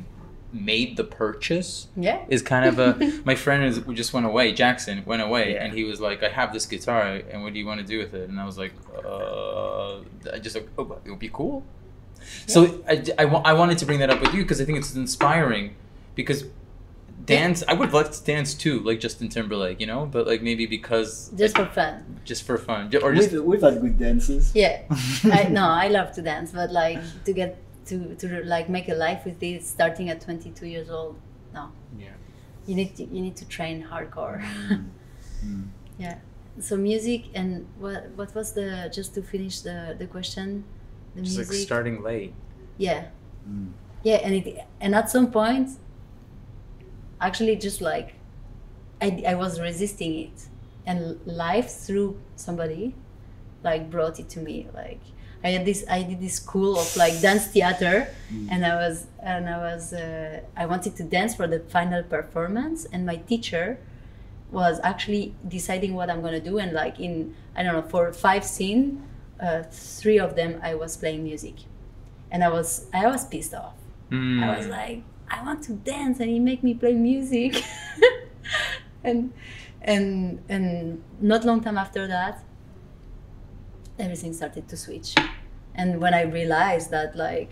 made 0.54 0.98
the 0.98 1.04
purchase 1.06 1.88
yeah 1.96 2.26
is 2.28 2.42
kind 2.42 2.66
of 2.66 2.78
a 2.78 3.22
my 3.26 3.36
friend 3.36 3.64
is 3.64 3.80
we 3.86 3.96
just 3.96 4.12
went 4.14 4.26
away 4.26 4.52
jackson 4.52 5.02
went 5.06 5.22
away 5.22 5.54
Yeah. 5.54 5.64
and 5.64 5.74
he 5.74 5.86
was 5.86 6.02
like 6.02 6.24
i 6.24 6.28
have 6.28 6.52
this 6.52 6.66
guitar 6.66 7.04
and 7.32 7.42
what 7.42 7.54
do 7.54 7.60
you 7.60 7.66
want 7.66 7.80
to 7.80 7.86
do 7.88 7.98
with 8.00 8.14
it 8.14 8.28
and 8.28 8.38
i 8.38 8.44
was 8.46 8.58
like 8.58 8.74
uh 9.06 10.00
i 10.34 10.40
just 10.42 10.56
like 10.58 10.68
oh 10.78 10.98
it 11.06 11.10
would 11.10 11.20
be 11.20 11.30
cool 11.32 11.64
so 12.48 12.84
I, 12.86 13.02
I, 13.18 13.24
I 13.24 13.54
wanted 13.54 13.78
to 13.78 13.86
bring 13.86 14.00
that 14.00 14.10
up 14.10 14.20
with 14.20 14.34
you 14.34 14.42
because 14.44 14.60
i 14.60 14.66
think 14.66 14.78
it's 14.78 14.94
inspiring 14.94 15.74
because 16.16 16.44
dance 17.26 17.64
i 17.68 17.74
would 17.74 17.94
like 17.94 18.12
to 18.12 18.24
dance 18.24 18.54
too 18.54 18.80
like 18.82 19.00
justin 19.00 19.30
timberlake 19.30 19.80
you 19.80 19.86
know 19.86 20.06
but 20.06 20.26
like 20.26 20.42
maybe 20.42 20.66
because 20.66 21.30
just 21.36 21.56
for 21.56 21.66
fun. 21.66 22.20
just 22.26 22.44
for 22.44 22.58
fun 22.58 22.86
or 23.04 23.14
just 23.14 23.32
We've, 23.32 23.44
we've 23.44 23.62
had 23.62 23.80
good 23.82 23.98
dances. 24.00 24.52
yeah. 24.56 24.82
I, 25.24 25.44
no 25.50 25.66
i 25.66 25.88
love 25.88 26.12
to 26.14 26.22
dance 26.22 26.52
but 26.52 26.72
like 26.72 27.00
to 27.26 27.34
get 27.34 27.58
to 27.86 28.16
to 28.16 28.44
like 28.46 28.70
make 28.70 28.90
a 28.90 28.96
life 28.96 29.26
with 29.26 29.40
this 29.40 29.70
starting 29.70 30.10
at 30.10 30.22
22 30.22 30.68
years 30.68 30.90
old 30.90 31.16
no. 31.54 31.72
Yeah. 31.98 32.08
You 32.66 32.76
need 32.76 32.96
to 32.96 33.04
you 33.04 33.22
need 33.22 33.36
to 33.38 33.46
train 33.48 33.84
hardcore. 33.84 34.42
Mm. 35.44 35.68
yeah. 35.98 36.18
So 36.60 36.78
music 36.78 37.26
and 37.34 37.68
what 37.80 38.10
what 38.16 38.34
was 38.36 38.54
the 38.54 38.90
just 38.94 39.14
to 39.16 39.22
finish 39.22 39.62
the 39.62 39.96
the 39.98 40.06
question 40.06 40.64
the 41.16 41.22
just 41.22 41.38
like 41.38 41.48
music? 41.48 41.66
starting 41.66 42.04
late. 42.04 42.34
Yeah. 42.78 43.06
Mm. 43.50 43.72
yeah 44.04 44.18
and 44.18 44.36
it 44.36 44.66
and 44.80 44.94
at 44.94 45.10
some 45.10 45.32
point 45.32 45.70
actually 47.22 47.56
just 47.56 47.82
like 47.82 48.16
I, 49.02 49.24
I 49.28 49.36
was 49.36 49.60
resisting 49.60 50.20
it. 50.20 50.48
And 50.86 51.20
life 51.26 51.70
through 51.70 52.20
somebody 52.36 52.96
like 53.64 53.92
brought 53.92 54.20
it 54.20 54.30
to 54.30 54.40
me. 54.40 54.68
Like 54.74 55.00
i 55.44 55.50
had 55.50 55.66
this 55.66 55.84
i 55.90 56.04
did 56.04 56.20
this 56.22 56.36
school 56.36 56.78
of 56.78 56.96
like 56.96 57.20
dance 57.22 57.48
theater 57.48 58.08
and 58.50 58.66
i 58.66 58.76
was 58.76 59.08
and 59.22 59.50
i 59.50 59.58
was 59.58 59.94
uh, 59.94 60.40
i 60.56 60.66
wanted 60.66 60.96
to 60.96 61.04
dance 61.04 61.36
for 61.36 61.48
the 61.48 61.60
final 61.60 62.04
performance 62.04 62.86
and 62.86 63.06
my 63.06 63.16
teacher 63.16 63.80
was 64.52 64.80
actually 64.84 65.34
deciding 65.48 65.94
what 65.96 66.10
i'm 66.10 66.22
going 66.22 66.34
to 66.34 66.50
do. 66.50 66.58
And 66.58 66.74
like 66.74 67.00
in 67.00 67.34
i 67.56 67.64
don't 67.64 67.74
know 67.74 67.82
for 67.82 68.12
five 68.14 68.44
scene 68.44 69.08
uh, 69.40 69.64
three 69.72 70.20
of 70.20 70.36
them 70.36 70.60
i 70.62 70.76
was 70.76 70.98
playing 70.98 71.24
music. 71.24 71.56
And 72.30 72.44
i 72.44 72.50
was 72.50 72.88
i 72.94 73.08
was 73.08 73.26
pissed 73.26 73.54
off. 73.54 73.76
Mm. 74.12 74.44
I 74.44 74.58
was 74.58 74.68
like, 74.68 75.04
I 75.32 75.42
want 75.44 75.64
to 75.64 75.74
dance, 75.74 76.20
and 76.20 76.30
he 76.30 76.40
make 76.40 76.62
me 76.62 76.74
play 76.74 76.94
music. 76.94 77.64
and 79.04 79.34
and 79.82 80.44
and 80.50 81.04
not 81.22 81.46
long 81.46 81.62
time 81.62 81.78
after 81.78 82.06
that, 82.08 82.44
everything 83.98 84.34
started 84.34 84.68
to 84.68 84.78
switch. 84.78 85.16
And 85.74 86.02
when 86.02 86.14
I 86.14 86.24
realized 86.24 86.92
that, 86.92 87.16
like, 87.16 87.52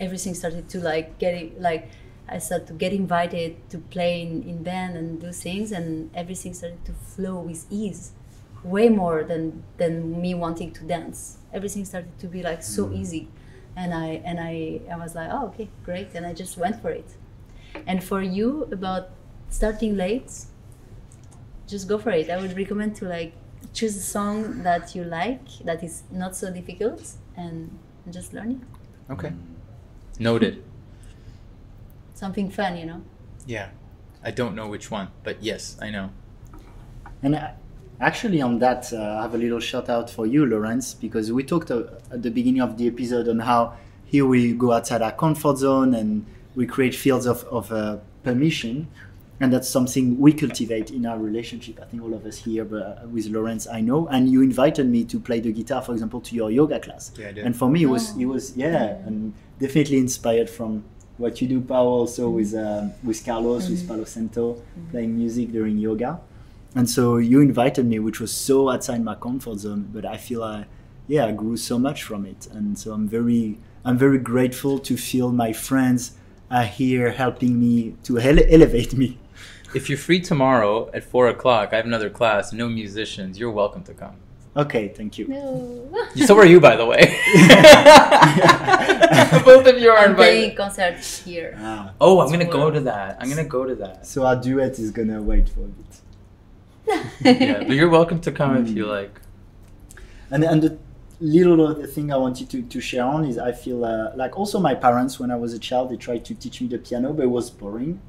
everything 0.00 0.34
started 0.34 0.70
to 0.70 0.80
like 0.80 1.18
get 1.18 1.34
it, 1.34 1.60
like, 1.60 1.90
I 2.26 2.38
started 2.38 2.66
to 2.68 2.72
get 2.72 2.92
invited 2.94 3.68
to 3.70 3.78
play 3.78 4.22
in, 4.22 4.42
in 4.42 4.62
band 4.62 4.96
and 4.96 5.20
do 5.20 5.30
things, 5.32 5.70
and 5.70 6.10
everything 6.14 6.54
started 6.54 6.82
to 6.86 6.92
flow 6.92 7.40
with 7.40 7.66
ease, 7.70 8.12
way 8.64 8.88
more 8.88 9.22
than 9.22 9.64
than 9.76 10.20
me 10.20 10.34
wanting 10.34 10.72
to 10.72 10.84
dance. 10.84 11.38
Everything 11.52 11.84
started 11.84 12.18
to 12.20 12.26
be 12.26 12.42
like 12.42 12.62
so 12.62 12.86
mm. 12.86 12.98
easy, 12.98 13.28
and 13.78 13.94
I 13.94 14.20
and 14.24 14.40
I 14.40 14.80
I 14.90 14.96
was 14.96 15.14
like, 15.14 15.30
oh 15.32 15.46
okay, 15.48 15.68
great, 15.84 16.08
and 16.14 16.26
I 16.26 16.34
just 16.34 16.58
went 16.58 16.82
for 16.82 16.90
it. 16.90 17.16
And 17.86 18.02
for 18.02 18.20
you 18.20 18.64
about 18.72 19.10
starting 19.50 19.96
late, 19.96 20.32
just 21.68 21.88
go 21.88 21.96
for 21.96 22.10
it. 22.10 22.28
I 22.28 22.36
would 22.40 22.56
recommend 22.56 22.96
to 22.96 23.04
like 23.04 23.32
choose 23.72 23.96
a 23.96 24.00
song 24.00 24.62
that 24.64 24.94
you 24.96 25.04
like 25.04 25.46
that 25.64 25.82
is 25.84 26.02
not 26.10 26.34
so 26.34 26.52
difficult 26.52 27.02
and 27.36 27.78
and 28.04 28.12
just 28.12 28.32
learn 28.32 28.50
it. 28.56 29.12
Okay. 29.12 29.32
Noted. 30.18 30.64
Something 32.14 32.50
fun, 32.50 32.76
you 32.76 32.86
know. 32.86 33.02
Yeah. 33.46 33.68
I 34.24 34.32
don't 34.32 34.56
know 34.56 34.66
which 34.66 34.90
one, 34.90 35.08
but 35.22 35.40
yes, 35.40 35.78
I 35.80 35.90
know. 35.90 36.10
And 37.22 37.36
uh, 37.36 37.52
actually, 38.00 38.40
on 38.42 38.58
that, 38.60 38.92
uh, 38.92 39.18
I 39.18 39.22
have 39.22 39.34
a 39.34 39.38
little 39.38 39.60
shout 39.60 39.88
out 39.88 40.10
for 40.10 40.26
you, 40.26 40.46
Lawrence, 40.46 40.94
because 40.94 41.30
we 41.32 41.42
talked 41.44 41.70
uh, 41.70 41.84
at 42.10 42.22
the 42.22 42.30
beginning 42.30 42.60
of 42.62 42.76
the 42.76 42.86
episode 42.86 43.28
on 43.28 43.40
how 43.40 43.74
here 44.04 44.26
we 44.26 44.52
go 44.52 44.72
outside 44.72 45.02
our 45.02 45.12
comfort 45.12 45.58
zone 45.58 45.94
and 45.94 46.24
we 46.54 46.66
create 46.66 46.94
fields 46.94 47.26
of, 47.26 47.44
of 47.44 47.70
uh, 47.72 47.98
permission. 48.22 48.88
And 49.40 49.52
that's 49.52 49.68
something 49.68 50.18
we 50.18 50.32
cultivate 50.32 50.90
in 50.90 51.06
our 51.06 51.16
relationship. 51.16 51.78
I 51.80 51.84
think 51.84 52.02
all 52.02 52.12
of 52.12 52.26
us 52.26 52.38
here, 52.38 52.64
but 52.64 52.82
uh, 52.82 53.06
with 53.06 53.26
Lawrence, 53.28 53.68
I 53.68 53.80
know. 53.80 54.08
And 54.08 54.28
you 54.28 54.42
invited 54.42 54.88
me 54.88 55.04
to 55.04 55.20
play 55.20 55.38
the 55.38 55.52
guitar, 55.52 55.80
for 55.80 55.92
example, 55.92 56.20
to 56.22 56.34
your 56.34 56.50
yoga 56.50 56.80
class. 56.80 57.12
Yeah, 57.16 57.28
I 57.28 57.32
did. 57.32 57.44
And 57.46 57.56
for 57.56 57.68
me, 57.68 57.82
it 57.84 57.86
was 57.86 58.14
Oh. 58.16 58.20
it 58.20 58.24
was 58.26 58.56
yeah, 58.56 58.96
and 59.06 59.32
definitely 59.60 59.98
inspired 59.98 60.50
from 60.50 60.82
what 61.18 61.40
you 61.40 61.46
do, 61.46 61.60
Pao, 61.60 61.84
also 61.84 62.30
with 62.30 62.52
uh, 62.52 62.86
with 63.04 63.24
Carlos, 63.24 63.68
with 63.70 63.86
Palo 63.86 64.02
Santo, 64.04 64.60
playing 64.90 65.16
music 65.16 65.52
during 65.52 65.78
yoga. 65.78 66.20
And 66.74 66.88
so 66.88 67.16
you 67.16 67.40
invited 67.40 67.86
me, 67.86 67.98
which 67.98 68.20
was 68.20 68.30
so 68.32 68.68
outside 68.68 69.02
my 69.02 69.14
comfort 69.14 69.58
zone, 69.58 69.88
but 69.92 70.04
I 70.04 70.16
feel 70.16 70.42
I, 70.44 70.66
yeah, 71.06 71.26
I 71.26 71.32
grew 71.32 71.56
so 71.56 71.78
much 71.78 72.02
from 72.02 72.26
it, 72.26 72.46
and 72.52 72.78
so 72.78 72.92
I'm 72.92 73.08
very, 73.08 73.58
I'm 73.84 73.96
very 73.98 74.18
grateful 74.18 74.78
to 74.80 74.96
feel 74.96 75.32
my 75.32 75.52
friends 75.52 76.12
are 76.50 76.64
here 76.64 77.10
helping 77.12 77.58
me 77.58 77.94
to 78.04 78.18
ele- 78.18 78.44
elevate 78.48 78.94
me. 78.94 79.18
If 79.74 79.88
you're 79.88 79.98
free 79.98 80.20
tomorrow 80.20 80.90
at 80.94 81.04
four 81.04 81.28
o'clock, 81.28 81.70
I 81.72 81.76
have 81.76 81.84
another 81.86 82.10
class. 82.10 82.52
No 82.52 82.68
musicians. 82.68 83.38
You're 83.38 83.50
welcome 83.50 83.82
to 83.84 83.94
come. 83.94 84.16
Okay, 84.56 84.88
thank 84.88 85.18
you. 85.18 85.28
No. 85.28 86.06
So 86.26 86.36
are 86.38 86.46
you, 86.46 86.58
by 86.60 86.76
the 86.76 86.86
way. 86.86 87.00
Both 89.44 89.66
of 89.66 89.78
you 89.78 89.90
are 89.90 89.98
I'm 89.98 90.14
playing 90.16 90.50
invited. 90.50 90.56
concerts 90.56 91.22
here. 91.24 91.56
Ah, 91.60 91.92
Oh, 92.00 92.20
I'm 92.20 92.30
gonna 92.30 92.44
go 92.44 92.70
to 92.70 92.80
that. 92.80 93.16
I'm 93.20 93.28
gonna 93.28 93.44
go 93.44 93.64
to 93.66 93.74
that. 93.76 94.06
so 94.06 94.24
our 94.26 94.36
duet 94.36 94.78
is 94.78 94.90
gonna 94.90 95.22
wait 95.22 95.48
for 95.48 95.60
a 95.60 95.64
bit. 95.64 96.00
Yeah, 97.24 97.58
but 97.66 97.70
you're 97.70 97.88
welcome 97.88 98.20
to 98.22 98.32
come 98.32 98.56
if 98.56 98.70
you 98.70 98.86
like. 98.86 99.20
And 100.30 100.44
and 100.44 100.62
the 100.62 100.78
little 101.20 101.66
other 101.66 101.86
thing 101.86 102.12
I 102.12 102.16
wanted 102.16 102.48
to, 102.50 102.62
to 102.62 102.80
share 102.80 103.04
on 103.04 103.24
is 103.24 103.38
I 103.38 103.52
feel 103.52 103.84
uh, 103.84 104.12
like 104.14 104.38
also 104.38 104.60
my 104.60 104.74
parents 104.74 105.18
when 105.18 105.30
I 105.30 105.36
was 105.36 105.52
a 105.52 105.58
child 105.58 105.90
they 105.90 105.96
tried 105.96 106.24
to 106.26 106.34
teach 106.34 106.60
me 106.60 106.68
the 106.68 106.78
piano 106.78 107.12
but 107.12 107.24
it 107.24 107.30
was 107.30 107.50
boring, 107.50 108.00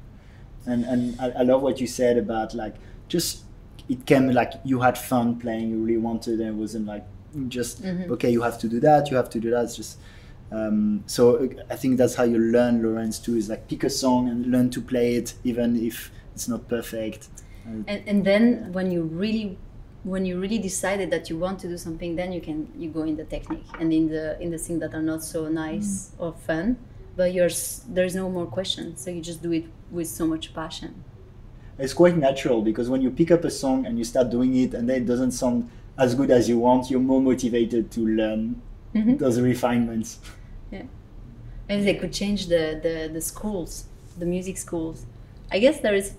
and 0.66 0.84
and 0.84 1.20
I, 1.20 1.30
I 1.40 1.42
love 1.42 1.62
what 1.62 1.80
you 1.80 1.86
said 1.86 2.16
about 2.18 2.54
like 2.54 2.76
just 3.08 3.42
it 3.88 4.06
came 4.06 4.28
like 4.30 4.52
you 4.64 4.80
had 4.80 4.96
fun 4.96 5.38
playing 5.40 5.70
you 5.70 5.78
really 5.82 5.96
wanted 5.98 6.38
and 6.40 6.50
it 6.50 6.54
wasn't 6.54 6.86
like 6.86 7.04
just 7.48 7.82
Mhm. 7.82 8.10
okay 8.10 8.30
you 8.30 8.42
have 8.42 8.58
to 8.58 8.68
do 8.68 8.78
that 8.80 9.10
you 9.10 9.16
have 9.16 9.30
to 9.30 9.40
do 9.40 9.50
that 9.50 9.64
it's 9.64 9.76
just 9.76 9.98
um, 10.52 11.02
so 11.06 11.36
uh, 11.36 11.48
I 11.70 11.76
think 11.76 11.96
that's 11.96 12.14
how 12.16 12.24
you 12.24 12.38
learn 12.38 12.82
Lawrence 12.82 13.18
too 13.18 13.36
is 13.36 13.48
like 13.48 13.68
pick 13.68 13.82
a 13.84 13.90
song 13.90 14.28
and 14.28 14.46
learn 14.46 14.68
to 14.70 14.80
play 14.80 15.14
it 15.14 15.34
even 15.44 15.76
if 15.84 16.10
it's 16.34 16.48
not 16.48 16.68
perfect. 16.68 17.28
And, 17.66 18.02
and 18.06 18.24
then 18.24 18.72
when 18.72 18.90
you 18.90 19.02
really 19.02 19.58
when 20.02 20.24
you 20.24 20.40
really 20.40 20.58
decided 20.58 21.10
that 21.10 21.28
you 21.28 21.36
want 21.38 21.58
to 21.60 21.68
do 21.68 21.76
something 21.76 22.16
then 22.16 22.32
you 22.32 22.40
can 22.40 22.68
you 22.76 22.88
go 22.88 23.02
in 23.02 23.16
the 23.16 23.24
technique 23.24 23.66
and 23.78 23.92
in 23.92 24.08
the 24.08 24.40
in 24.40 24.50
the 24.50 24.56
things 24.58 24.80
that 24.80 24.94
are 24.94 25.02
not 25.02 25.22
so 25.22 25.46
nice 25.48 26.12
or 26.18 26.32
fun 26.32 26.78
but 27.16 27.34
you're 27.34 27.50
there's 27.88 28.14
no 28.14 28.30
more 28.30 28.46
question 28.46 28.96
so 28.96 29.10
you 29.10 29.20
just 29.20 29.42
do 29.42 29.52
it 29.52 29.66
with 29.90 30.08
so 30.08 30.26
much 30.26 30.54
passion 30.54 31.04
it's 31.78 31.92
quite 31.92 32.16
natural 32.16 32.62
because 32.62 32.88
when 32.88 33.02
you 33.02 33.10
pick 33.10 33.30
up 33.30 33.44
a 33.44 33.50
song 33.50 33.84
and 33.86 33.98
you 33.98 34.04
start 34.04 34.30
doing 34.30 34.56
it 34.56 34.72
and 34.72 34.88
then 34.88 35.02
it 35.02 35.06
doesn't 35.06 35.32
sound 35.32 35.68
as 35.98 36.14
good 36.14 36.30
as 36.30 36.48
you 36.48 36.58
want, 36.58 36.90
you're 36.90 36.98
more 37.00 37.20
motivated 37.20 37.90
to 37.90 38.00
learn 38.06 38.60
Mhm. 38.94 39.18
those 39.18 39.38
refinements. 39.40 40.18
Maybe 41.68 41.84
they 41.84 41.94
could 41.94 42.12
change 42.12 42.46
the, 42.48 42.80
the, 42.82 43.10
the 43.12 43.20
schools, 43.20 43.84
the 44.18 44.26
music 44.26 44.56
schools. 44.58 45.06
I 45.52 45.58
guess 45.58 45.80
there 45.80 45.94
is 45.94 46.14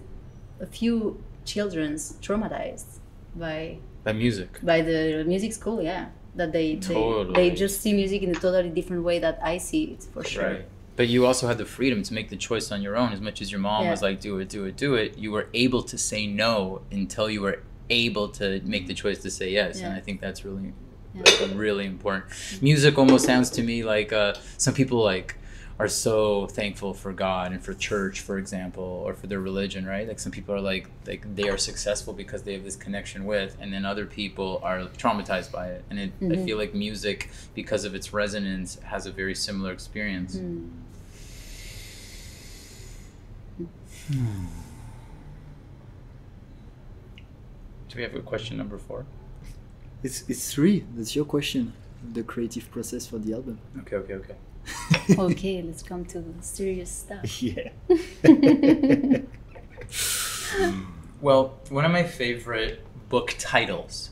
a 0.59 0.65
few 0.65 1.21
children's 1.53 2.01
traumatized 2.25 2.89
by 3.35 3.77
By 4.07 4.13
music. 4.13 4.51
by 4.71 4.79
the 4.89 5.23
music 5.33 5.51
school, 5.59 5.79
yeah. 5.91 6.05
That 6.39 6.51
they 6.57 6.67
they, 6.75 6.93
Totally. 6.93 7.33
they 7.39 7.47
just 7.63 7.75
see 7.83 7.93
music 8.01 8.19
in 8.25 8.29
a 8.31 8.39
totally 8.45 8.69
different 8.79 9.03
way 9.09 9.17
that 9.25 9.35
I 9.43 9.57
see 9.67 9.83
it 9.93 10.01
for 10.13 10.23
sure. 10.23 10.43
Right. 10.51 10.65
But 10.99 11.07
you 11.13 11.19
also 11.29 11.43
had 11.51 11.57
the 11.57 11.65
freedom 11.77 11.99
to 12.07 12.11
make 12.13 12.27
the 12.29 12.37
choice 12.49 12.67
on 12.75 12.79
your 12.85 12.95
own. 13.01 13.09
As 13.17 13.21
much 13.27 13.41
as 13.43 13.47
your 13.53 13.59
mom 13.69 13.81
Yeah. 13.83 13.91
was 13.95 14.01
like, 14.07 14.17
"Do 14.27 14.31
it, 14.41 14.47
do 14.57 14.61
it, 14.69 14.75
do 14.85 14.89
it," 15.03 15.09
you 15.23 15.29
were 15.35 15.47
able 15.65 15.83
to 15.91 15.97
say 16.09 16.21
no 16.27 16.53
until 16.99 17.27
you 17.35 17.41
were 17.47 17.57
able 17.89 18.27
to 18.39 18.45
make 18.75 18.85
the 18.91 18.93
choice 19.03 19.19
to 19.25 19.29
say 19.39 19.47
yes. 19.59 19.73
And 19.81 19.91
I 19.99 20.01
think 20.05 20.15
that's 20.25 20.41
really, 20.47 20.67
Yeah. 21.15 21.47
really 21.67 21.85
important. 21.95 22.25
Music 22.61 22.93
almost 23.01 23.25
sounds 23.31 23.49
to 23.57 23.61
me 23.69 23.77
like 23.95 24.09
uh, 24.13 24.33
some 24.65 24.73
people 24.79 24.99
like 25.13 25.29
are 25.81 25.87
so 25.87 26.45
thankful 26.45 26.93
for 26.93 27.11
God 27.11 27.51
and 27.53 27.63
for 27.63 27.73
church, 27.73 28.19
for 28.21 28.37
example, 28.37 28.83
or 29.05 29.13
for 29.15 29.25
their 29.25 29.39
religion, 29.39 29.83
right? 29.85 30.07
Like 30.07 30.19
some 30.19 30.31
people 30.31 30.53
are 30.53 30.61
like 30.61 30.87
like 31.07 31.23
they 31.35 31.49
are 31.49 31.57
successful 31.57 32.13
because 32.13 32.43
they 32.43 32.53
have 32.53 32.63
this 32.63 32.75
connection 32.75 33.25
with, 33.25 33.57
and 33.59 33.73
then 33.73 33.83
other 33.83 34.05
people 34.05 34.59
are 34.63 34.79
traumatized 35.03 35.51
by 35.51 35.67
it. 35.69 35.83
And 35.89 35.97
it, 35.99 36.11
I 36.21 36.23
Mhm. 36.25 36.45
feel 36.45 36.57
like 36.57 36.75
music, 36.75 37.29
because 37.55 37.83
of 37.83 37.95
its 37.95 38.13
resonance, 38.13 38.79
has 38.93 39.05
a 39.07 39.11
very 39.11 39.33
similar 39.33 39.71
experience. 39.71 40.35
Mm. 40.37 40.69
Do 47.89 47.97
we 47.97 48.03
have 48.03 48.15
a 48.15 48.21
question 48.21 48.57
number 48.57 48.77
four? 48.77 49.05
It's, 50.03 50.23
it's 50.29 50.53
three. 50.53 50.85
That's 50.95 51.15
your 51.15 51.25
question. 51.25 51.73
The 52.13 52.23
creative 52.23 52.69
process 52.71 53.05
for 53.05 53.17
the 53.19 53.33
album. 53.33 53.59
Okay, 53.81 53.95
okay, 53.97 54.13
okay. 54.15 54.35
okay, 55.17 55.61
let's 55.61 55.83
come 55.83 56.05
to 56.05 56.19
the 56.19 56.41
serious 56.41 56.89
stuff. 56.89 57.41
yeah. 57.41 57.69
Well, 61.21 61.59
one 61.69 61.85
of 61.85 61.91
my 61.91 62.01
favorite 62.03 62.83
book 63.07 63.35
titles 63.37 64.09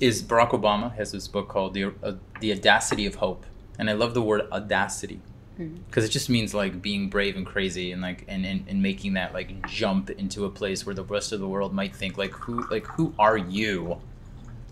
is 0.00 0.22
Barack 0.22 0.50
Obama 0.50 0.94
has 0.96 1.12
this 1.12 1.26
book 1.26 1.48
called 1.48 1.72
The, 1.72 1.94
uh, 2.02 2.12
the 2.40 2.52
Audacity 2.52 3.06
of 3.06 3.16
Hope. 3.16 3.46
And 3.78 3.88
I 3.88 3.94
love 3.94 4.12
the 4.12 4.20
word 4.20 4.46
audacity 4.52 5.20
because 5.56 6.04
it 6.04 6.10
just 6.10 6.28
means 6.28 6.54
like 6.54 6.80
being 6.80 7.08
brave 7.08 7.36
and 7.36 7.44
crazy 7.44 7.90
and 7.90 8.00
like 8.00 8.24
and, 8.28 8.46
and, 8.46 8.64
and 8.68 8.80
making 8.80 9.14
that 9.14 9.34
like 9.34 9.66
jump 9.66 10.10
into 10.10 10.44
a 10.44 10.50
place 10.50 10.86
where 10.86 10.94
the 10.94 11.02
rest 11.02 11.32
of 11.32 11.40
the 11.40 11.48
world 11.48 11.74
might 11.74 11.96
think 11.96 12.16
like 12.16 12.30
who 12.30 12.64
like 12.68 12.86
who 12.86 13.12
are 13.18 13.36
you 13.36 14.00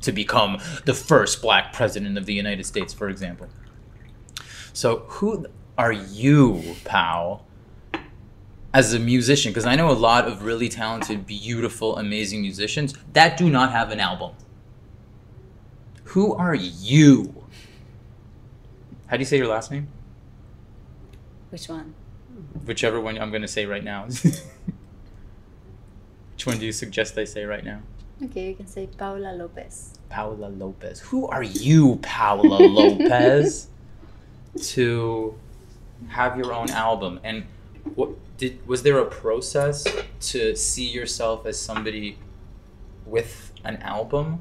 to 0.03 0.13
become 0.13 0.59
the 0.85 0.95
first 0.95 1.43
black 1.43 1.73
president 1.73 2.19
of 2.19 2.27
the 2.27 2.35
United 2.35 2.67
States, 2.67 2.93
for 2.93 3.09
example. 3.09 3.49
So 4.73 5.05
who 5.09 5.47
are 5.79 5.93
you, 5.93 6.77
Pao? 6.85 7.43
as 8.77 8.93
a 8.93 8.99
musician 8.99 9.51
because 9.53 9.65
I 9.65 9.75
know 9.75 9.91
a 9.91 9.93
lot 9.93 10.29
of 10.29 10.45
really 10.45 10.69
talented, 10.69 11.27
beautiful, 11.27 11.97
amazing 11.97 12.43
musicians 12.43 12.93
that 13.15 13.39
do 13.39 13.49
not 13.49 13.73
have 13.73 13.91
an 13.91 14.01
album. 14.01 14.33
Who 16.05 16.35
are 16.35 16.55
you? 16.55 17.47
How 19.07 19.17
do 19.17 19.23
you 19.23 19.25
say 19.25 19.39
your 19.39 19.47
last 19.47 19.71
name? 19.71 19.89
Which 21.49 21.71
one? 21.71 21.95
Whichever 22.67 23.01
one 23.01 23.17
I'm 23.19 23.31
going 23.31 23.41
to 23.41 23.49
say 23.49 23.65
right 23.65 23.83
now. 23.83 24.05
Which 26.35 26.45
one 26.45 26.59
do 26.59 26.67
you 26.67 26.73
suggest 26.73 27.17
I 27.17 27.25
say 27.25 27.47
right 27.47 27.65
now? 27.65 27.81
Okay, 28.23 28.49
you 28.49 28.55
can 28.55 28.67
say 28.67 28.87
Paula 28.87 29.33
Lopez. 29.33 29.99
Paula 30.09 30.47
Lopez. 30.49 31.01
Who 31.01 31.27
are 31.27 31.43
you, 31.43 31.97
Paula 31.97 32.59
Lopez, 32.63 33.69
to 34.63 35.39
have 36.09 36.39
your 36.39 36.53
own 36.53 36.71
album? 36.71 37.21
And 37.23 37.45
what 37.95 38.11
did 38.39 38.67
was 38.67 38.83
there 38.83 38.99
a 38.99 39.05
process 39.05 39.87
to 40.33 40.57
see 40.57 40.87
yourself 40.87 41.45
as 41.47 41.61
somebody 41.61 42.19
with 43.05 43.53
an 43.65 43.77
album? 43.79 44.41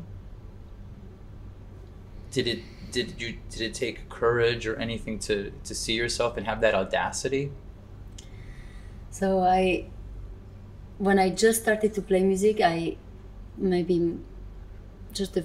Did 2.32 2.48
it 2.48 2.60
did 2.92 3.20
you 3.22 3.38
did 3.50 3.62
it 3.62 3.74
take 3.74 4.08
courage 4.08 4.66
or 4.66 4.78
anything 4.78 5.20
to 5.20 5.52
to 5.66 5.76
see 5.76 5.94
yourself 5.94 6.38
and 6.38 6.46
have 6.46 6.62
that 6.62 6.74
audacity? 6.74 7.52
So 9.16 9.40
I, 9.40 9.86
when 10.98 11.20
I 11.20 11.30
just 11.30 11.62
started 11.62 11.94
to 11.94 12.02
play 12.02 12.22
music, 12.22 12.60
I 12.60 12.98
maybe 13.58 14.20
just 15.14 15.38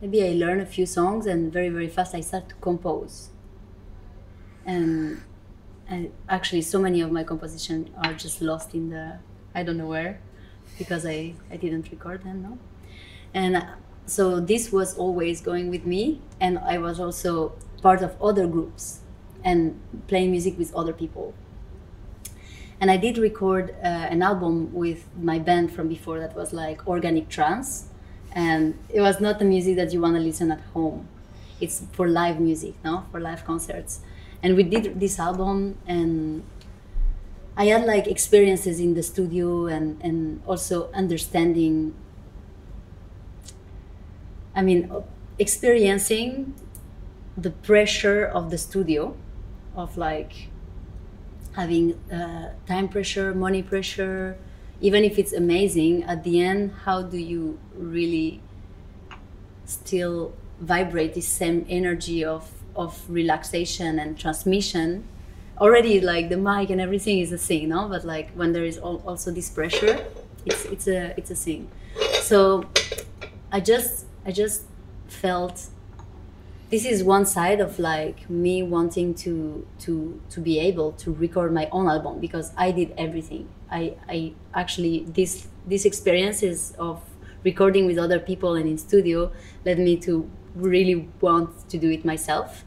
maybe 0.00 0.22
I 0.24 0.32
learned 0.32 0.60
a 0.62 0.66
few 0.66 0.86
songs 0.86 1.26
and 1.26 1.52
very 1.52 1.68
very 1.68 1.88
fast 1.88 2.14
I 2.14 2.20
started 2.22 2.48
to 2.50 2.54
compose. 2.56 3.30
and 4.64 5.22
and 5.88 6.12
actually 6.28 6.62
so 6.62 6.80
many 6.80 7.00
of 7.00 7.10
my 7.12 7.22
compositions 7.24 7.88
are 7.96 8.14
just 8.14 8.40
lost 8.42 8.74
in 8.74 8.90
the 8.90 9.18
I 9.54 9.62
don't 9.62 9.76
know 9.76 9.86
where 9.86 10.20
because 10.78 11.06
I 11.06 11.34
I 11.50 11.56
didn't 11.56 11.90
record 11.90 12.24
them 12.24 12.42
no 12.42 12.58
and 13.34 13.64
so 14.06 14.40
this 14.40 14.72
was 14.72 14.96
always 14.96 15.40
going 15.40 15.70
with 15.70 15.86
me 15.86 16.22
and 16.40 16.58
I 16.58 16.78
was 16.78 17.00
also 17.00 17.54
part 17.82 18.02
of 18.02 18.20
other 18.22 18.46
groups 18.46 19.00
and 19.44 19.80
playing 20.08 20.30
music 20.32 20.58
with 20.58 20.74
other 20.74 20.92
people 20.92 21.34
and 22.80 22.90
I 22.90 22.96
did 22.96 23.18
record 23.18 23.74
uh, 23.82 23.86
an 23.86 24.22
album 24.22 24.72
with 24.72 25.06
my 25.18 25.38
band 25.38 25.72
from 25.72 25.88
before 25.88 26.18
that 26.20 26.36
was 26.36 26.52
like 26.52 26.86
organic 26.86 27.28
trance. 27.28 27.88
And 28.32 28.78
it 28.90 29.00
was 29.00 29.18
not 29.18 29.38
the 29.38 29.46
music 29.46 29.76
that 29.76 29.92
you 29.92 30.00
want 30.00 30.16
to 30.16 30.20
listen 30.20 30.50
at 30.50 30.60
home. 30.74 31.08
It's 31.58 31.82
for 31.92 32.06
live 32.06 32.38
music 32.38 32.74
no? 32.84 33.04
For 33.10 33.18
live 33.18 33.44
concerts. 33.46 34.00
And 34.42 34.56
we 34.56 34.62
did 34.62 35.00
this 35.00 35.18
album 35.18 35.78
and 35.86 36.44
i 37.56 37.64
had 37.64 37.84
like 37.84 38.06
experiences 38.06 38.78
in 38.78 38.94
the 38.94 39.02
studio 39.02 39.66
and 39.66 40.00
and 40.02 40.42
also 40.46 40.90
understanding 40.92 41.94
i 44.54 44.62
mean 44.62 44.90
experiencing 45.38 46.54
the 47.36 47.50
pressure 47.50 48.24
of 48.24 48.50
the 48.50 48.58
studio 48.58 49.16
of 49.74 49.96
like 49.96 50.48
having 51.56 51.94
uh, 52.12 52.52
time 52.66 52.88
pressure 52.88 53.34
money 53.34 53.62
pressure 53.62 54.36
even 54.80 55.04
if 55.04 55.18
it's 55.18 55.32
amazing 55.32 56.04
at 56.04 56.22
the 56.22 56.40
end 56.40 56.72
how 56.84 57.02
do 57.02 57.16
you 57.16 57.58
really 57.76 58.40
still 59.64 60.32
vibrate 60.60 61.14
this 61.14 61.28
same 61.28 61.66
energy 61.68 62.24
of 62.24 62.50
of 62.74 63.02
relaxation 63.08 63.98
and 63.98 64.18
transmission? 64.18 65.04
Already 65.58 66.00
like 66.00 66.28
the 66.28 66.36
mic 66.36 66.68
and 66.68 66.80
everything 66.80 67.18
is 67.20 67.32
a 67.32 67.38
thing 67.38 67.70
no 67.70 67.88
but 67.88 68.04
like 68.04 68.30
when 68.32 68.52
there 68.52 68.64
is 68.64 68.76
al- 68.76 69.02
also 69.06 69.30
this 69.30 69.48
pressure 69.48 70.04
it's 70.44 70.66
it's 70.66 70.86
a 70.86 71.14
it's 71.16 71.30
a 71.30 71.34
thing 71.34 71.66
so 72.20 72.62
i 73.50 73.58
just 73.58 74.04
i 74.26 74.30
just 74.30 74.64
felt 75.08 75.68
this 76.70 76.84
is 76.84 77.04
one 77.04 77.24
side 77.24 77.60
of 77.60 77.78
like 77.78 78.28
me 78.28 78.62
wanting 78.62 79.14
to 79.14 79.66
to 79.78 80.20
to 80.30 80.40
be 80.40 80.58
able 80.58 80.92
to 80.92 81.12
record 81.12 81.52
my 81.52 81.68
own 81.70 81.88
album 81.88 82.18
because 82.20 82.52
i 82.56 82.70
did 82.70 82.92
everything. 82.98 83.48
I 83.70 83.94
i 84.08 84.32
actually 84.54 85.04
this 85.08 85.48
these 85.66 85.84
experiences 85.84 86.74
of 86.78 87.02
recording 87.44 87.86
with 87.86 87.98
other 87.98 88.18
people 88.18 88.54
and 88.54 88.68
in 88.68 88.78
studio 88.78 89.32
led 89.64 89.78
me 89.78 89.96
to 89.98 90.28
really 90.54 91.08
want 91.20 91.68
to 91.68 91.78
do 91.78 91.90
it 91.90 92.04
myself 92.04 92.64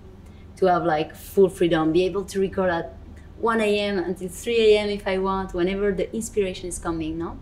to 0.57 0.65
have 0.67 0.83
like 0.83 1.15
full 1.15 1.49
freedom 1.49 1.91
be 1.91 2.03
able 2.05 2.23
to 2.25 2.39
record 2.39 2.69
at 2.69 2.95
1 3.39 3.61
a.m 3.61 3.97
until 3.97 4.29
3 4.29 4.75
a.m 4.75 4.89
if 4.89 5.07
i 5.07 5.17
want 5.17 5.53
whenever 5.53 5.91
the 5.91 6.13
inspiration 6.15 6.67
is 6.69 6.79
coming 6.79 7.17
no? 7.17 7.37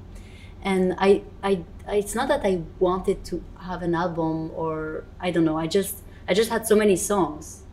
And 0.64 0.96
I, 0.98 1.22
I 1.44 1.64
I 1.88 1.96
it's 1.98 2.16
not 2.16 2.28
that 2.30 2.42
i 2.44 2.62
wanted 2.80 3.24
to 3.26 3.44
have 3.62 3.82
an 3.84 3.94
album 3.96 4.52
or 4.56 5.06
i 5.20 5.32
don't 5.32 5.46
know 5.46 5.58
i 5.58 5.68
just 5.68 6.04
i 6.28 6.34
just 6.34 6.50
had 6.50 6.66
so 6.68 6.76
many 6.76 6.96
songs 6.96 7.64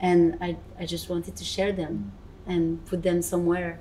and 0.00 0.36
i 0.40 0.56
i 0.78 0.86
just 0.86 1.08
wanted 1.08 1.34
to 1.36 1.44
share 1.44 1.72
them 1.72 2.12
and 2.46 2.84
put 2.86 3.02
them 3.02 3.22
somewhere 3.22 3.78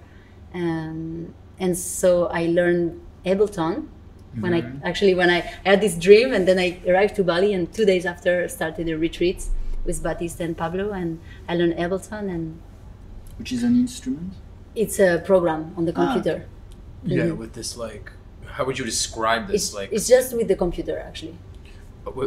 and 0.54 1.34
and 1.60 1.78
so 1.78 2.28
i 2.28 2.46
learned 2.48 3.02
ableton 3.26 3.88
when 4.40 4.54
I 4.54 4.62
mm-hmm. 4.62 4.86
actually 4.86 5.16
when 5.16 5.30
I 5.30 5.40
had 5.64 5.82
this 5.82 5.96
dream 5.96 6.34
and 6.34 6.48
then 6.48 6.60
I 6.60 6.80
arrived 6.88 7.16
to 7.16 7.24
Bali 7.24 7.54
and 7.54 7.72
two 7.74 7.86
days 7.86 8.06
after 8.06 8.48
started 8.48 8.90
a 8.90 8.98
retreat 8.98 9.46
with 9.86 10.04
Batiste 10.04 10.42
and 10.42 10.58
Pablo 10.58 10.92
and 10.92 11.20
I 11.48 11.56
learned 11.56 11.76
Ableton 11.76 12.30
and 12.30 12.60
Which 13.38 13.52
is 13.52 13.64
an 13.64 13.76
instrument? 13.76 14.34
it's 14.76 15.00
a 15.00 15.22
program 15.26 15.74
on 15.78 15.86
the 15.86 15.94
Ah. 15.96 16.14
computer. 16.14 16.46
Yeah, 17.06 17.24
mm-hmm. 17.24 17.38
with 17.38 17.54
this 17.54 17.78
like, 17.78 18.12
how 18.46 18.66
would 18.66 18.78
you 18.78 18.86
describe 18.86 19.48
this? 19.48 19.68
It's, 19.68 19.74
like, 19.74 19.90
it's 19.94 20.08
just 20.08 20.36
with 20.36 20.48
the 20.48 20.56
computer 20.56 21.00
actually. 21.00 21.38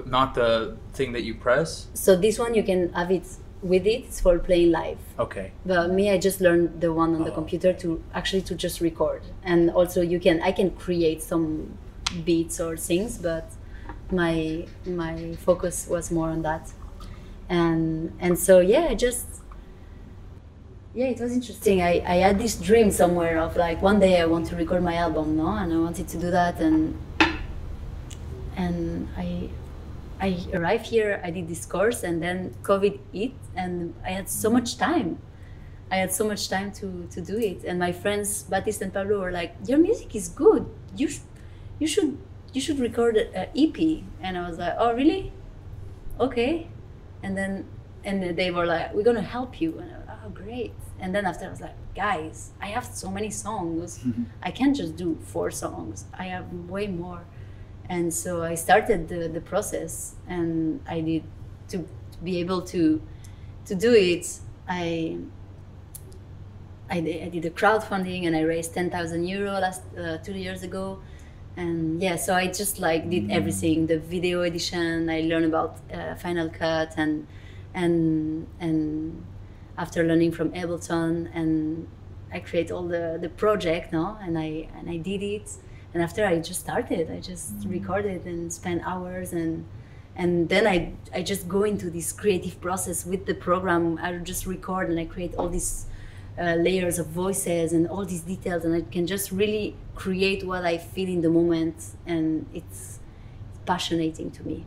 Not 0.07 0.35
the 0.35 0.76
thing 0.93 1.12
that 1.12 1.22
you 1.24 1.35
press. 1.35 1.87
So 1.95 2.16
this 2.16 2.39
one 2.39 2.55
you 2.55 2.62
can 2.62 2.93
have 2.93 3.11
it 3.11 3.26
with 3.62 3.87
it. 3.87 4.05
It's 4.07 4.20
for 4.20 4.39
playing 4.39 4.70
live. 4.72 4.99
Okay. 5.18 5.53
But 5.66 5.91
me, 5.91 6.11
I 6.11 6.18
just 6.18 6.41
learned 6.41 6.81
the 6.81 6.93
one 6.93 7.14
on 7.14 7.24
the 7.24 7.31
Oh. 7.33 7.35
computer 7.35 7.72
to 7.74 8.03
actually 8.14 8.43
to 8.43 8.55
just 8.55 8.81
record. 8.81 9.22
And 9.43 9.70
also 9.70 10.01
you 10.03 10.20
can 10.20 10.41
I 10.43 10.53
can 10.53 10.70
create 10.70 11.22
some 11.22 11.76
beats 12.24 12.61
or 12.61 12.76
things, 12.76 13.18
but 13.18 13.47
my 14.11 14.66
my 14.87 15.35
focus 15.47 15.87
was 15.89 16.11
more 16.11 16.31
on 16.31 16.43
that. 16.43 16.72
And 17.49 18.12
and 18.20 18.39
so 18.39 18.61
yeah, 18.61 18.89
I 18.91 18.95
just 18.95 19.26
yeah, 20.95 21.07
it 21.07 21.20
was 21.20 21.33
interesting. 21.33 21.81
I, 21.83 22.03
I 22.07 22.16
had 22.26 22.39
this 22.39 22.57
dream 22.57 22.91
somewhere 22.91 23.39
of 23.39 23.57
like 23.57 23.81
one 23.83 24.01
day 24.01 24.20
I 24.20 24.26
want 24.26 24.47
to 24.47 24.57
record 24.57 24.83
my 24.83 24.95
album, 24.97 25.37
no? 25.37 25.49
And 25.49 25.72
I 25.72 25.76
wanted 25.79 26.09
to 26.09 26.16
do 26.18 26.31
that 26.31 26.61
and 26.61 26.97
and 28.57 29.09
I 29.16 29.49
I 30.21 30.37
arrived 30.53 30.87
here, 30.87 31.21
I 31.25 31.31
did 31.31 31.49
this 31.49 31.64
course 31.64 32.03
and 32.03 32.23
then 32.23 32.55
COVID 32.62 32.99
hit 33.12 33.33
and 33.55 33.95
I 34.05 34.11
had 34.11 34.29
so 34.29 34.51
much 34.51 34.77
time. 34.77 35.19
I 35.91 35.97
had 35.97 36.12
so 36.12 36.27
much 36.27 36.49
time 36.49 36.73
to, 36.73 37.09
to 37.11 37.21
do 37.21 37.39
it. 37.39 37.64
And 37.64 37.79
my 37.79 37.93
friends 37.93 38.43
Batiste 38.43 38.83
and 38.83 38.93
Pablo 38.93 39.21
were 39.21 39.33
like, 39.33 39.55
Your 39.66 39.79
music 39.79 40.14
is 40.14 40.29
good. 40.29 40.66
You 40.97 41.09
sh- 41.09 41.21
you 41.79 41.87
should 41.87 42.19
you 42.53 42.61
should 42.61 42.79
record 42.79 43.16
an 43.16 43.49
EP. 43.57 44.03
And 44.21 44.37
I 44.37 44.49
was 44.49 44.59
like, 44.59 44.75
Oh 44.79 44.93
really? 44.93 45.33
Okay. 46.21 46.69
And 47.23 47.37
then 47.37 47.66
and 48.05 48.37
they 48.37 48.51
were 48.51 48.66
like, 48.66 48.93
We're 48.95 49.05
gonna 49.05 49.23
help 49.23 49.61
you. 49.61 49.79
And 49.79 49.91
I 49.93 49.99
was 49.99 50.07
like, 50.09 50.19
Oh 50.27 50.31
great. 50.31 50.75
And 51.01 51.14
then 51.14 51.25
after 51.25 51.47
I 51.47 51.51
was 51.51 51.61
like, 51.61 51.77
guys, 51.95 52.51
I 52.61 52.66
have 52.66 52.85
so 52.85 53.11
many 53.11 53.31
songs. 53.31 53.99
Mm-hmm. 53.99 54.25
I 54.43 54.51
can't 54.51 54.77
just 54.77 54.97
do 54.97 55.19
four 55.23 55.51
songs. 55.51 56.05
I 56.12 56.25
have 56.25 56.53
way 56.53 56.87
more. 56.87 57.25
And 57.89 58.12
so 58.12 58.43
I 58.43 58.55
started 58.55 59.09
the, 59.09 59.28
the 59.28 59.41
process 59.41 60.14
and 60.28 60.80
I 60.86 61.01
did 61.01 61.24
to, 61.68 61.78
to 61.78 62.18
be 62.22 62.41
able 62.41 62.62
to 62.62 63.01
to 63.66 63.74
do 63.74 63.93
it, 63.93 64.26
I 64.68 65.18
I 66.91 67.01
did, 67.01 67.22
I 67.22 67.28
did 67.28 67.45
a 67.45 67.51
crowdfunding 67.51 68.26
and 68.26 68.34
I 68.34 68.41
raised 68.41 68.74
10,000 68.74 69.24
euro 69.26 69.53
last 69.53 69.82
uh, 69.97 70.18
two 70.18 70.32
years 70.32 70.62
ago. 70.62 71.01
And 71.57 72.01
yeah, 72.01 72.16
so 72.16 72.34
I 72.34 72.47
just 72.47 72.78
like 72.78 73.11
did 73.11 73.30
everything, 73.30 73.86
the 73.86 73.99
video 73.99 74.43
edition, 74.43 75.11
I 75.11 75.20
learned 75.22 75.47
about 75.47 75.78
uh, 75.93 76.14
Final 76.14 76.49
Cut 76.49 76.95
and, 76.97 77.26
and, 77.74 78.47
and 78.61 79.24
after 79.76 80.03
learning 80.05 80.32
from 80.32 80.51
Ableton 80.53 81.28
and 81.34 81.89
I 82.32 82.41
create 82.41 82.70
all 82.70 82.86
the, 82.86 83.18
the 83.20 83.28
project, 83.28 83.93
no? 83.93 84.16
And 84.22 84.39
I, 84.39 84.68
and 84.76 84.89
I 84.89 84.97
did 84.97 85.22
it. 85.22 85.51
And 85.95 86.03
after 86.03 86.24
I 86.26 86.39
just 86.39 86.61
started, 86.61 87.11
I 87.11 87.20
just 87.20 87.53
recorded 87.66 88.24
and 88.26 88.53
spent 88.53 88.82
hours 88.84 89.32
and, 89.32 89.64
and 90.16 90.49
then 90.49 90.66
I, 90.66 90.93
I 91.14 91.22
just 91.22 91.49
go 91.49 91.62
into 91.62 91.91
this 91.91 92.12
creative 92.12 92.61
process 92.61 93.07
with 93.07 93.26
the 93.26 93.34
program. 93.34 93.99
I 94.03 94.12
just 94.18 94.47
record 94.47 94.91
and 94.91 94.99
I 94.99 95.07
create 95.07 95.34
all 95.36 95.49
these 95.49 95.86
uh, 96.39 96.55
layers 96.55 96.99
of 96.99 97.07
voices 97.09 97.72
and 97.72 97.89
all 97.89 98.05
these 98.05 98.20
details, 98.20 98.64
and 98.64 98.74
I 98.74 98.82
can 98.82 99.07
just 99.07 99.32
really 99.32 99.76
create 99.95 100.47
what 100.47 100.64
I 100.64 100.78
feel 100.78 101.09
in 101.09 101.20
the 101.20 101.30
moment, 101.30 101.84
and 102.07 102.47
it's, 102.55 103.01
it's 103.49 103.59
passionating 103.66 104.32
to 104.34 104.47
me. 104.47 104.66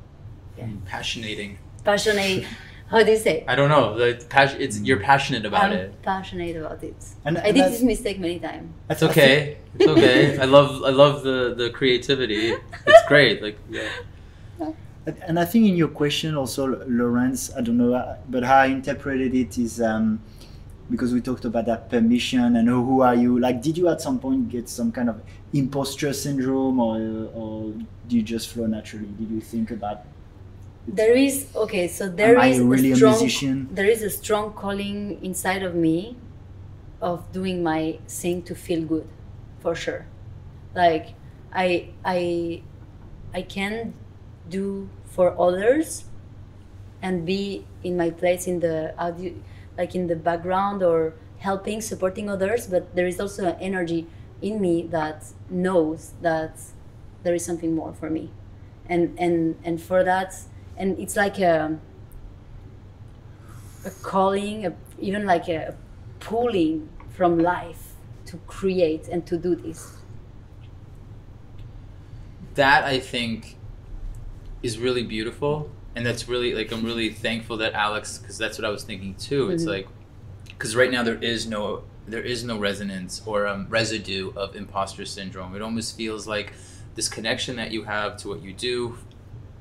yeah. 0.58 0.68
Passionating. 0.86 1.58
Passionate. 1.84 2.46
How 2.92 3.02
do 3.04 3.12
you 3.12 3.18
say? 3.18 3.46
I 3.48 3.56
don't 3.56 3.70
know. 3.70 3.98
The 3.98 4.24
pas- 4.30 4.54
it's 4.60 4.80
you're 4.82 5.00
passionate 5.00 5.46
about 5.46 5.64
I'm 5.64 5.72
it. 5.72 6.02
passionate 6.02 6.58
about 6.58 6.84
it. 6.84 6.96
And- 7.26 7.38
I 7.38 7.42
and 7.48 7.56
did 7.56 7.72
this 7.72 7.82
mistake 7.82 8.20
many 8.20 8.38
times. 8.40 8.68
That's 8.90 9.04
okay. 9.04 9.58
It's 9.80 9.88
okay. 9.88 10.38
I 10.46 10.46
love 10.46 10.84
I 10.84 10.90
love 10.90 11.24
the 11.24 11.56
the 11.62 11.70
creativity. 11.70 12.54
It's 12.86 13.08
great. 13.08 13.42
Like 13.42 13.58
yeah. 13.70 13.90
And- 14.60 14.76
And 15.28 15.40
I 15.40 15.46
think 15.46 15.64
in 15.72 15.76
your 15.84 15.88
question 16.02 16.36
also, 16.42 16.62
Lawrence, 16.88 17.42
I 17.58 17.62
don't 17.62 17.78
know, 17.84 17.94
uh, 17.96 18.18
but 18.30 18.44
how 18.44 18.58
I 18.58 18.68
interpreted 18.68 19.34
it 19.34 19.58
is 19.58 19.82
um, 19.82 20.06
because 20.94 21.12
we 21.16 21.22
talked 21.22 21.46
about 21.52 21.66
that 21.72 21.90
permission 21.90 22.56
and 22.58 22.68
who, 22.68 22.80
who 22.90 22.98
are 23.02 23.16
you? 23.16 23.40
Like, 23.40 23.58
did 23.64 23.76
you 23.80 23.88
at 23.94 24.00
some 24.08 24.20
point 24.20 24.50
get 24.50 24.70
some 24.70 24.92
kind 24.92 25.10
of 25.10 25.18
imposter 25.54 26.14
syndrome 26.14 26.80
or, 26.80 26.98
or 27.34 27.74
do 28.08 28.12
you 28.18 28.22
just 28.22 28.50
flow 28.54 28.68
naturally? 28.68 29.08
Did 29.20 29.30
you 29.32 29.42
think 29.42 29.72
about 29.72 29.98
There 30.88 31.16
is 31.16 31.48
okay, 31.56 31.88
so 31.88 32.10
there 32.10 32.38
Am 32.38 32.52
is 32.52 32.60
really 32.60 32.92
a 32.92 32.92
a 32.92 32.96
strong 32.96 33.20
musician? 33.20 33.70
there 33.70 33.86
is 33.86 34.02
a 34.02 34.10
strong 34.10 34.54
calling 34.54 35.24
inside 35.24 35.64
of 35.64 35.76
me 35.76 36.18
of 37.02 37.32
doing 37.32 37.64
my 37.64 38.00
thing 38.08 38.44
to 38.44 38.56
feel 38.56 38.84
good, 38.86 39.08
for 39.60 39.76
sure. 39.76 40.08
Like 40.76 41.16
I 41.54 41.90
I 42.06 42.64
I 43.34 43.42
can 43.44 43.94
do 44.50 44.90
for 45.06 45.40
others 45.40 46.06
and 47.02 47.26
be 47.26 47.66
in 47.84 47.98
my 47.98 48.10
place 48.12 48.48
in 48.48 48.60
the 48.60 48.94
audio 48.98 49.34
like 49.78 49.96
in 49.96 50.08
the 50.08 50.16
background 50.16 50.84
or 50.84 51.14
helping 51.40 51.82
supporting 51.82 52.30
others 52.30 52.68
but 52.68 52.96
there 52.96 53.08
is 53.08 53.20
also 53.20 53.48
an 53.50 53.58
energy 53.62 54.08
in 54.42 54.62
me 54.62 54.84
that 54.88 55.26
knows 55.50 56.14
that 56.22 56.60
there 57.24 57.34
is 57.34 57.46
something 57.46 57.74
more 57.76 57.94
for 57.94 58.10
me 58.10 58.32
and 58.90 59.18
and 59.20 59.56
and 59.64 59.82
for 59.82 60.04
that 60.04 60.36
and 60.82 61.00
it's 61.00 61.16
like 61.16 61.40
a 61.40 61.78
a 63.86 63.90
calling, 64.04 64.66
a, 64.66 64.74
even 65.00 65.26
like 65.26 65.48
a 65.48 65.76
pulling 66.20 66.90
from 67.10 67.40
life 67.40 67.94
to 68.26 68.38
create 68.48 69.08
and 69.08 69.26
to 69.28 69.38
do 69.38 69.56
this. 69.56 69.98
that 72.56 72.84
I 72.84 73.00
think 73.00 73.56
is 74.62 74.78
really 74.78 75.04
beautiful, 75.04 75.70
and 75.96 76.06
that's 76.06 76.28
really 76.28 76.54
like 76.54 76.72
I'm 76.74 76.84
really 76.84 77.10
thankful 77.10 77.58
that 77.58 77.74
Alex, 77.74 78.18
because 78.18 78.38
that's 78.38 78.58
what 78.58 78.66
I 78.66 78.70
was 78.70 78.84
thinking 78.84 79.16
too. 79.16 79.50
It's 79.52 79.64
Mhm. 79.64 79.68
like 79.76 79.88
because 80.50 80.76
right 80.76 80.92
now 80.92 81.02
there 81.04 81.22
is 81.24 81.48
no 81.48 81.84
there 82.08 82.22
is 82.22 82.44
no 82.44 82.58
resonance 82.60 83.22
or 83.26 83.48
um, 83.48 83.68
residue 83.70 84.34
of 84.36 84.56
imposter 84.56 85.06
syndrome. 85.06 85.56
It 85.56 85.62
almost 85.62 85.96
feels 85.96 86.28
like 86.28 86.54
this 86.96 87.08
connection 87.08 87.56
that 87.56 87.72
you 87.72 87.84
have 87.84 88.18
to 88.18 88.28
what 88.28 88.42
you 88.44 88.54
do 88.54 88.98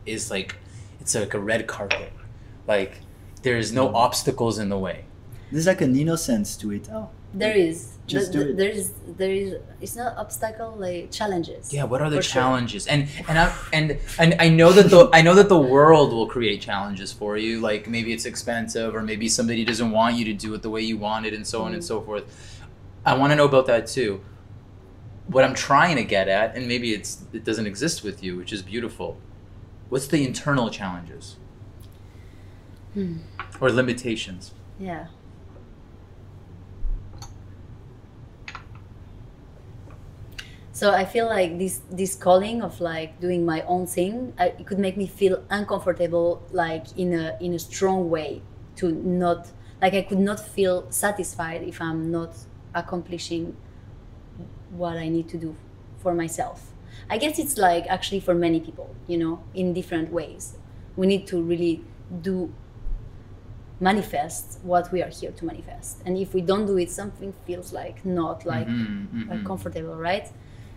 is 0.04 0.30
like 0.30 0.56
it's 1.00 1.14
like 1.14 1.34
a 1.34 1.40
red 1.40 1.66
carpet, 1.66 2.12
like 2.66 2.98
there 3.42 3.56
is 3.56 3.72
no 3.72 3.94
obstacles 3.94 4.58
in 4.58 4.68
the 4.68 4.78
way. 4.78 5.04
There's 5.50 5.66
like 5.66 5.80
an 5.80 5.96
innocence 5.96 6.56
to 6.58 6.70
it. 6.72 6.88
Oh, 6.92 7.08
There 7.34 7.56
is. 7.56 7.96
Just 8.06 8.32
Th- 8.32 8.44
do 8.44 8.50
it. 8.50 8.56
There 8.56 8.68
is. 8.70 8.92
There 9.20 9.30
is. 9.32 9.54
It's 9.80 9.94
not 9.96 10.16
obstacle 10.16 10.74
like 10.76 11.10
challenges. 11.12 11.72
Yeah, 11.72 11.84
what 11.84 12.00
are 12.02 12.10
the 12.10 12.16
For 12.16 12.22
sure. 12.22 12.42
challenges? 12.42 12.86
And 12.88 13.08
and 13.28 13.38
I 13.38 13.54
and 13.72 13.98
and 14.18 14.34
I 14.40 14.48
know 14.48 14.72
that 14.72 14.90
the 14.90 15.08
I 15.12 15.22
know 15.22 15.34
that 15.36 15.48
the 15.48 15.58
world 15.76 16.12
will 16.12 16.26
create 16.26 16.60
challenges 16.60 17.12
for 17.12 17.36
you. 17.36 17.60
Like 17.60 17.88
maybe 17.88 18.12
it's 18.12 18.26
expensive, 18.26 18.94
or 18.96 19.02
maybe 19.02 19.28
somebody 19.28 19.64
doesn't 19.64 19.90
want 19.92 20.16
you 20.16 20.24
to 20.26 20.32
do 20.34 20.52
it 20.54 20.62
the 20.62 20.70
way 20.70 20.82
you 20.82 20.98
want 20.98 21.24
it, 21.26 21.32
and 21.34 21.46
so 21.46 21.62
on 21.62 21.72
and 21.72 21.82
Mm. 21.82 21.86
so 21.92 22.00
forth. 22.02 22.24
I 23.06 23.14
want 23.14 23.30
to 23.32 23.36
know 23.36 23.46
about 23.46 23.66
that 23.66 23.86
too. 23.86 24.20
What 25.28 25.44
I'm 25.44 25.54
trying 25.54 25.96
to 25.96 26.04
get 26.04 26.26
at, 26.28 26.56
and 26.56 26.66
maybe 26.66 26.92
it's 26.92 27.22
it 27.32 27.44
doesn't 27.44 27.66
exist 27.66 28.02
with 28.02 28.22
you, 28.24 28.36
which 28.36 28.52
is 28.52 28.62
beautiful. 28.62 29.16
What's 29.90 30.06
the 30.06 30.24
internal 30.26 30.70
challenges 30.70 31.36
Hmm. 32.94 33.18
or 33.60 33.70
limitations? 33.70 34.52
Yeah. 34.78 35.08
So 40.72 40.92
I 40.92 41.04
feel 41.04 41.26
like 41.26 41.58
this 41.58 41.80
this 41.90 42.14
calling 42.14 42.62
of 42.62 42.80
like 42.80 43.20
doing 43.20 43.44
my 43.44 43.62
own 43.62 43.86
thing, 43.86 44.32
I, 44.38 44.46
it 44.58 44.66
could 44.66 44.78
make 44.78 44.96
me 44.96 45.06
feel 45.06 45.42
uncomfortable, 45.50 46.42
like 46.52 46.86
in 46.96 47.12
a 47.12 47.36
in 47.40 47.54
a 47.54 47.58
strong 47.58 48.08
way, 48.08 48.42
to 48.76 48.90
not 48.92 49.50
like 49.82 49.94
I 49.94 50.02
could 50.02 50.20
not 50.20 50.40
feel 50.40 50.86
satisfied 50.90 51.62
if 51.62 51.80
I'm 51.80 52.10
not 52.10 52.34
accomplishing 52.74 53.56
what 54.70 54.96
I 54.96 55.08
need 55.08 55.28
to 55.30 55.36
do 55.38 55.56
for 55.98 56.14
myself. 56.14 56.72
I 57.08 57.18
guess 57.18 57.38
it's 57.38 57.56
like 57.58 57.86
actually 57.88 58.20
for 58.20 58.34
many 58.34 58.60
people, 58.60 58.94
you 59.06 59.18
know, 59.18 59.42
in 59.54 59.72
different 59.74 60.12
ways. 60.12 60.56
We 60.96 61.06
need 61.06 61.26
to 61.28 61.40
really 61.42 61.82
do 62.22 62.52
manifest 63.80 64.58
what 64.62 64.92
we 64.92 65.02
are 65.02 65.08
here 65.08 65.30
to 65.32 65.44
manifest 65.46 66.02
and 66.04 66.18
if 66.18 66.34
we 66.34 66.42
don't 66.42 66.66
do 66.66 66.76
it 66.76 66.90
something 66.90 67.32
feels 67.46 67.72
like 67.72 68.04
not 68.04 68.44
like 68.44 68.66
Mhm, 68.68 69.08
mhm. 69.08 69.30
like 69.30 69.42
comfortable 69.44 69.96
right 69.96 70.28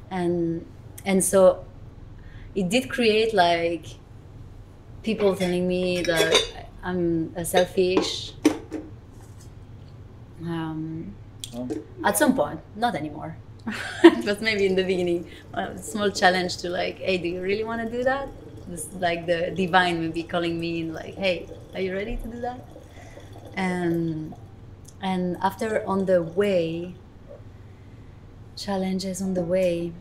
and 0.09 0.65
and 1.05 1.21
so 1.21 1.65
it 2.55 2.69
did 2.69 2.89
create 2.89 3.33
like 3.33 3.85
people 5.03 5.35
telling 5.35 5.67
me 5.67 6.01
that 6.01 6.33
i'm 6.83 7.33
a 7.35 7.43
selfish 7.43 8.33
um, 10.41 11.13
Oh. 11.55 11.67
at 12.03 12.17
some 12.17 12.33
point 12.35 12.59
not 12.75 12.95
anymore 12.95 13.37
but 14.25 14.41
maybe 14.41 14.65
in 14.65 14.75
the 14.75 14.83
beginning 14.83 15.29
a 15.53 15.77
small 15.77 16.09
challenge 16.11 16.57
to 16.57 16.69
like 16.69 16.99
hey 16.99 17.17
do 17.17 17.27
you 17.27 17.41
really 17.41 17.63
want 17.63 17.81
to 17.81 17.89
do 17.89 18.03
that? 18.03 18.27
This, 18.67 18.89
like 18.99 19.25
the 19.25 19.51
divine 19.51 20.01
may 20.01 20.07
be 20.09 20.23
calling 20.23 20.59
me 20.59 20.81
and 20.81 20.93
like 20.93 21.15
hey 21.15 21.47
are 21.73 21.81
you 21.81 21.93
ready 21.93 22.17
to 22.17 22.27
do 22.27 22.39
that? 22.41 22.59
And 23.55 24.35
and 25.01 25.37
after 25.41 25.85
on 25.87 26.05
the 26.05 26.21
way 26.23 26.95
challenges 28.55 29.21
on 29.21 29.33
the 29.33 29.41
way 29.43 29.91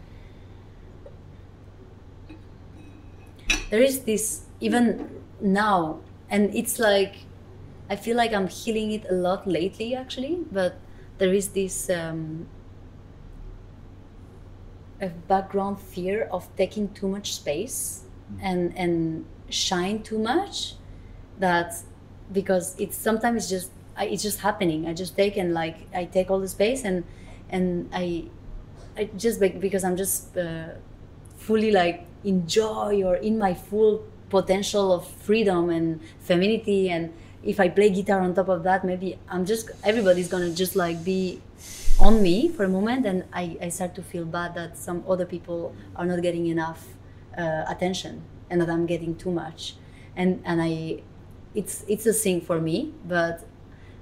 there 3.71 3.81
is 3.83 4.01
this 4.01 4.43
even 4.61 5.21
now 5.41 5.99
and 6.31 6.55
it's 6.55 6.79
like 6.79 7.25
i 7.91 7.97
feel 7.97 8.17
like 8.17 8.33
i'm 8.33 8.49
healing 8.49 8.93
it 8.93 9.05
a 9.11 9.15
lot 9.15 9.47
lately 9.47 9.95
actually 9.95 10.39
but 10.53 10.77
there 11.19 11.33
is 11.33 11.49
this 11.51 11.89
um, 11.91 12.47
a 15.03 15.09
background 15.09 15.79
fear 15.81 16.29
of 16.31 16.49
taking 16.57 16.89
too 16.95 17.09
much 17.09 17.35
space 17.35 18.05
and 18.41 18.73
and 18.79 19.27
shine 19.51 20.03
too 20.03 20.19
much 20.19 20.75
that 21.39 21.75
because 22.33 22.75
it's 22.79 22.97
sometimes 22.97 23.43
it's 23.43 23.51
just 23.51 23.71
I, 23.97 24.07
it's 24.07 24.23
just 24.23 24.41
happening. 24.41 24.87
I 24.87 24.95
just 24.95 25.17
take 25.17 25.37
and 25.37 25.53
like 25.53 25.77
i 25.95 26.05
take 26.05 26.31
all 26.31 26.41
the 26.41 26.49
space 26.49 26.85
and 26.85 27.05
and 27.51 27.91
i 27.93 28.25
i 28.97 29.05
just 29.17 29.39
because 29.41 29.85
i'm 29.85 29.97
just 29.97 30.37
uh, 30.39 30.69
fully 31.37 31.73
like 31.73 32.07
enjoy 32.25 33.03
or 33.03 33.17
in 33.17 33.37
my 33.39 33.53
full 33.53 34.05
potential 34.31 34.93
of 34.93 35.07
freedom 35.07 35.69
and 35.69 36.01
femininity. 36.21 36.89
And 36.89 37.13
if 37.43 37.59
i 37.59 37.69
play 37.69 37.91
guitar 37.91 38.21
on 38.21 38.35
top 38.35 38.49
of 38.49 38.63
that 38.63 38.85
maybe 38.85 39.19
i'm 39.29 39.45
just 39.45 39.69
everybody's 39.83 40.29
gonna 40.29 40.51
just 40.51 40.77
like 40.77 41.03
be 41.05 41.41
on 42.03 42.21
me 42.21 42.49
for 42.49 42.65
a 42.65 42.69
moment 42.69 43.07
and 43.07 43.25
i, 43.33 43.57
I 43.63 43.69
start 43.69 43.95
to 43.95 44.03
feel 44.03 44.25
bad 44.25 44.55
that 44.57 44.77
some 44.77 45.05
other 45.09 45.25
people 45.25 45.75
are 45.95 46.05
not 46.05 46.21
getting 46.21 46.47
enough 46.49 46.89
uh, 47.39 47.65
attention 47.69 48.25
and 48.51 48.61
that 48.61 48.69
i'm 48.69 48.87
getting 48.87 49.15
too 49.17 49.31
much. 49.31 49.77
And 50.17 50.43
and 50.45 50.61
i 50.61 51.03
it's 51.55 51.85
it's 51.89 52.07
a 52.07 52.13
thing 52.13 52.41
for 52.41 52.61
me 52.61 52.93
but 53.07 53.47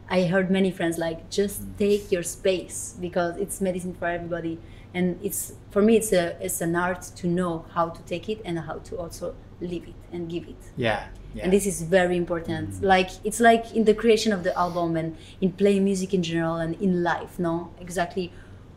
i 0.08 0.24
heard 0.24 0.50
many 0.50 0.70
friends 0.70 0.98
like 0.98 1.30
just 1.30 1.62
take 1.78 2.10
your 2.10 2.22
space 2.22 2.96
because 3.00 3.36
it's 3.36 3.60
medicine 3.60 3.94
for 3.94 4.06
everybody. 4.06 4.58
And 4.92 5.20
it's 5.22 5.52
for 5.70 5.82
me 5.82 5.96
it's 5.96 6.12
a 6.12 6.36
it's 6.44 6.60
an 6.60 6.74
art 6.74 7.02
to 7.20 7.28
know 7.28 7.64
how 7.74 7.90
to 7.90 8.02
take 8.02 8.28
it 8.28 8.40
and 8.44 8.58
how 8.58 8.78
to 8.88 8.98
also 8.98 9.36
live 9.60 9.84
it 9.84 9.94
and 10.12 10.28
give 10.28 10.48
it. 10.48 10.62
Yeah, 10.76 11.06
yeah. 11.34 11.44
and 11.44 11.52
this 11.52 11.66
is 11.66 11.82
very 11.82 12.16
important. 12.16 12.70
Mm. 12.70 12.82
Like 12.82 13.10
it's 13.24 13.40
like 13.40 13.74
in 13.74 13.84
the 13.84 13.94
creation 13.94 14.32
of 14.32 14.42
the 14.42 14.56
album 14.58 14.96
and 14.96 15.16
in 15.40 15.52
playing 15.52 15.84
music 15.84 16.14
in 16.14 16.22
general 16.22 16.56
and 16.56 16.74
in 16.80 17.02
life 17.02 17.38
no? 17.38 17.72
Exactly 17.80 18.32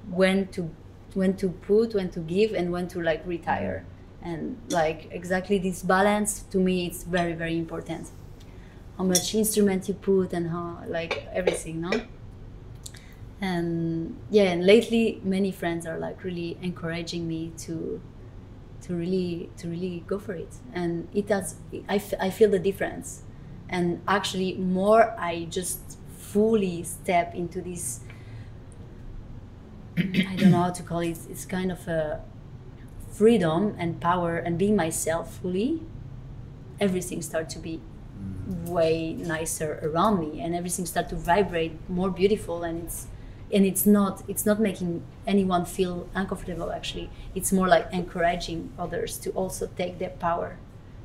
when 0.09 0.47
to 0.49 0.69
when 1.13 1.35
to 1.37 1.49
put 1.49 1.93
when 1.93 2.09
to 2.09 2.19
give 2.19 2.53
and 2.53 2.71
when 2.71 2.87
to 2.89 3.01
like 3.01 3.25
retire. 3.25 3.85
Mm. 3.85 3.89
And 4.25 4.57
like 4.69 5.09
exactly 5.11 5.57
this 5.57 5.81
balance 5.81 6.43
to 6.51 6.57
me 6.57 6.87
it's 6.87 7.03
very 7.03 7.33
very 7.33 7.57
important. 7.57 8.09
How 8.97 9.03
much 9.03 9.33
instrument 9.33 9.87
you 9.87 9.95
put 9.95 10.33
and 10.33 10.49
how 10.49 10.83
like 10.87 11.27
everything 11.33 11.81
no? 11.81 11.91
And 13.41 14.15
yeah 14.29 14.43
and 14.43 14.65
lately 14.65 15.19
many 15.23 15.51
friends 15.51 15.85
are 15.85 15.97
like 15.97 16.23
really 16.23 16.57
encouraging 16.61 17.27
me 17.27 17.51
to 17.59 17.99
to 18.83 18.93
really 18.95 19.49
to 19.57 19.67
really 19.67 20.03
go 20.07 20.19
for 20.19 20.33
it. 20.33 20.55
And 20.73 21.07
it 21.13 21.27
does 21.27 21.55
I, 21.89 21.95
f- 21.95 22.13
I 22.19 22.29
feel 22.29 22.49
the 22.49 22.59
difference. 22.59 23.23
And 23.69 24.01
actually 24.07 24.53
more 24.53 25.15
i 25.17 25.47
just 25.49 25.97
fully 26.33 26.83
step 26.83 27.35
into 27.35 27.61
this 27.61 27.99
i 29.97 30.35
don't 30.37 30.51
know 30.51 30.63
how 30.63 30.71
to 30.71 30.81
call 30.81 30.99
it 30.99 31.17
it's 31.29 31.45
kind 31.45 31.71
of 31.71 31.87
a 31.87 32.19
freedom 33.11 33.75
and 33.77 34.01
power 34.01 34.37
and 34.37 34.57
being 34.57 34.75
myself 34.75 35.39
fully 35.39 35.81
everything 36.79 37.21
starts 37.21 37.53
to 37.53 37.59
be 37.59 37.79
mm. 37.79 38.69
way 38.69 39.13
nicer 39.13 39.79
around 39.83 40.19
me 40.19 40.41
and 40.41 40.55
everything 40.55 40.85
start 40.85 41.07
to 41.07 41.15
vibrate 41.15 41.77
more 41.89 42.09
beautiful 42.09 42.63
and 42.63 42.85
it's 42.85 43.07
and 43.53 43.65
it's 43.65 43.85
not 43.85 44.23
it's 44.27 44.45
not 44.45 44.59
making 44.59 45.03
anyone 45.27 45.65
feel 45.65 46.07
uncomfortable 46.15 46.71
actually 46.71 47.09
it's 47.35 47.51
more 47.51 47.67
like 47.67 47.87
encouraging 47.91 48.71
others 48.79 49.17
to 49.17 49.29
also 49.31 49.67
take 49.77 49.99
their 49.99 50.09
power 50.09 50.57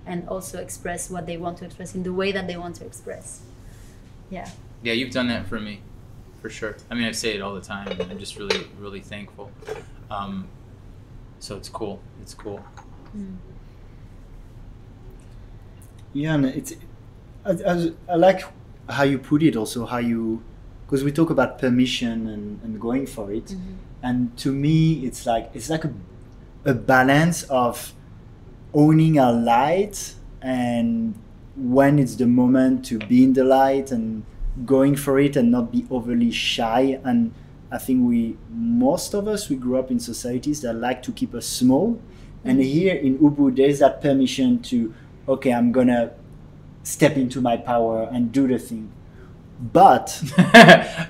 and 0.06 0.26
also 0.28 0.58
express 0.58 1.10
what 1.10 1.26
they 1.26 1.36
want 1.36 1.58
to 1.58 1.64
express 1.64 1.94
in 1.94 2.02
the 2.02 2.12
way 2.12 2.32
that 2.32 2.46
they 2.46 2.56
want 2.56 2.74
to 2.76 2.84
express 2.84 3.42
yeah 4.30 4.48
Yeah, 4.82 4.92
you've 4.94 5.10
done 5.12 5.28
that 5.28 5.46
for 5.48 5.58
me, 5.58 5.80
for 6.40 6.48
sure. 6.50 6.76
I 6.90 6.94
mean, 6.94 7.04
I 7.04 7.12
say 7.12 7.34
it 7.34 7.40
all 7.42 7.54
the 7.54 7.60
time, 7.60 7.88
and 7.88 8.00
I'm 8.10 8.18
just 8.18 8.38
really, 8.38 8.60
really 8.78 9.00
thankful. 9.00 9.50
Um, 10.10 10.46
so 11.40 11.56
it's 11.56 11.68
cool. 11.68 11.98
It's 12.22 12.34
cool. 12.34 12.60
Yeah, 16.12 16.34
and 16.34 16.46
it's 16.46 16.74
I, 17.44 17.50
I, 17.66 17.92
I 18.08 18.16
like 18.16 18.42
how 18.88 19.02
you 19.04 19.18
put 19.18 19.42
it. 19.42 19.56
Also, 19.56 19.86
how 19.86 19.98
you 19.98 20.42
because 20.88 21.04
we 21.04 21.12
talk 21.12 21.28
about 21.28 21.58
permission 21.58 22.26
and, 22.28 22.62
and 22.62 22.80
going 22.80 23.06
for 23.06 23.30
it, 23.30 23.44
mm-hmm. 23.44 23.74
and 24.02 24.34
to 24.38 24.50
me, 24.50 25.04
it's 25.04 25.26
like 25.26 25.50
it's 25.52 25.68
like 25.68 25.84
a, 25.84 25.92
a 26.64 26.72
balance 26.72 27.42
of 27.44 27.92
owning 28.72 29.18
our 29.18 29.34
light 29.34 30.14
and 30.40 31.14
when 31.56 31.98
it's 31.98 32.16
the 32.16 32.26
moment 32.26 32.86
to 32.86 32.98
be 32.98 33.22
in 33.22 33.34
the 33.34 33.44
light 33.44 33.90
and 33.90 34.24
going 34.64 34.96
for 34.96 35.18
it 35.18 35.36
and 35.36 35.50
not 35.50 35.70
be 35.70 35.86
overly 35.90 36.30
shy. 36.30 36.98
And 37.04 37.34
i 37.70 37.76
think 37.76 38.08
we 38.08 38.38
most 38.48 39.12
of 39.12 39.28
us 39.28 39.50
we 39.50 39.56
grew 39.56 39.78
up 39.78 39.90
in 39.90 40.00
societies 40.00 40.62
that 40.62 40.72
like 40.72 41.02
to 41.02 41.12
keep 41.12 41.34
us 41.34 41.46
small. 41.46 42.00
And 42.44 42.60
mm-hmm. 42.60 42.70
here 42.70 42.94
in 42.94 43.18
Ubud 43.18 43.56
there's 43.56 43.80
that 43.80 44.00
permission 44.00 44.60
to 44.70 44.94
okay 45.28 45.52
i'm 45.52 45.70
gonna 45.72 46.12
step 46.82 47.16
into 47.16 47.40
my 47.40 47.56
power 47.56 48.08
and 48.10 48.32
do 48.32 48.48
the 48.48 48.58
thing 48.58 48.90
but 49.60 50.22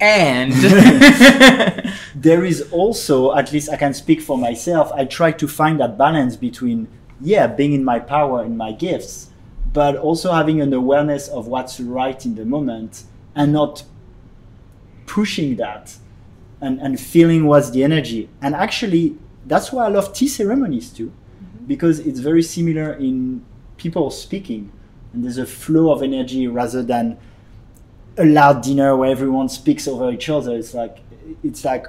and 0.00 0.52
there 2.14 2.44
is 2.44 2.68
also, 2.70 3.34
at 3.34 3.52
least 3.52 3.70
I 3.70 3.76
can 3.76 3.94
speak 3.94 4.20
for 4.20 4.36
myself, 4.36 4.92
I 4.92 5.04
try 5.04 5.32
to 5.32 5.48
find 5.48 5.80
that 5.80 5.96
balance 5.96 6.36
between, 6.36 6.88
yeah, 7.20 7.46
being 7.46 7.72
in 7.72 7.84
my 7.84 7.98
power 7.98 8.42
and 8.42 8.58
my 8.58 8.72
gifts, 8.72 9.30
but 9.72 9.96
also 9.96 10.32
having 10.32 10.60
an 10.60 10.72
awareness 10.72 11.28
of 11.28 11.46
what's 11.46 11.80
right 11.80 12.24
in 12.24 12.34
the 12.34 12.44
moment 12.44 13.04
and 13.34 13.52
not 13.52 13.84
pushing 15.06 15.56
that 15.56 15.96
and, 16.60 16.80
and 16.80 17.00
feeling 17.00 17.46
what's 17.46 17.70
the 17.70 17.82
energy. 17.84 18.28
And 18.42 18.54
actually, 18.54 19.16
that's 19.46 19.72
why 19.72 19.86
I 19.86 19.88
love 19.88 20.12
tea 20.12 20.28
ceremonies 20.28 20.90
too, 20.90 21.06
mm-hmm. 21.06 21.66
because 21.66 22.00
it's 22.00 22.20
very 22.20 22.42
similar 22.42 22.92
in 22.92 23.44
people 23.76 24.10
speaking. 24.10 24.72
And 25.12 25.24
there's 25.24 25.38
a 25.38 25.46
flow 25.46 25.92
of 25.92 26.02
energy 26.02 26.46
rather 26.46 26.82
than 26.82 27.18
a 28.18 28.24
loud 28.24 28.62
dinner 28.62 28.96
where 28.96 29.10
everyone 29.10 29.48
speaks 29.48 29.86
over 29.88 30.10
each 30.10 30.28
other. 30.28 30.56
It's 30.56 30.74
like 30.74 30.98
it's 31.42 31.64
like, 31.64 31.86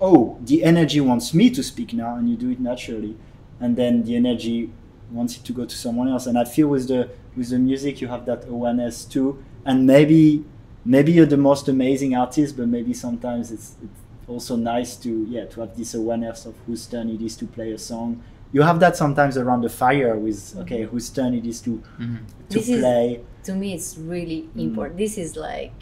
oh, 0.00 0.38
the 0.42 0.64
energy 0.64 1.00
wants 1.00 1.32
me 1.34 1.50
to 1.50 1.62
speak 1.62 1.92
now, 1.92 2.16
and 2.16 2.28
you 2.28 2.36
do 2.36 2.50
it 2.50 2.60
naturally, 2.60 3.16
and 3.60 3.76
then 3.76 4.04
the 4.04 4.16
energy 4.16 4.70
wants 5.10 5.36
it 5.36 5.44
to 5.44 5.52
go 5.52 5.64
to 5.64 5.76
someone 5.76 6.08
else. 6.08 6.26
And 6.26 6.38
I 6.38 6.44
feel 6.44 6.68
with 6.68 6.88
the 6.88 7.08
with 7.36 7.50
the 7.50 7.58
music, 7.58 8.00
you 8.00 8.08
have 8.08 8.26
that 8.26 8.46
awareness 8.48 9.04
too, 9.04 9.42
and 9.64 9.86
maybe 9.86 10.44
maybe 10.84 11.12
you're 11.12 11.26
the 11.26 11.36
most 11.36 11.68
amazing 11.68 12.14
artist, 12.16 12.56
but 12.56 12.68
maybe 12.68 12.92
sometimes 12.94 13.50
it's, 13.50 13.74
it's 13.82 14.00
also 14.28 14.56
nice 14.56 14.96
to 14.96 15.26
yeah 15.28 15.44
to 15.46 15.60
have 15.60 15.76
this 15.76 15.94
awareness 15.94 16.46
of 16.46 16.54
whose 16.66 16.86
turn 16.86 17.08
it 17.10 17.20
is 17.22 17.36
to 17.36 17.46
play 17.46 17.72
a 17.72 17.78
song. 17.78 18.22
You 18.52 18.62
have 18.62 18.78
that 18.80 18.96
sometimes 18.96 19.36
around 19.36 19.62
the 19.62 19.68
fire 19.68 20.16
with 20.16 20.56
okay, 20.60 20.82
whose 20.82 21.10
turn 21.10 21.34
it 21.34 21.44
is 21.46 21.60
to 21.62 21.82
Mhm. 21.98 22.18
to 22.50 22.58
This 22.58 22.68
is- 22.68 22.80
play. 22.80 23.20
To 23.46 23.54
me 23.54 23.74
it's 23.74 23.96
really 23.98 24.48
important 24.56 24.96
this 24.98 25.16
is 25.18 25.36
like 25.36 25.78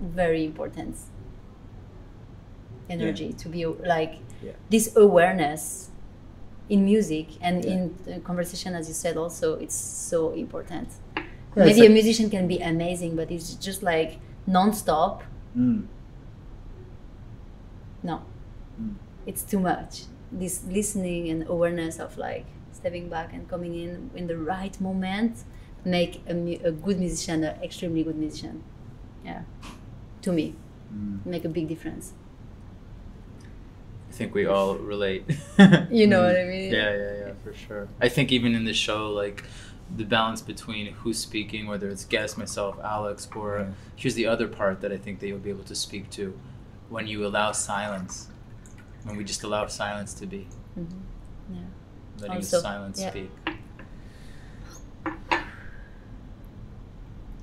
very 0.00 0.44
important 0.44 0.96
energy 2.90 3.32
to 3.32 3.48
be 3.48 3.64
like 3.66 4.14
Yeah. 4.42 4.52
this 4.70 4.94
awareness 4.96 5.90
in 6.68 6.84
music 6.84 7.26
and 7.40 7.64
Yeah. 7.64 7.70
in 7.72 7.80
the 8.04 8.20
conversation 8.20 8.74
as 8.74 8.88
you 8.88 8.94
said 8.94 9.16
also 9.16 9.54
it's 9.64 9.74
so 9.74 10.32
important 10.32 10.88
Yeah, 11.16 11.64
maybe 11.64 11.80
like- 11.80 11.90
a 11.90 11.92
musician 11.92 12.28
can 12.30 12.46
be 12.48 12.58
amazing 12.58 13.16
but 13.16 13.30
it's 13.30 13.54
just 13.54 13.82
like 13.82 14.18
non-stop 14.46 15.22
Mm. 15.56 15.86
no 18.02 18.16
Mm. 18.80 18.94
it's 19.26 19.42
too 19.44 19.60
much 19.60 20.04
this 20.32 20.64
listening 20.68 21.28
and 21.30 21.46
awareness 21.48 21.98
of 22.00 22.18
like 22.18 22.46
stepping 22.72 23.08
back 23.08 23.32
and 23.32 23.48
coming 23.48 23.74
in 23.74 24.10
in 24.14 24.26
the 24.26 24.36
right 24.36 24.78
moment 24.80 25.44
make 25.84 26.22
a, 26.26 26.32
a 26.64 26.72
good 26.72 26.98
musician 26.98 27.44
an 27.44 27.62
extremely 27.62 28.02
good 28.02 28.16
musician 28.16 28.62
yeah 29.24 29.42
to 30.22 30.32
me 30.32 30.54
Mm. 30.94 31.24
make 31.26 31.44
a 31.44 31.48
big 31.48 31.66
difference 31.66 32.12
I 34.10 34.12
think 34.12 34.32
we 34.34 34.46
all 34.46 34.76
relate. 34.76 35.24
you 35.90 36.06
know 36.06 36.22
what 36.22 36.36
i 36.36 36.44
mean 36.44 36.72
Yeah, 36.72 36.94
yeah, 36.94 37.14
yeah, 37.26 37.32
for 37.42 37.52
sure. 37.52 37.88
I 38.00 38.08
think 38.08 38.30
even 38.30 38.54
in 38.54 38.64
the 38.64 38.72
show, 38.74 39.10
like 39.10 39.42
the 39.96 40.04
balance 40.04 40.40
between 40.40 40.92
who's 40.92 41.18
speaking, 41.18 41.66
whether 41.66 41.88
it's 41.88 42.04
guest, 42.04 42.38
myself, 42.38 42.78
Alex, 42.84 43.28
or 43.34 43.58
Yeah. 43.58 43.66
here's 43.96 44.14
the 44.14 44.26
other 44.26 44.46
part 44.46 44.80
that 44.82 44.92
I 44.92 44.98
think 44.98 45.18
that 45.18 45.26
you'll 45.26 45.38
be 45.50 45.50
able 45.50 45.64
to 45.64 45.74
speak 45.74 46.10
to 46.10 46.38
when 46.90 47.08
you 47.08 47.26
allow 47.26 47.50
silence, 47.52 48.28
when 49.04 49.16
we 49.16 49.24
just 49.24 49.42
allow 49.42 49.66
silence 49.66 50.14
to 50.20 50.26
be, 50.26 50.46
Mhm. 50.78 50.86
yeah 51.50 51.58
letting 52.20 52.36
Also, 52.36 52.56
the 52.58 52.62
silence 52.62 53.00
yeah. 53.00 53.10
speak. 53.10 53.30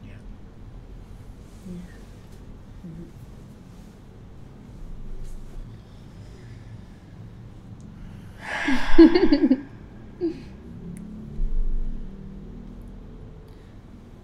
Yeah. 0.07 0.15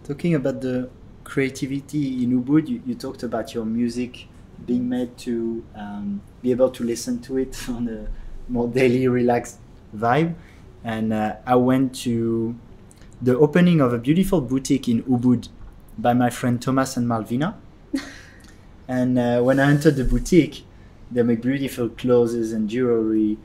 Talking 0.04 0.36
about 0.36 0.62
the 0.62 0.90
creativity 1.24 2.24
in 2.24 2.44
Ubud, 2.44 2.68
you, 2.68 2.82
you 2.86 2.96
talked 2.96 3.24
about 3.24 3.54
your 3.54 3.64
music 3.66 4.28
being 4.66 4.90
made 4.90 5.18
to 5.20 5.64
um, 5.76 6.22
be 6.42 6.52
able 6.52 6.70
to 6.72 6.84
listen 6.84 7.22
to 7.22 7.38
it 7.38 7.58
on 7.70 7.88
a 7.88 8.08
more 8.52 8.68
daily, 8.68 9.08
relaxed 9.08 9.60
vibe. 9.96 10.36
And 10.84 11.14
uh, 11.14 11.36
I 11.46 11.56
went 11.56 11.96
to 12.04 12.56
the 13.22 13.38
opening 13.38 13.80
of 13.82 13.94
a 13.94 13.98
beautiful 13.98 14.42
boutique 14.42 14.90
in 14.90 15.04
Ubud 15.04 15.48
by 15.98 16.14
my 16.14 16.30
friend 16.30 16.62
Thomas 16.62 16.98
and 16.98 17.08
Malvina. 17.08 17.56
and 18.88 19.18
uh, 19.18 19.42
when 19.42 19.60
I 19.60 19.70
entered 19.70 19.96
the 19.96 20.04
boutique, 20.04 20.64
they 21.10 21.24
make 21.24 21.42
beautiful 21.42 21.90
clothes 21.90 22.52
and 22.52 22.70
jewelry, 22.70 23.38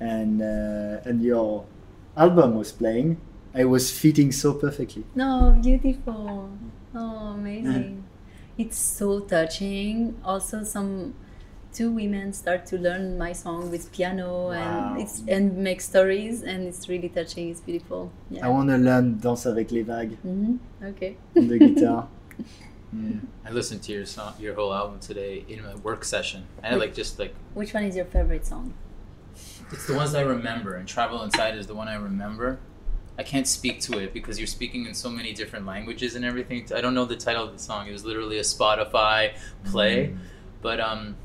and 0.00 0.40
uh, 0.42 1.00
and 1.08 1.22
your 1.22 1.64
album 2.16 2.54
was 2.56 2.72
playing. 2.72 3.16
I 3.54 3.64
was 3.64 3.90
fitting 3.90 4.30
so 4.32 4.54
perfectly. 4.54 5.04
no 5.14 5.56
beautiful 5.62 6.50
oh 6.94 7.34
amazing 7.38 8.04
it's 8.56 8.78
so 8.78 9.20
touching 9.20 10.14
also 10.24 10.62
some 10.64 11.14
two 11.72 11.90
women 11.90 12.32
start 12.32 12.66
to 12.66 12.76
learn 12.78 13.18
my 13.18 13.32
song 13.32 13.70
with 13.70 13.90
piano 13.92 14.48
Wow. 14.48 14.54
and 14.94 15.00
it's 15.02 15.22
and 15.28 15.56
make 15.56 15.80
stories 15.80 16.42
and 16.42 16.66
it's 16.68 16.88
really 16.88 17.08
touching 17.08 17.50
it's 17.50 17.60
beautiful 17.60 18.10
yeah 18.30 18.46
I 18.46 18.48
want 18.48 18.68
to 18.70 18.76
learn 18.78 19.18
Danse 19.20 19.46
avec 19.46 19.70
les 19.72 19.82
vagues 19.82 20.16
Mhm. 20.24 20.58
okay 20.90 21.16
on 21.36 21.48
the 21.48 21.58
guitar. 21.58 22.08
Mm. 22.94 23.20
I 23.44 23.50
listened 23.52 23.82
to 23.82 23.92
your 23.92 24.06
song, 24.06 24.32
your 24.40 24.54
whole 24.54 24.72
album 24.72 24.98
today 24.98 25.44
in 25.46 25.58
a 25.62 25.76
work 25.84 26.04
session. 26.06 26.44
I 26.64 26.68
had 26.68 26.78
like 26.78 26.94
just 26.94 27.18
like 27.18 27.34
which 27.52 27.74
one 27.74 27.84
is 27.84 27.94
your 27.94 28.06
favorite 28.06 28.46
song 28.46 28.72
It's 29.70 29.86
the 29.86 29.94
ones 29.94 30.14
I 30.14 30.22
remember, 30.22 30.76
and 30.76 30.88
Travel 30.88 31.22
Inside 31.22 31.56
is 31.56 31.66
the 31.66 31.74
one 31.74 31.88
I 31.88 31.94
remember. 31.96 32.58
I 33.18 33.22
can't 33.22 33.46
speak 33.46 33.80
to 33.82 33.98
it 33.98 34.14
because 34.14 34.38
you're 34.38 34.46
speaking 34.46 34.86
in 34.86 34.94
so 34.94 35.10
many 35.10 35.32
different 35.32 35.66
languages 35.66 36.14
and 36.14 36.24
everything. 36.24 36.68
I 36.74 36.80
don't 36.80 36.94
know 36.94 37.04
the 37.04 37.16
title 37.16 37.44
of 37.44 37.52
the 37.52 37.58
song. 37.58 37.88
It 37.88 37.92
was 37.92 38.04
literally 38.04 38.38
a 38.38 38.42
Spotify 38.42 39.36
play, 39.64 40.14
but 40.62 40.78
um, 40.80 41.16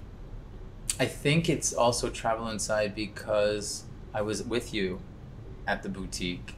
I 0.99 1.05
think 1.05 1.49
it's 1.49 1.71
also 1.73 2.09
Travel 2.09 2.47
Inside 2.49 2.95
because 2.95 3.83
I 4.13 4.21
was 4.23 4.43
with 4.43 4.73
you 4.73 5.01
at 5.67 5.83
the 5.83 5.89
boutique, 5.89 6.55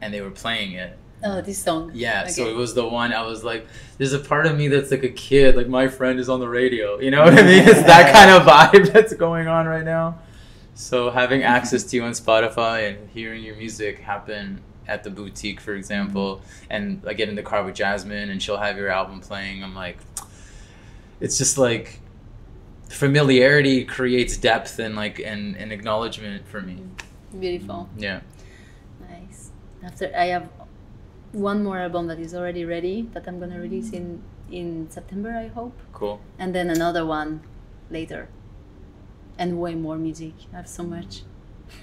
and 0.00 0.12
they 0.12 0.20
were 0.20 0.30
playing 0.30 0.72
it. 0.72 0.98
oh 1.22 1.40
this 1.40 1.62
song 1.62 1.90
Yeah, 1.94 2.26
so 2.26 2.48
it 2.48 2.54
was 2.54 2.74
the 2.74 2.86
one 2.86 3.12
I 3.12 3.22
was 3.22 3.44
like, 3.44 3.66
there's 3.96 4.12
a 4.12 4.18
part 4.18 4.46
of 4.46 4.56
me 4.56 4.68
that's 4.68 4.90
like 4.90 5.04
a 5.04 5.08
kid, 5.08 5.56
like 5.56 5.68
my 5.68 5.88
friend 5.88 6.18
is 6.18 6.28
on 6.28 6.40
the 6.40 6.48
radio. 6.48 6.98
You 6.98 7.10
know 7.12 7.24
what 7.24 7.32
I 7.32 7.42
mean? 7.42 7.66
It's 7.66 7.82
that 7.84 8.12
kind 8.12 8.30
of 8.30 8.42
vibe 8.42 8.92
that's 8.92 9.14
going 9.14 9.48
on 9.48 9.66
right 9.66 9.84
now. 9.84 10.18
So 10.74 11.10
having 11.10 11.42
access 11.42 11.84
to 11.84 11.96
you 11.96 12.02
on 12.04 12.12
Spotify 12.12 12.88
and 12.88 13.08
hearing 13.10 13.42
your 13.44 13.56
music 13.56 14.00
happen 14.00 14.60
at 14.86 15.04
the 15.04 15.10
boutique, 15.10 15.60
for 15.60 15.74
example, 15.74 16.42
and 16.68 17.02
I 17.06 17.14
get 17.14 17.28
in 17.28 17.36
the 17.36 17.42
car 17.42 17.64
with 17.64 17.74
Jasmine 17.74 18.28
and 18.30 18.42
she'll 18.42 18.58
have 18.58 18.76
your 18.76 18.88
album 18.88 19.20
playing, 19.20 19.62
I'm 19.62 19.74
like, 19.74 19.98
it's 21.20 21.38
just 21.38 21.56
like 21.58 22.00
familiarity 22.88 23.84
creates 23.84 24.36
depth 24.36 24.78
and 24.78 24.94
like 24.94 25.18
and, 25.18 25.56
and 25.56 25.72
acknowledgement 25.72 26.46
for 26.46 26.60
me. 26.60 26.78
beautiful 27.38 27.88
Yeah. 27.96 28.20
Nice. 29.08 29.50
After 29.82 30.12
I 30.16 30.26
have 30.26 30.48
one 31.32 31.64
more 31.64 31.78
album 31.78 32.06
that 32.08 32.18
is 32.18 32.34
already 32.34 32.64
ready 32.64 33.08
that 33.12 33.26
I'm 33.26 33.40
gonna 33.40 33.58
release 33.60 33.90
in 33.90 34.22
in 34.50 34.88
September, 34.90 35.30
I 35.30 35.48
hope, 35.48 35.76
Cool. 35.92 36.20
and 36.38 36.54
then 36.54 36.68
another 36.68 37.04
one 37.06 37.40
later, 37.90 38.28
and 39.38 39.60
way 39.60 39.74
more 39.74 39.96
music. 39.96 40.34
I 40.52 40.56
have 40.56 40.68
so 40.68 40.82
much. 40.82 41.22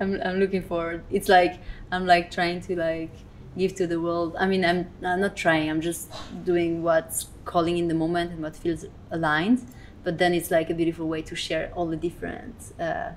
I'm 0.00 0.20
I'm 0.22 0.38
looking 0.40 0.62
forward. 0.62 1.04
It's 1.10 1.28
like 1.28 1.60
I'm 1.92 2.06
like 2.06 2.30
trying 2.30 2.60
to 2.62 2.76
like 2.76 3.12
give 3.56 3.74
to 3.76 3.86
the 3.86 4.00
world. 4.00 4.36
I 4.38 4.46
mean, 4.46 4.64
I'm, 4.64 4.88
I'm 5.04 5.20
not 5.20 5.36
trying. 5.36 5.68
I'm 5.68 5.80
just 5.80 6.10
doing 6.44 6.82
what's 6.82 7.26
calling 7.44 7.78
in 7.78 7.88
the 7.88 7.94
moment 7.94 8.32
and 8.32 8.42
what 8.42 8.56
feels 8.56 8.86
aligned. 9.10 9.66
But 10.02 10.18
then 10.18 10.32
it's 10.32 10.50
like 10.50 10.70
a 10.70 10.74
beautiful 10.74 11.08
way 11.08 11.22
to 11.22 11.36
share 11.36 11.70
all 11.74 11.86
the 11.86 11.96
different 11.96 12.72
uh, 12.80 13.10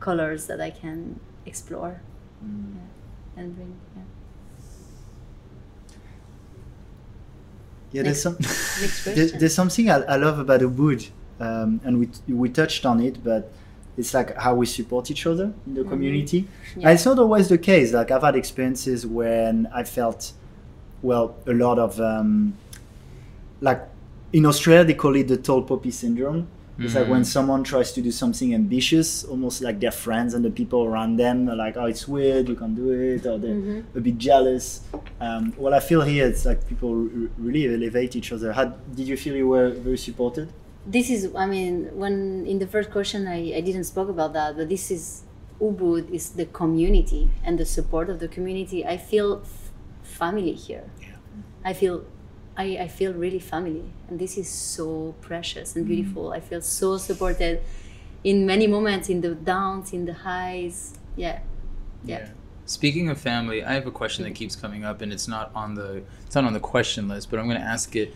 colors 0.00 0.46
that 0.48 0.60
I 0.60 0.70
can 0.70 1.20
explore 1.46 2.02
yeah, 2.42 3.40
and 3.42 3.54
bring. 3.54 3.74
Yeah. 3.96 4.02
Yeah, 7.92 8.02
there's 8.02 8.20
some 8.22 8.36
Next 8.78 9.04
there, 9.04 9.14
question. 9.14 9.38
there's 9.38 9.54
something 9.54 9.90
I, 9.90 9.96
I 10.02 10.16
love 10.16 10.38
about 10.38 10.60
Ubud, 10.60 11.08
um, 11.40 11.80
and 11.84 11.98
we 12.00 12.08
we 12.34 12.48
touched 12.48 12.84
on 12.86 13.00
it, 13.00 13.22
but 13.22 13.52
it's 13.98 14.12
like 14.14 14.36
how 14.36 14.54
we 14.54 14.66
support 14.66 15.10
each 15.10 15.26
other 15.26 15.52
in 15.66 15.74
the 15.74 15.84
community. 15.84 16.42
Mm-hmm. 16.42 16.80
Yeah. 16.80 16.88
And 16.88 16.94
it's 16.96 17.06
not 17.06 17.18
always 17.18 17.48
the 17.48 17.58
case. 17.58 17.92
Like 17.92 18.10
I've 18.10 18.22
had 18.22 18.36
experiences 18.36 19.06
when 19.06 19.68
I 19.74 19.84
felt, 19.84 20.32
well, 21.02 21.34
a 21.46 21.52
lot 21.54 21.78
of 21.78 21.98
um, 22.00 22.54
like 23.60 23.80
in 24.32 24.44
Australia 24.46 24.84
they 24.84 24.94
call 24.94 25.16
it 25.16 25.28
the 25.28 25.36
tall 25.36 25.62
poppy 25.62 25.90
syndrome, 25.90 26.46
It's 26.78 26.94
like 26.94 27.08
when 27.08 27.22
Mhm. 27.22 27.26
someone 27.36 27.62
tries 27.64 27.90
to 27.94 28.02
do 28.02 28.10
something 28.10 28.52
ambitious, 28.52 29.24
almost 29.24 29.62
like 29.62 29.80
their 29.80 29.90
friends 30.04 30.34
and 30.34 30.44
the 30.44 30.50
people 30.50 30.84
around 30.84 31.16
them 31.16 31.48
are 31.48 31.56
like, 31.56 31.74
"Oh, 31.80 31.86
it's 31.86 32.06
weird, 32.06 32.50
you 32.50 32.54
can't 32.54 32.76
do 32.76 32.90
it," 32.90 33.24
or 33.24 33.38
they're 33.38 33.54
Mhm. 33.54 33.84
a 33.96 34.00
bit 34.06 34.18
jealous. 34.18 34.82
Um, 35.18 35.54
well, 35.56 35.72
I 35.72 35.80
feel 35.80 36.02
here 36.02 36.26
it's 36.32 36.44
like 36.44 36.60
people 36.68 36.90
r- 36.90 37.30
really 37.38 37.64
elevate 37.74 38.12
each 38.14 38.30
other. 38.30 38.52
How 38.52 38.66
did 38.94 39.06
you 39.08 39.16
feel 39.16 39.34
you 39.42 39.48
were 39.48 39.70
very 39.70 39.96
supported? 39.96 40.48
This 40.86 41.10
is 41.10 41.34
i 41.34 41.46
mean 41.46 41.90
when 41.94 42.46
in 42.46 42.58
the 42.58 42.66
first 42.66 42.90
question 42.90 43.26
i, 43.26 43.38
I 43.56 43.60
didn't 43.60 43.84
spoke 43.84 44.08
about 44.08 44.32
that 44.34 44.56
but 44.56 44.68
this 44.68 44.90
is 44.90 45.22
ubud 45.60 46.10
is 46.10 46.30
the 46.30 46.46
community 46.46 47.30
and 47.44 47.58
the 47.58 47.64
support 47.64 48.10
of 48.10 48.18
the 48.18 48.28
community. 48.28 48.84
I 48.84 48.98
feel 48.98 49.40
f- 49.42 49.70
family 50.02 50.52
here. 50.52 50.84
Yeah. 51.00 51.16
i 51.64 51.72
feel 51.72 52.04
I, 52.56 52.78
I 52.78 52.88
feel 52.88 53.12
really 53.12 53.38
family 53.38 53.84
and 54.08 54.18
this 54.18 54.38
is 54.38 54.48
so 54.48 55.14
precious 55.20 55.76
and 55.76 55.86
beautiful. 55.86 56.32
I 56.32 56.40
feel 56.40 56.62
so 56.62 56.96
supported 56.96 57.60
in 58.24 58.46
many 58.46 58.66
moments 58.66 59.08
in 59.08 59.20
the 59.20 59.34
downs 59.34 59.92
in 59.92 60.06
the 60.06 60.14
highs. 60.14 60.98
Yeah. 61.16 61.40
Yeah, 62.04 62.28
Speaking 62.66 63.08
of 63.08 63.18
family, 63.18 63.64
I 63.64 63.72
have 63.74 63.86
a 63.86 63.90
question 63.90 64.24
that 64.24 64.34
keeps 64.34 64.54
coming 64.54 64.84
up, 64.84 65.00
and 65.00 65.12
it's 65.12 65.26
not 65.26 65.50
on 65.54 65.74
the 65.74 66.02
it's 66.24 66.34
not 66.34 66.44
on 66.44 66.52
the 66.52 66.60
question 66.60 67.08
list, 67.08 67.30
but 67.30 67.40
I'm 67.40 67.46
going 67.46 67.60
to 67.60 67.66
ask 67.66 67.96
it 67.96 68.14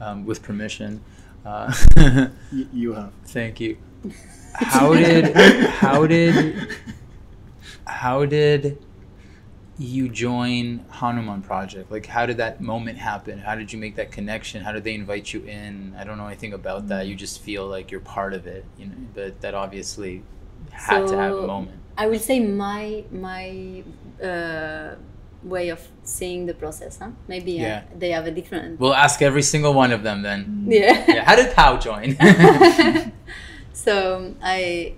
um, 0.00 0.26
with 0.26 0.42
permission. 0.42 1.02
Uh, 1.44 1.72
Y- 2.52 2.66
you 2.72 2.92
have. 2.94 3.12
thank 3.26 3.60
you. 3.60 3.76
How 4.54 4.92
did 4.94 5.34
how 5.34 6.06
did 6.06 6.68
how 7.86 8.26
did 8.26 8.78
you 9.78 10.08
join 10.10 10.84
Hanuman 10.90 11.40
Project? 11.42 11.90
Like, 11.90 12.04
how 12.04 12.26
did 12.26 12.36
that 12.36 12.60
moment 12.60 12.98
happen? 12.98 13.38
How 13.38 13.54
did 13.54 13.72
you 13.72 13.78
make 13.78 13.96
that 13.96 14.12
connection? 14.12 14.62
How 14.62 14.72
did 14.72 14.84
they 14.84 14.94
invite 14.94 15.32
you 15.32 15.42
in? 15.44 15.94
I 15.98 16.04
don't 16.04 16.18
know 16.18 16.26
anything 16.26 16.52
about 16.52 16.88
that. 16.88 17.06
You 17.06 17.14
just 17.14 17.40
feel 17.40 17.66
like 17.66 17.90
you're 17.90 18.00
part 18.00 18.34
of 18.34 18.46
it, 18.46 18.66
you 18.78 18.86
know. 18.86 18.94
But 19.14 19.40
that 19.40 19.54
obviously 19.54 20.22
had 20.70 21.06
to 21.08 21.16
have 21.16 21.34
a 21.34 21.46
moment. 21.46 21.80
I 21.96 22.06
will 22.08 22.18
say 22.18 22.38
my 22.40 23.04
my 23.10 23.82
uh, 24.22 24.96
way 25.44 25.68
of 25.68 25.80
seeing 26.04 26.46
the 26.46 26.54
process. 26.54 26.98
Huh? 26.98 27.10
Maybe 27.28 27.64
uh, 27.64 27.80
they 27.96 28.10
have 28.10 28.26
a 28.26 28.30
different. 28.30 28.80
We'll 28.80 28.94
ask 28.94 29.22
every 29.22 29.42
single 29.42 29.74
one 29.74 29.92
of 29.92 30.02
them 30.02 30.22
then. 30.22 30.64
yeah. 30.68 31.04
Yeah. 31.08 31.24
How 31.24 31.36
did 31.36 31.54
Pao 31.54 31.76
join? 31.78 32.16
so 33.72 34.34
I 34.42 34.94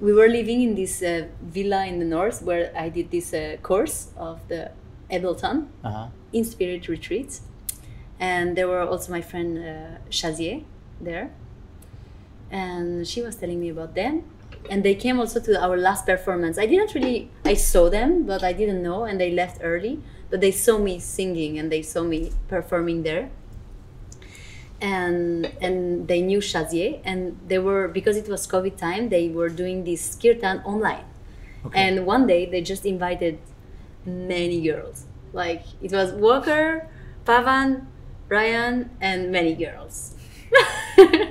we 0.00 0.12
were 0.12 0.28
living 0.28 0.62
in 0.62 0.74
this 0.74 1.02
uh, 1.02 1.26
villa 1.42 1.84
in 1.86 1.98
the 1.98 2.04
north 2.04 2.42
where 2.42 2.72
I 2.74 2.88
did 2.88 3.10
this 3.10 3.34
uh, 3.34 3.56
course 3.62 4.08
of 4.16 4.40
the 4.48 4.72
Ableton 5.10 5.68
uh-huh. 5.84 6.08
in 6.32 6.44
spirit 6.44 6.88
retreats, 6.88 7.42
and 8.18 8.56
there 8.56 8.66
were 8.66 8.80
also 8.80 9.12
my 9.12 9.20
friend 9.20 9.58
uh, 9.58 9.98
Chazier 10.10 10.64
there, 11.00 11.30
and 12.50 13.06
she 13.06 13.20
was 13.20 13.36
telling 13.36 13.60
me 13.60 13.68
about 13.68 13.94
them. 13.94 14.24
And 14.68 14.84
they 14.84 14.94
came 14.94 15.18
also 15.18 15.40
to 15.40 15.60
our 15.62 15.76
last 15.76 16.06
performance. 16.06 16.58
I 16.58 16.66
didn't 16.66 16.94
really, 16.94 17.30
I 17.44 17.54
saw 17.54 17.88
them, 17.88 18.24
but 18.24 18.44
I 18.44 18.52
didn't 18.52 18.82
know, 18.82 19.04
and 19.04 19.20
they 19.20 19.30
left 19.32 19.58
early. 19.62 20.00
But 20.28 20.40
they 20.40 20.52
saw 20.52 20.78
me 20.78 21.00
singing 21.00 21.58
and 21.58 21.72
they 21.72 21.82
saw 21.82 22.02
me 22.02 22.30
performing 22.48 23.02
there. 23.02 23.30
And 24.80 25.52
and 25.60 26.08
they 26.08 26.22
knew 26.22 26.38
Chazier, 26.38 27.00
and 27.04 27.38
they 27.46 27.58
were 27.58 27.86
because 27.86 28.16
it 28.16 28.28
was 28.28 28.46
COVID 28.46 28.78
time. 28.78 29.10
They 29.10 29.28
were 29.28 29.50
doing 29.50 29.84
this 29.84 30.16
kirtan 30.16 30.60
online. 30.64 31.04
Okay. 31.66 31.78
And 31.78 32.06
one 32.06 32.26
day 32.26 32.46
they 32.46 32.62
just 32.62 32.86
invited 32.86 33.38
many 34.06 34.62
girls. 34.62 35.04
Like 35.34 35.64
it 35.82 35.92
was 35.92 36.12
Walker, 36.12 36.88
Pavan, 37.26 37.86
Ryan, 38.30 38.90
and 39.02 39.30
many 39.30 39.54
girls. 39.54 40.14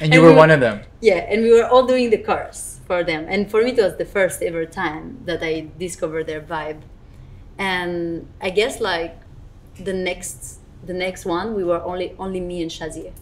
and 0.00 0.12
you 0.12 0.20
we 0.20 0.28
were 0.28 0.34
one 0.34 0.50
of 0.50 0.60
them. 0.60 0.82
Yeah, 1.00 1.26
and 1.28 1.42
we 1.42 1.52
were 1.52 1.66
all 1.66 1.86
doing 1.86 2.10
the 2.10 2.18
chorus 2.18 2.80
for 2.86 3.02
them. 3.04 3.26
And 3.28 3.50
for 3.50 3.62
me, 3.62 3.70
it 3.70 3.78
was 3.78 3.96
the 3.96 4.04
first 4.04 4.42
ever 4.42 4.66
time 4.66 5.22
that 5.24 5.42
I 5.42 5.68
discovered 5.78 6.26
their 6.26 6.40
vibe. 6.40 6.82
And 7.58 8.28
I 8.40 8.50
guess 8.50 8.80
like 8.80 9.18
the 9.78 9.92
next 9.92 10.60
the 10.84 10.94
next 10.94 11.24
one, 11.24 11.54
we 11.54 11.64
were 11.64 11.82
only 11.82 12.14
only 12.18 12.40
me 12.40 12.62
and 12.62 12.70
Shazier. 12.70 13.12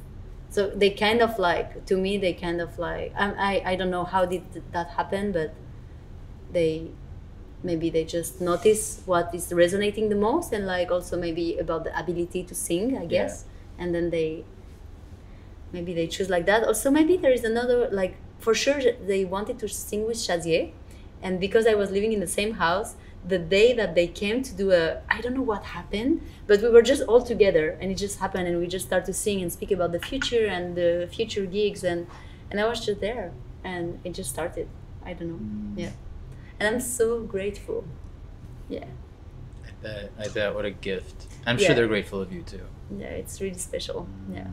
So 0.51 0.71
they 0.71 0.91
kind 0.91 1.21
of 1.21 1.39
like 1.39 1.87
to 1.87 1.97
me, 1.97 2.19
they 2.19 2.33
kind 2.33 2.61
of 2.61 2.79
like 2.79 3.13
I 3.17 3.63
I, 3.65 3.71
I 3.73 3.77
don't 3.77 3.91
know 3.91 4.05
how 4.05 4.25
did 4.25 4.43
that 4.73 4.91
happen, 4.91 5.33
but 5.33 5.55
they 6.53 6.91
maybe 7.63 7.89
they 7.91 8.05
just 8.05 8.41
notice 8.41 9.01
what 9.07 9.35
is 9.35 9.53
resonating 9.53 10.09
the 10.11 10.15
most 10.15 10.53
and 10.53 10.67
like 10.67 10.91
also 10.91 11.17
maybe 11.19 11.57
about 11.59 11.83
the 11.85 11.99
ability 11.99 12.43
to 12.45 12.55
sing 12.55 12.97
i 12.99 13.07
guess 13.07 13.47
and 13.79 13.95
then 13.95 14.11
they 14.11 14.45
maybe 15.73 15.93
they 15.95 16.07
choose 16.07 16.29
like 16.31 16.47
that 16.47 16.65
also 16.65 16.91
maybe 16.91 17.17
there 17.17 17.33
is 17.33 17.45
another 17.45 17.89
like 17.91 18.17
for 18.39 18.55
sure 18.55 18.79
they 19.07 19.25
wanted 19.25 19.59
to 19.59 19.69
sing 19.69 20.07
with 20.07 20.17
chazier 20.17 20.73
and 21.23 21.41
because 21.41 21.67
i 21.67 21.75
was 21.75 21.91
living 21.91 22.13
in 22.13 22.21
the 22.21 22.27
same 22.27 22.55
house 22.55 22.95
the 23.27 23.39
day 23.39 23.73
that 23.73 23.95
they 23.95 24.07
came 24.07 24.43
to 24.43 24.53
do 24.55 24.71
a 24.71 25.01
i 25.09 25.21
don't 25.21 25.35
know 25.35 25.43
what 25.43 25.65
happened 25.65 26.21
but 26.47 26.61
we 26.61 26.69
were 26.69 26.83
just 26.83 27.03
all 27.03 27.23
together 27.23 27.71
and 27.81 27.91
it 27.91 27.95
just 27.97 28.19
happened 28.19 28.47
and 28.47 28.59
we 28.61 28.67
just 28.67 28.87
started 28.87 29.07
to 29.07 29.13
sing 29.15 29.41
and 29.41 29.51
speak 29.53 29.71
about 29.71 29.93
the 29.93 29.99
future 30.01 30.47
and 30.47 30.77
the 30.77 31.09
future 31.11 31.47
gigs 31.47 31.83
and 31.83 32.07
and 32.51 32.61
i 32.61 32.67
was 32.69 32.85
just 32.85 33.01
there 33.01 33.33
and 33.65 33.99
it 34.05 34.13
just 34.13 34.31
started 34.31 34.69
i 35.05 35.13
don't 35.15 35.29
know 35.31 35.41
mm. 35.41 35.79
yeah 35.85 35.91
and 36.61 36.69
i'm 36.75 36.81
so 36.81 37.21
grateful 37.21 37.85
yeah 38.69 38.85
I 39.67 39.71
bet. 39.83 40.11
I 40.19 40.29
bet. 40.29 40.55
What 40.55 40.65
a 40.65 40.71
gift. 40.71 41.27
I'm 41.47 41.59
Yeah. 41.59 41.67
sure 41.67 41.75
they're 41.75 41.87
grateful 41.89 42.21
of 42.23 42.33
you 42.33 42.43
too. 42.43 42.61
yeah 42.99 43.07
it's 43.07 43.41
really 43.41 43.59
special 43.59 44.09
yeah 44.33 44.39
Yeah. 44.39 44.47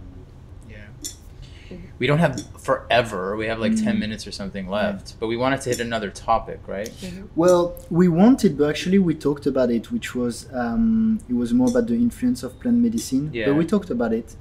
We 1.99 2.07
don't 2.07 2.19
have 2.19 2.41
forever. 2.59 3.36
We 3.38 3.45
have 3.47 3.59
like 3.59 3.76
10 3.76 3.99
minutes 3.99 4.26
or 4.28 4.32
something 4.32 4.67
left. 4.67 5.15
But 5.19 5.28
we 5.28 5.38
wanted 5.38 5.61
to 5.61 5.69
hit 5.69 5.80
another 5.80 6.09
topic, 6.09 6.59
right? 6.67 6.89
Well, 7.36 7.76
we 7.89 8.07
wanted, 8.07 8.57
but 8.57 8.69
actually 8.69 8.99
we 8.99 9.13
talked 9.15 9.45
about 9.45 9.69
it, 9.72 9.91
which 9.91 10.15
was 10.15 10.47
um, 10.53 11.19
it 11.30 11.34
was 11.34 11.53
more 11.53 11.69
about 11.69 11.88
the 11.88 11.95
influence 11.95 12.43
of 12.43 12.59
plant 12.59 12.78
medicine. 12.78 13.30
Yeah. 13.34 13.45
But 13.47 13.55
we 13.55 13.65
talked 13.65 13.89
about 13.89 14.13
it. 14.13 14.36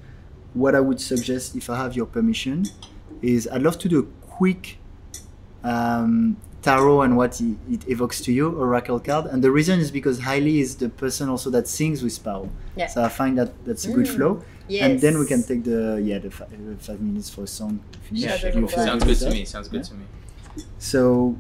What 0.55 0.74
I 0.74 0.81
would 0.81 1.01
suggest, 1.01 1.55
if 1.57 1.70
I 1.70 1.76
have 1.76 1.95
your 1.95 2.07
permission, 2.07 2.66
is 3.22 3.49
I'd 3.53 3.62
love 3.62 3.78
to 3.81 3.89
do 3.89 3.99
a 4.01 4.26
quick 4.26 4.78
um, 5.62 6.37
tarot 6.62 7.03
and 7.03 7.16
what 7.16 7.41
it, 7.41 7.57
it 7.70 7.89
evokes 7.89 8.20
to 8.22 8.33
you, 8.33 8.51
oracle 8.59 9.01
card. 9.01 9.26
And 9.26 9.43
the 9.43 9.51
reason 9.51 9.81
is 9.81 9.91
because 9.91 10.20
Hailey 10.20 10.61
is 10.61 10.76
the 10.76 10.89
person 10.89 11.28
also 11.28 11.51
that 11.51 11.68
sings 11.68 12.03
with 12.03 12.22
Pao. 12.22 12.49
Yeah. 12.76 12.87
So 12.89 13.03
I 13.03 13.09
find 13.09 13.39
that 13.39 13.64
that's 13.64 13.85
a 13.85 13.93
good 13.93 14.07
Mm. 14.07 14.16
flow. 14.16 14.43
And 14.79 15.01
then 15.01 15.18
we 15.18 15.27
can 15.27 15.43
take 15.43 15.64
the 15.64 16.01
yeah 16.03 16.18
the, 16.18 16.31
fi- 16.31 16.45
uh, 16.45 16.77
five 16.79 17.01
minutes 17.01 17.29
for 17.31 17.43
a 17.45 17.47
song. 17.47 17.81
if 17.95 18.12
you 18.12 18.18
Yeah, 18.27 18.33
wish. 18.33 18.55
You 18.55 18.68
feel 18.68 18.68
Sounds 18.68 19.03
good 19.05 19.09
good 19.11 19.18
to 19.18 19.25
that? 19.25 19.33
me. 19.35 19.45
Sounds 19.45 19.68
good 19.68 19.83
Yeah. 19.85 19.91
to 19.91 19.95
me. 19.95 20.05
So 20.79 21.37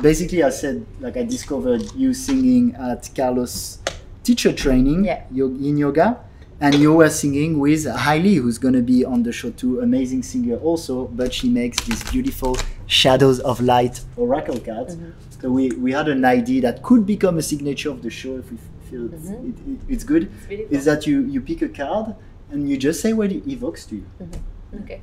basically, 0.00 0.42
I 0.42 0.50
said 0.50 0.84
like 1.00 1.16
I 1.16 1.24
discovered 1.24 1.82
you 1.94 2.14
singing 2.14 2.74
at 2.74 3.10
Carlos 3.14 3.78
teacher 4.22 4.52
training 4.52 5.04
Yeah. 5.04 5.22
in 5.68 5.76
yoga, 5.76 6.18
and 6.60 6.74
you 6.76 6.92
were 6.94 7.10
singing 7.10 7.58
with 7.58 7.86
Hailey, 7.86 8.36
who's 8.36 8.58
gonna 8.58 8.82
be 8.82 9.04
on 9.04 9.22
the 9.22 9.32
show 9.32 9.50
too. 9.50 9.80
Amazing 9.80 10.22
singer 10.22 10.56
also, 10.56 11.06
but 11.08 11.32
she 11.34 11.48
makes 11.48 11.78
these 11.86 12.02
beautiful 12.10 12.56
shadows 12.86 13.40
of 13.40 13.60
light 13.60 14.00
oracle 14.16 14.58
cards. 14.60 14.94
Mm-hmm. 14.96 15.10
So 15.40 15.50
we, 15.50 15.70
we 15.70 15.90
had 15.90 16.06
an 16.08 16.24
idea 16.24 16.60
that 16.62 16.84
could 16.84 17.04
become 17.04 17.36
a 17.36 17.42
signature 17.42 17.90
of 17.90 18.00
the 18.02 18.10
show 18.10 18.36
if 18.36 18.48
we 18.52 18.58
feel 18.88 19.12
it's, 19.12 19.28
Mhm. 19.28 19.48
it, 19.48 19.70
it, 19.72 19.78
it's 19.88 20.04
good. 20.04 20.24
It's 20.30 20.48
really 20.50 20.66
Is 20.70 20.84
that 20.84 21.04
you 21.06 21.22
you 21.34 21.40
pick 21.40 21.62
a 21.62 21.68
card 21.68 22.14
and 22.52 22.68
you 22.68 22.76
just 22.76 23.00
say 23.00 23.12
what 23.12 23.32
it 23.32 23.46
evokes 23.50 23.86
to 23.86 23.96
you. 23.96 24.06
Mm-hmm. 24.20 24.32
Mm-hmm. 24.34 24.84
okay 24.84 25.00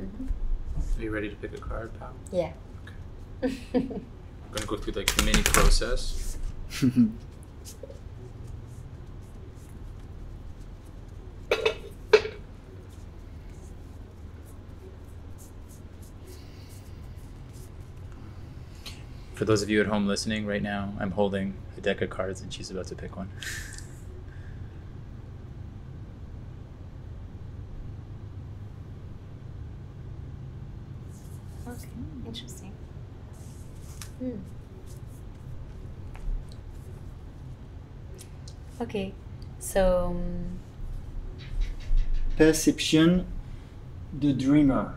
mm-hmm. 0.00 0.26
Are 0.98 1.02
you 1.02 1.10
ready 1.10 1.28
to 1.28 1.36
pick 1.36 1.54
a 1.54 1.58
card, 1.60 1.92
Pao? 1.98 2.10
yeah 2.32 2.52
Okay. 3.42 3.52
I'm 3.74 4.00
gonna 4.52 4.66
go 4.66 4.76
through 4.76 4.94
like 4.94 5.14
the 5.14 5.22
mini 5.22 5.42
process. 5.42 6.38
For 19.34 19.44
those 19.44 19.60
of 19.62 19.68
you 19.68 19.82
at 19.82 19.86
home 19.86 20.06
listening 20.06 20.46
right 20.46 20.62
now, 20.62 20.94
I'm 20.98 21.10
holding 21.10 21.54
a 21.76 21.80
deck 21.82 22.00
of 22.00 22.08
cards 22.08 22.40
and 22.40 22.50
she's 22.52 22.70
about 22.70 22.86
to 22.86 22.94
pick 22.94 23.16
one. 23.16 23.28
okay 31.68 31.88
interesting 32.26 32.72
Hmm. 34.18 34.38
Okay 38.80 39.12
so 39.58 40.06
um, 40.06 40.58
Perception, 42.36 43.26
the 44.12 44.34
dreamer. 44.34 44.94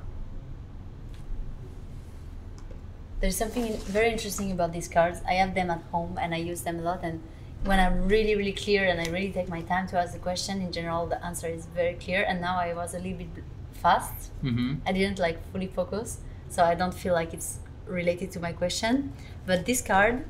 there's 3.19 3.35
something 3.35 3.77
very 3.77 4.11
interesting 4.11 4.51
about 4.51 4.71
these 4.71 4.87
cards. 4.87 5.21
I 5.27 5.33
have 5.33 5.53
them 5.53 5.69
at 5.69 5.81
home 5.91 6.17
and 6.19 6.33
I 6.33 6.37
use 6.37 6.61
them 6.61 6.79
a 6.79 6.81
lot. 6.81 7.01
And 7.03 7.21
when 7.65 7.79
I'm 7.79 8.07
really, 8.07 8.35
really 8.35 8.53
clear 8.53 8.85
and 8.85 8.99
I 8.99 9.05
really 9.11 9.31
take 9.31 9.49
my 9.49 9.61
time 9.61 9.87
to 9.89 9.99
ask 9.99 10.13
the 10.13 10.19
question, 10.19 10.61
in 10.61 10.71
general, 10.71 11.05
the 11.05 11.23
answer 11.23 11.47
is 11.47 11.65
very 11.65 11.95
clear. 11.95 12.23
And 12.23 12.39
now 12.39 12.57
I 12.57 12.73
was 12.73 12.93
a 12.93 12.99
little 12.99 13.17
bit 13.17 13.43
fast. 13.73 14.31
Mm-hmm. 14.43 14.75
I 14.85 14.91
didn't 14.93 15.19
like 15.19 15.37
fully 15.51 15.67
focus, 15.67 16.21
so 16.49 16.63
I 16.63 16.75
don't 16.75 16.93
feel 16.93 17.13
like 17.13 17.33
it's 17.33 17.59
related 17.85 18.31
to 18.31 18.39
my 18.39 18.53
question. 18.53 19.11
But 19.45 19.65
this 19.65 19.81
card, 19.81 20.25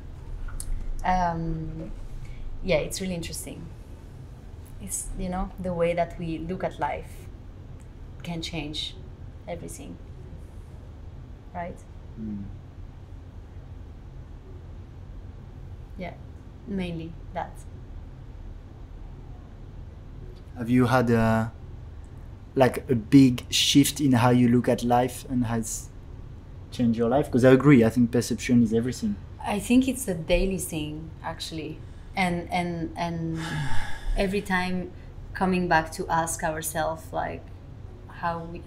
um, 1.06 1.91
yeah, 2.64 2.78
it's 2.78 3.01
really 3.01 3.16
interesting. 3.16 3.66
It's 4.82 5.07
you 5.18 5.30
know 5.30 5.51
the 5.60 5.74
way 5.74 5.93
that 5.93 6.18
we 6.20 6.38
look 6.39 6.64
at 6.64 6.80
life 6.80 7.28
can 8.24 8.41
change 8.41 8.95
everything, 9.47 9.97
right? 11.53 11.78
Mm. 12.20 12.43
Yeah, 15.97 16.14
mainly 16.68 17.12
that. 17.34 17.51
Have 20.57 20.70
you 20.70 20.86
had 20.88 21.10
a 21.10 21.51
like 22.55 22.89
a 22.89 22.95
big 22.95 23.45
shift 23.49 24.01
in 24.01 24.14
how 24.14 24.30
you 24.30 24.47
look 24.49 24.68
at 24.68 24.84
life 24.84 25.26
and 25.30 25.45
has 25.45 25.89
changed 26.72 26.97
your 26.97 27.10
life? 27.10 27.26
Because 27.26 27.45
I 27.45 27.51
agree, 27.51 27.84
I 27.84 27.89
think 27.89 28.12
perception 28.12 28.64
is 28.64 28.74
everything. 28.74 29.16
I 29.41 29.60
think 29.60 29.88
it's 29.88 30.07
a 30.07 30.14
daily 30.14 30.57
thing 30.57 31.10
actually, 31.24 31.80
and 32.24 32.36
and 32.52 32.94
and 32.98 33.40
every 34.18 34.42
time 34.42 34.92
coming 35.34 35.68
back 35.68 35.92
to 35.94 36.08
ask 36.10 36.44
ourselves 36.44 37.14
like 37.14 37.46
how 38.22 38.44
we, 38.52 38.64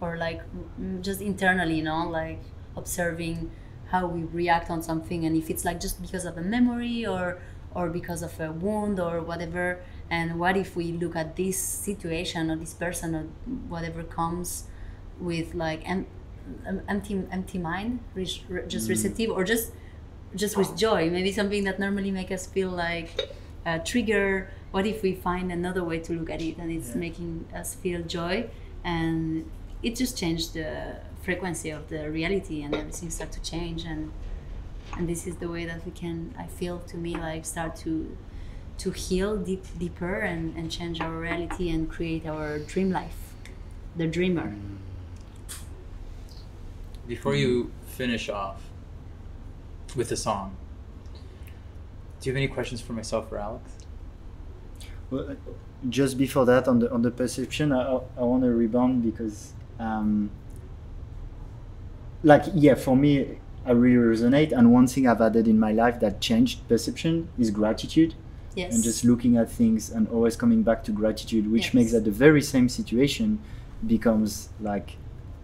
or 0.00 0.16
like 0.16 0.42
mm, 0.80 1.02
just 1.02 1.20
internally, 1.20 1.76
you 1.76 1.82
know, 1.82 2.08
like 2.08 2.42
observing 2.76 3.50
how 3.86 4.06
we 4.06 4.24
react 4.24 4.70
on 4.70 4.82
something, 4.82 5.24
and 5.24 5.36
if 5.36 5.50
it's 5.50 5.64
like 5.64 5.80
just 5.80 6.02
because 6.02 6.24
of 6.24 6.36
a 6.36 6.42
memory 6.42 7.06
or 7.06 7.40
or 7.74 7.90
because 7.90 8.22
of 8.22 8.38
a 8.40 8.52
wound 8.52 9.00
or 9.00 9.20
whatever, 9.22 9.80
and 10.10 10.38
what 10.38 10.56
if 10.56 10.76
we 10.76 10.92
look 10.92 11.16
at 11.16 11.36
this 11.36 11.58
situation 11.58 12.50
or 12.50 12.56
this 12.56 12.74
person 12.74 13.14
or 13.14 13.24
whatever 13.68 14.02
comes 14.04 14.64
with 15.20 15.54
like 15.54 15.82
an 15.88 16.06
em- 16.66 16.82
empty 16.88 17.22
empty 17.30 17.58
mind, 17.58 18.00
re- 18.14 18.42
re- 18.48 18.66
just 18.68 18.88
receptive 18.88 19.30
or 19.30 19.44
just 19.44 19.72
just 20.36 20.56
with 20.56 20.76
joy. 20.76 21.10
Maybe 21.10 21.32
something 21.32 21.64
that 21.64 21.78
normally 21.78 22.10
make 22.10 22.30
us 22.30 22.46
feel 22.46 22.70
like 22.70 23.18
a 23.64 23.80
trigger. 23.80 24.50
What 24.70 24.86
if 24.86 25.02
we 25.02 25.14
find 25.14 25.50
another 25.52 25.84
way 25.84 26.00
to 26.00 26.12
look 26.12 26.30
at 26.30 26.42
it 26.42 26.58
and 26.58 26.70
it's 26.70 26.90
Yeah. 26.90 26.96
making 26.96 27.48
us 27.54 27.74
feel 27.74 28.02
joy? 28.02 28.50
And 28.84 29.50
it 29.82 29.96
just 29.96 30.18
changed 30.18 30.54
the 30.54 31.00
frequency 31.22 31.70
of 31.70 31.88
the 31.88 32.10
reality 32.10 32.62
and 32.62 32.74
everything 32.74 33.10
start 33.10 33.32
to 33.32 33.42
change. 33.42 33.84
And 33.84 34.12
and 34.96 35.08
this 35.08 35.26
is 35.26 35.36
the 35.38 35.48
way 35.48 35.64
that 35.66 35.84
we 35.84 35.90
can 35.92 36.34
i 36.38 36.46
feel 36.46 36.78
to 36.80 36.96
me 36.96 37.14
like 37.16 37.44
start 37.44 37.74
to 37.76 38.16
to 38.78 38.90
heal 38.92 39.36
deep 39.36 39.64
deeper 39.78 40.20
and, 40.20 40.56
and 40.56 40.70
change 40.70 41.00
our 41.00 41.18
reality 41.18 41.68
and 41.70 41.90
create 41.90 42.26
our 42.26 42.58
dream 42.58 42.90
life 42.90 43.34
the 43.96 44.06
dreamer. 44.06 44.54
Before 47.06 47.34
you 47.34 47.72
finish 47.86 48.28
off 48.28 48.65
with 49.96 50.08
the 50.08 50.16
song, 50.16 50.56
do 52.20 52.28
you 52.28 52.32
have 52.32 52.36
any 52.36 52.48
questions 52.48 52.80
for 52.80 52.92
myself 52.92 53.30
or 53.32 53.38
Alex? 53.38 53.70
Well, 55.10 55.30
uh, 55.30 55.34
just 55.88 56.18
before 56.18 56.44
that, 56.46 56.66
on 56.68 56.78
the 56.80 56.92
on 56.92 57.02
the 57.02 57.10
perception, 57.10 57.72
I, 57.72 57.82
I, 57.82 58.00
I 58.18 58.22
want 58.22 58.42
to 58.42 58.50
rebound 58.50 59.02
because, 59.02 59.52
um, 59.78 60.30
like, 62.22 62.44
yeah, 62.54 62.74
for 62.74 62.96
me, 62.96 63.38
I 63.64 63.72
really 63.72 64.16
resonate. 64.16 64.52
And 64.52 64.72
one 64.72 64.86
thing 64.86 65.06
I've 65.06 65.20
added 65.20 65.46
in 65.48 65.58
my 65.58 65.72
life 65.72 66.00
that 66.00 66.20
changed 66.20 66.66
perception 66.68 67.28
is 67.38 67.50
gratitude, 67.50 68.14
yes 68.54 68.74
and 68.74 68.82
just 68.82 69.04
looking 69.04 69.36
at 69.36 69.50
things 69.50 69.90
and 69.90 70.08
always 70.08 70.34
coming 70.36 70.62
back 70.62 70.82
to 70.84 70.92
gratitude, 70.92 71.50
which 71.52 71.66
Yes. 71.66 71.74
makes 71.74 71.92
that 71.92 72.04
the 72.04 72.10
very 72.10 72.42
same 72.42 72.68
situation 72.68 73.38
becomes 73.86 74.48
like 74.60 74.96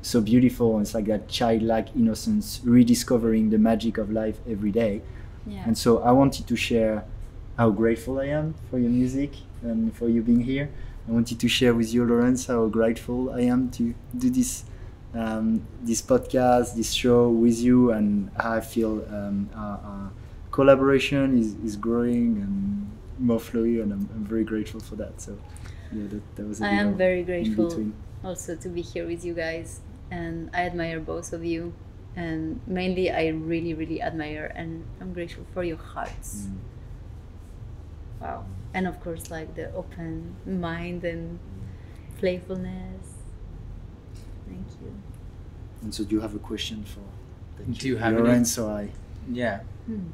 so 0.03 0.21
beautiful. 0.21 0.77
And 0.77 0.83
it's 0.85 0.95
like 0.95 1.07
that 1.07 1.29
childlike 1.29 1.89
innocence, 1.97 2.61
rediscovering 2.65 3.51
the 3.51 3.59
magic 3.59 3.99
of 3.99 4.11
life 4.11 4.39
every 4.49 4.71
day. 4.71 5.03
yeah 5.47 5.63
And 5.67 5.77
so 5.77 6.03
I 6.03 6.13
wanted 6.13 6.47
to 6.47 6.57
share 6.57 7.05
how 7.57 7.71
grateful 7.71 8.19
I 8.21 8.27
am 8.27 8.55
for 8.71 8.79
your 8.79 8.91
music 8.91 9.31
and 9.63 9.95
for 9.95 10.09
you 10.09 10.23
being 10.23 10.41
here. 10.41 10.71
I 11.09 11.13
wanted 11.13 11.39
to 11.41 11.49
share 11.49 11.75
with 11.75 11.93
you, 11.93 12.05
Lawrence, 12.05 12.47
how 12.47 12.67
grateful 12.67 13.31
I 13.31 13.43
am 13.43 13.71
to 13.71 13.95
do 14.17 14.31
this 14.31 14.65
um, 15.15 15.67
this 15.83 16.01
podcast, 16.01 16.75
this 16.75 16.93
show 16.93 17.29
with 17.29 17.59
you, 17.61 17.91
and 17.93 18.31
how 18.41 18.53
I 18.53 18.61
feel 18.61 19.05
um, 19.11 19.51
our, 19.55 19.79
our 19.85 20.11
collaboration 20.51 21.39
is, 21.39 21.55
is 21.65 21.77
growing 21.77 22.39
and 22.39 22.91
more 23.19 23.39
flowy, 23.39 23.83
and 23.83 23.93
I'm, 23.93 24.09
I'm 24.15 24.25
very 24.25 24.45
grateful 24.45 24.81
for 24.81 24.97
that. 24.97 25.21
So, 25.21 25.39
yeah, 25.93 26.09
that, 26.09 26.37
that 26.37 26.47
was 26.47 26.61
a 26.63 26.65
I 26.65 26.71
am 26.71 26.97
very 26.97 27.23
grateful 27.25 27.93
also 28.25 28.55
to 28.57 28.69
be 28.69 28.83
here 28.83 29.07
with 29.07 29.25
you 29.25 29.35
guys, 29.35 29.81
and 30.13 30.51
I 30.53 30.61
admire 30.71 31.01
both 31.01 31.33
of 31.33 31.43
you. 31.45 31.73
And 32.15 32.61
mainly, 32.67 33.11
I 33.11 33.29
really, 33.29 33.73
really 33.73 34.03
admire 34.03 34.53
and 34.55 34.85
I'm 35.01 35.13
grateful 35.15 35.45
for 35.55 35.65
your 35.65 35.79
hearts. 35.93 36.31
Mm. 36.47 36.59
Wow. 38.21 38.45
And 38.75 38.87
of 38.87 39.01
course, 39.05 39.31
like 39.31 39.55
the 39.57 39.73
open 39.75 40.37
mind 40.47 41.05
and 41.05 41.39
playfulness. 42.19 43.05
Thank 44.49 44.67
you. 44.83 44.93
And 45.83 45.95
so, 45.95 46.05
do 46.05 46.15
you 46.17 46.21
have 46.21 46.35
a 46.35 46.39
question 46.51 46.85
for 46.85 47.01
thank 47.57 47.79
Do 47.79 47.89
you 47.89 47.97
have 47.97 48.13
any- 48.13 48.23
Lawrence 48.23 48.59
or 48.59 48.71
I? 48.83 48.91
Yeah. 49.31 49.61
Hmm. 49.87 50.09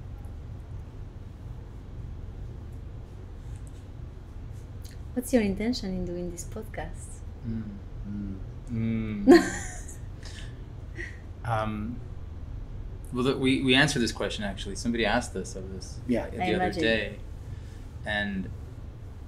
What's 5.14 5.32
your 5.32 5.42
intention 5.42 5.88
in 5.90 6.04
doing 6.04 6.30
this 6.30 6.44
podcast? 6.44 7.20
Mm. 7.46 8.36
Mm. 8.72 9.74
um, 11.48 11.96
well, 13.12 13.24
look, 13.24 13.38
we, 13.40 13.62
we 13.62 13.74
answered 13.74 14.00
this 14.00 14.12
question 14.12 14.44
actually. 14.44 14.76
Somebody 14.76 15.06
asked 15.06 15.34
us 15.36 15.56
of 15.56 15.72
this 15.72 15.98
Yeah, 16.06 16.26
the. 16.28 16.40
I 16.42 16.46
other 16.48 16.54
imagine. 16.56 16.82
day. 16.82 17.16
And 18.04 18.48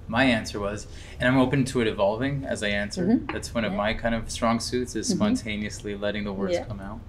my 0.06 0.24
answer 0.24 0.58
was, 0.60 0.86
and 1.18 1.28
I'm 1.28 1.38
open 1.38 1.64
to 1.66 1.80
it 1.80 1.86
evolving 1.86 2.44
as 2.44 2.62
I 2.62 2.68
answer. 2.68 3.06
Mhm. 3.06 3.32
That's 3.32 3.54
one 3.54 3.64
of 3.64 3.72
Yeah. 3.72 3.78
my 3.78 3.94
kind 3.94 4.14
of 4.14 4.30
strong 4.30 4.60
suits 4.60 4.94
is 4.96 5.08
Mhm. 5.10 5.16
spontaneously 5.16 5.94
letting 5.94 6.24
the 6.24 6.32
words 6.32 6.54
Yeah. 6.54 6.64
come 6.64 6.80
out. 6.80 7.00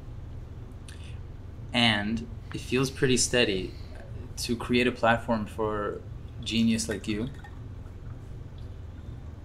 And 1.74 2.28
it 2.54 2.62
feels 2.62 2.90
pretty 2.90 3.18
steady 3.18 3.74
to 4.38 4.56
create 4.56 4.88
a 4.88 4.92
platform 4.92 5.46
for 5.46 6.02
genius 6.44 6.88
like 6.90 7.08
you. 7.08 7.30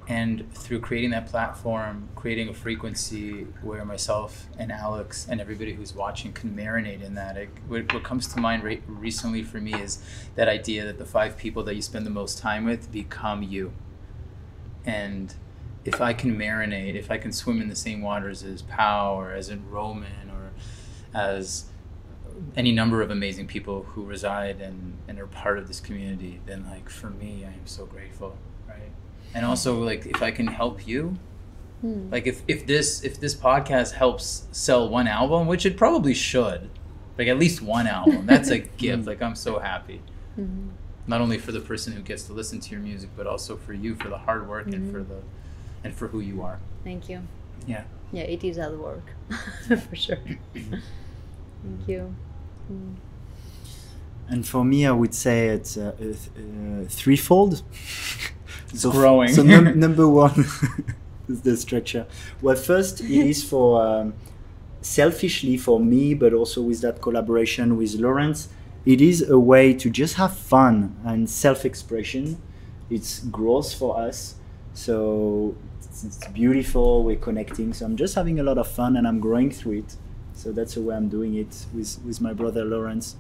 And 0.09 0.53
through 0.55 0.81
creating 0.81 1.11
that 1.11 1.27
platform, 1.27 2.09
creating 2.15 2.49
a 2.49 2.55
frequency 2.55 3.43
where 3.61 3.85
myself 3.85 4.47
and 4.57 4.71
Alex 4.71 5.27
and 5.29 5.41
everybody 5.41 5.73
who's 5.73 5.95
watching 5.95 6.33
can 6.33 6.55
marinate 6.55 7.03
in 7.03 7.15
that. 7.15 7.37
It, 7.37 7.49
what, 7.67 7.93
what 7.93 8.05
comes 8.05 8.29
to 8.29 8.41
mind 8.41 8.63
re- 8.63 8.83
recently 8.87 9.43
for 9.43 9.61
me 9.61 9.75
is 9.75 10.01
that 10.37 10.49
idea 10.49 10.85
that 10.85 10.99
the 10.99 11.05
five 11.05 11.37
people 11.37 11.65
that 11.65 11.75
you 11.75 11.83
spend 11.83 12.07
the 12.07 12.11
most 12.11 12.39
time 12.39 12.65
with 12.65 12.93
become 12.93 13.43
you. 13.43 13.73
And 14.85 15.35
if 15.85 16.01
I 16.01 16.13
can 16.13 16.39
marinate, 16.39 16.95
if 16.95 17.11
I 17.11 17.19
can 17.19 17.33
swim 17.33 17.61
in 17.61 17.69
the 17.69 17.77
same 17.77 18.01
waters 18.01 18.45
as 18.45 18.63
Pao 18.63 19.19
or 19.19 19.33
as 19.33 19.49
in 19.49 19.69
Roman 19.69 20.31
or 20.31 20.53
as 21.13 21.65
any 22.57 22.73
number 22.73 23.03
of 23.03 23.11
amazing 23.11 23.47
people 23.47 23.85
who 23.91 24.05
reside 24.05 24.61
and, 24.61 24.99
and 25.09 25.19
are 25.19 25.27
part 25.27 25.59
of 25.59 25.69
this 25.69 25.81
community, 25.81 26.41
then 26.47 26.67
like 26.69 26.89
for 26.89 27.11
me, 27.11 27.45
I 27.45 27.49
am 27.49 27.67
so 27.67 27.87
grateful? 27.87 28.37
And 29.37 29.45
also 29.45 29.83
like 29.85 30.07
if 30.07 30.23
I 30.23 30.31
can 30.31 30.47
help 30.49 30.87
you, 30.89 31.17
Hmm. 31.83 32.09
like 32.11 32.27
if, 32.27 32.41
if 32.49 32.67
this 32.67 33.05
if 33.05 33.21
this 33.21 33.35
podcast 33.35 33.93
helps 33.93 34.49
sell 34.51 34.89
one 34.89 35.07
album, 35.07 35.47
which 35.47 35.67
it 35.67 35.77
probably 35.77 36.15
should, 36.15 36.71
like 37.19 37.29
at 37.29 37.39
least 37.39 37.61
one 37.61 37.87
album, 37.87 38.25
that's 38.25 38.49
a 38.51 38.59
gift. 38.85 39.07
Like 39.07 39.21
I'm 39.21 39.35
so 39.37 39.59
happy. 39.59 40.01
Mhm. 40.41 40.71
Not 41.07 41.21
only 41.21 41.39
for 41.39 41.53
the 41.53 41.61
person 41.61 41.93
who 41.93 42.01
gets 42.01 42.23
to 42.29 42.33
listen 42.33 42.61
to 42.61 42.71
your 42.71 42.81
music, 42.81 43.11
but 43.15 43.27
also 43.27 43.57
for 43.57 43.75
you 43.75 43.95
for 43.95 44.09
the 44.09 44.17
hard 44.27 44.49
work 44.49 44.67
and 44.69 44.91
for 44.91 45.03
the 45.11 45.21
and 45.85 45.93
for 45.95 46.09
who 46.09 46.21
you 46.21 46.43
are. 46.43 46.59
Thank 46.83 47.11
you. 47.11 47.21
Yeah. 47.67 47.85
Yeah, 48.11 48.23
it 48.35 48.43
is 48.43 48.57
hard 48.57 48.79
work 48.81 49.07
for 49.69 49.97
sure. 49.97 50.19
Thank 50.55 51.83
you. 51.93 52.15
Mm. 52.73 52.95
And 54.29 54.49
for 54.49 54.65
me, 54.65 54.87
I 54.87 54.93
would 54.93 55.15
say 55.15 55.49
it's 55.49 55.77
uh, 55.77 55.93
uh, 55.95 55.99
th- 55.99 56.31
uh, 56.39 56.85
threefold. 56.89 57.63
so 58.81 58.91
growing. 58.91 59.29
So 59.29 59.43
num- 59.43 59.79
number 59.87 60.09
one 60.09 60.45
is 61.29 61.43
the 61.43 61.57
structure. 61.57 62.07
Well, 62.43 62.57
first 62.57 63.01
it 63.01 63.11
is 63.11 63.43
for 63.43 63.85
um, 63.85 64.15
selfishly 64.81 65.57
for 65.57 65.81
me, 65.81 66.15
but 66.15 66.33
also 66.33 66.63
with 66.63 66.81
that 66.83 67.01
collaboration 67.03 67.77
with 67.77 67.95
Lawrence. 67.95 68.49
It 68.85 69.01
is 69.01 69.29
a 69.29 69.39
way 69.39 69.75
to 69.75 69.91
just 69.91 70.15
have 70.15 70.37
fun 70.37 70.97
and 71.05 71.29
self-expression. 71.29 72.41
It's 72.89 73.19
growth 73.25 73.75
for 73.75 73.99
us. 73.99 74.37
So 74.75 75.57
it's, 75.83 76.05
it's 76.05 76.27
beautiful. 76.29 77.03
We're 77.03 77.17
connecting. 77.17 77.73
So 77.73 77.85
I'm 77.85 77.97
just 77.97 78.15
having 78.15 78.39
a 78.39 78.45
lot 78.45 78.59
of 78.59 78.69
fun 78.69 78.97
and 78.97 79.09
I'm 79.09 79.19
growing 79.19 79.51
through 79.51 79.79
it. 79.79 79.97
So 80.35 80.53
that's 80.53 80.75
the 80.75 80.83
way 80.83 80.95
I'm 80.95 81.09
doing 81.09 81.35
it 81.35 81.67
with, 81.75 81.99
with 82.05 82.21
my 82.21 82.33
brother 82.33 82.65
Lawrence. 82.65 83.17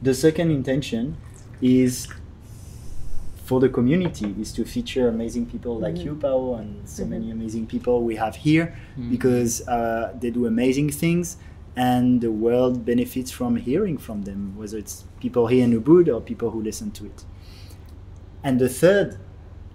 The 0.00 0.14
second 0.14 0.50
intention 0.50 1.16
is 1.60 2.08
for 3.52 3.60
the 3.60 3.68
community 3.68 4.34
is 4.40 4.50
to 4.50 4.64
feature 4.64 5.08
amazing 5.08 5.44
people 5.44 5.74
like 5.78 5.96
Mhm. 5.96 6.04
you, 6.06 6.14
Pao, 6.14 6.54
and 6.60 6.70
so 6.88 7.04
many 7.04 7.30
amazing 7.30 7.66
people 7.66 7.96
we 8.02 8.14
have 8.16 8.34
here 8.48 8.66
Mm. 8.96 9.10
because 9.14 9.52
uh, 9.68 10.04
they 10.20 10.30
do 10.30 10.46
amazing 10.46 10.88
things 11.02 11.36
and 11.76 12.22
the 12.22 12.32
world 12.44 12.74
benefits 12.92 13.30
from 13.30 13.56
hearing 13.56 13.98
from 14.06 14.18
them, 14.28 14.40
whether 14.56 14.78
it's 14.78 15.04
people 15.20 15.44
here 15.52 15.64
in 15.68 15.72
Ubud 15.82 16.08
or 16.14 16.18
people 16.22 16.48
who 16.54 16.62
listen 16.62 16.90
to 16.92 17.04
it. 17.04 17.18
And 18.42 18.58
the 18.58 18.70
third 18.82 19.18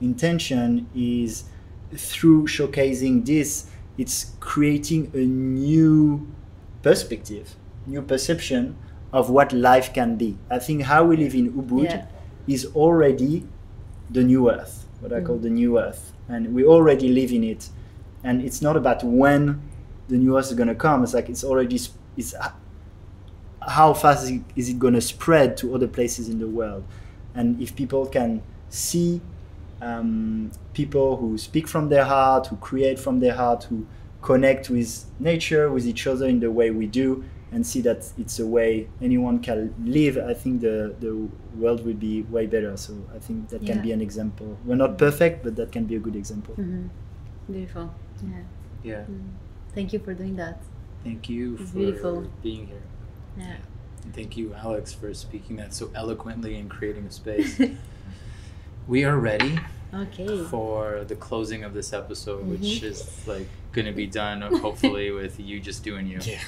intention 0.01 0.87
is 0.95 1.43
through 1.93 2.47
showcasing 2.47 3.25
this, 3.31 3.49
it's 3.95 4.17
creating 4.39 5.11
a 5.13 5.23
new 5.69 6.25
perspective, 6.81 7.47
new 7.85 8.01
perception 8.01 8.75
of 9.13 9.29
what 9.29 9.53
life 9.53 9.93
can 9.93 10.15
be. 10.23 10.31
I 10.49 10.57
think 10.65 10.81
how 10.91 11.01
we 11.09 11.15
live 11.23 11.35
in 11.35 11.45
Ubud 11.61 11.83
Yeah. 11.91 12.05
is 12.47 12.65
already 12.75 13.43
the 14.09 14.23
new 14.23 14.49
earth, 14.49 14.85
what 14.99 15.13
I 15.13 15.21
call 15.21 15.37
the 15.37 15.49
new 15.49 15.79
earth. 15.79 16.13
And 16.27 16.53
we 16.53 16.65
already 16.65 17.09
live 17.09 17.31
in 17.31 17.43
it. 17.43 17.69
And 18.23 18.41
it's 18.41 18.61
not 18.61 18.75
about 18.75 19.03
when 19.03 19.61
the 20.07 20.17
new 20.17 20.37
earth 20.37 20.47
is 20.47 20.53
going 20.53 20.69
to 20.69 20.75
come. 20.75 21.03
It's 21.03 21.13
like 21.13 21.29
it's 21.29 21.43
already, 21.43 21.79
it's 22.15 22.35
how 23.61 23.93
fast 23.93 24.23
is 24.23 24.31
it, 24.31 24.41
is 24.55 24.69
it 24.69 24.79
going 24.79 24.93
to 24.93 25.01
spread 25.01 25.57
to 25.57 25.75
other 25.75 25.87
places 25.87 26.29
in 26.29 26.39
the 26.39 26.47
world. 26.47 26.83
And 27.35 27.61
if 27.61 27.75
people 27.75 28.05
can 28.05 28.41
see 28.69 29.21
um, 29.81 30.51
people 30.73 31.17
who 31.17 31.37
speak 31.37 31.67
from 31.67 31.89
their 31.89 32.03
heart, 32.03 32.47
who 32.47 32.55
create 32.57 32.99
from 32.99 33.19
their 33.19 33.35
heart, 33.35 33.65
who 33.65 33.85
connect 34.31 34.69
with 34.69 34.91
nature, 35.19 35.65
with 35.75 35.85
each 35.91 36.03
other 36.11 36.25
in 36.33 36.39
the 36.45 36.51
way 36.59 36.67
we 36.81 36.85
do, 37.01 37.23
and 37.53 37.65
see 37.71 37.81
that 37.89 37.99
it's 38.21 38.37
a 38.39 38.47
way 38.57 38.69
anyone 39.01 39.37
can 39.39 39.73
live, 39.97 40.17
I 40.17 40.33
think 40.41 40.59
the, 40.67 40.93
the 40.99 41.13
world 41.61 41.79
will 41.85 41.99
be 42.09 42.23
way 42.35 42.45
better. 42.45 42.75
So 42.75 42.91
I 43.15 43.19
think 43.25 43.37
that 43.51 43.65
can 43.65 43.81
be 43.81 43.91
an 43.97 44.01
example. 44.01 44.49
We're 44.65 44.81
not 44.85 44.97
perfect, 44.97 45.35
but 45.45 45.55
that 45.55 45.71
can 45.71 45.85
be 45.91 45.95
a 45.95 45.99
good 46.07 46.15
example. 46.23 46.55
Mhm. 46.57 46.89
Beautiful. 47.49 47.85
Yeah. 48.31 48.43
Yeah. 48.91 49.03
Thank 49.75 49.93
you 49.93 49.99
for 50.05 50.13
doing 50.21 50.35
that. 50.43 50.55
Thank 51.05 51.29
you 51.29 51.55
It's 51.61 51.71
for 51.71 51.77
beautiful. 51.77 52.15
being 52.43 52.63
here. 52.71 52.85
Yeah. 53.37 53.57
And 54.03 54.11
thank 54.17 54.35
you, 54.39 54.45
Alex, 54.65 54.85
for 54.99 55.13
speaking 55.13 55.55
that 55.61 55.71
so 55.73 55.85
eloquently 55.95 56.53
and 56.59 56.67
creating 56.77 57.05
a 57.11 57.11
space. 57.21 57.51
we 58.93 58.99
are 59.05 59.17
ready 59.31 59.53
okay. 60.03 60.43
for 60.51 61.05
the 61.11 61.15
closing 61.15 61.63
of 61.63 61.71
this 61.73 61.93
episode, 61.93 62.45
which 62.53 62.69
Mhm. 62.81 62.91
is 62.91 62.99
like 63.33 63.47
going 63.77 63.85
to 63.85 63.93
be 63.93 64.07
done 64.07 64.41
hopefully 64.41 65.11
with 65.21 65.39
you 65.39 65.59
just 65.59 65.83
doing 65.83 66.07
you. 66.07 66.19
Yeah. 66.23 66.39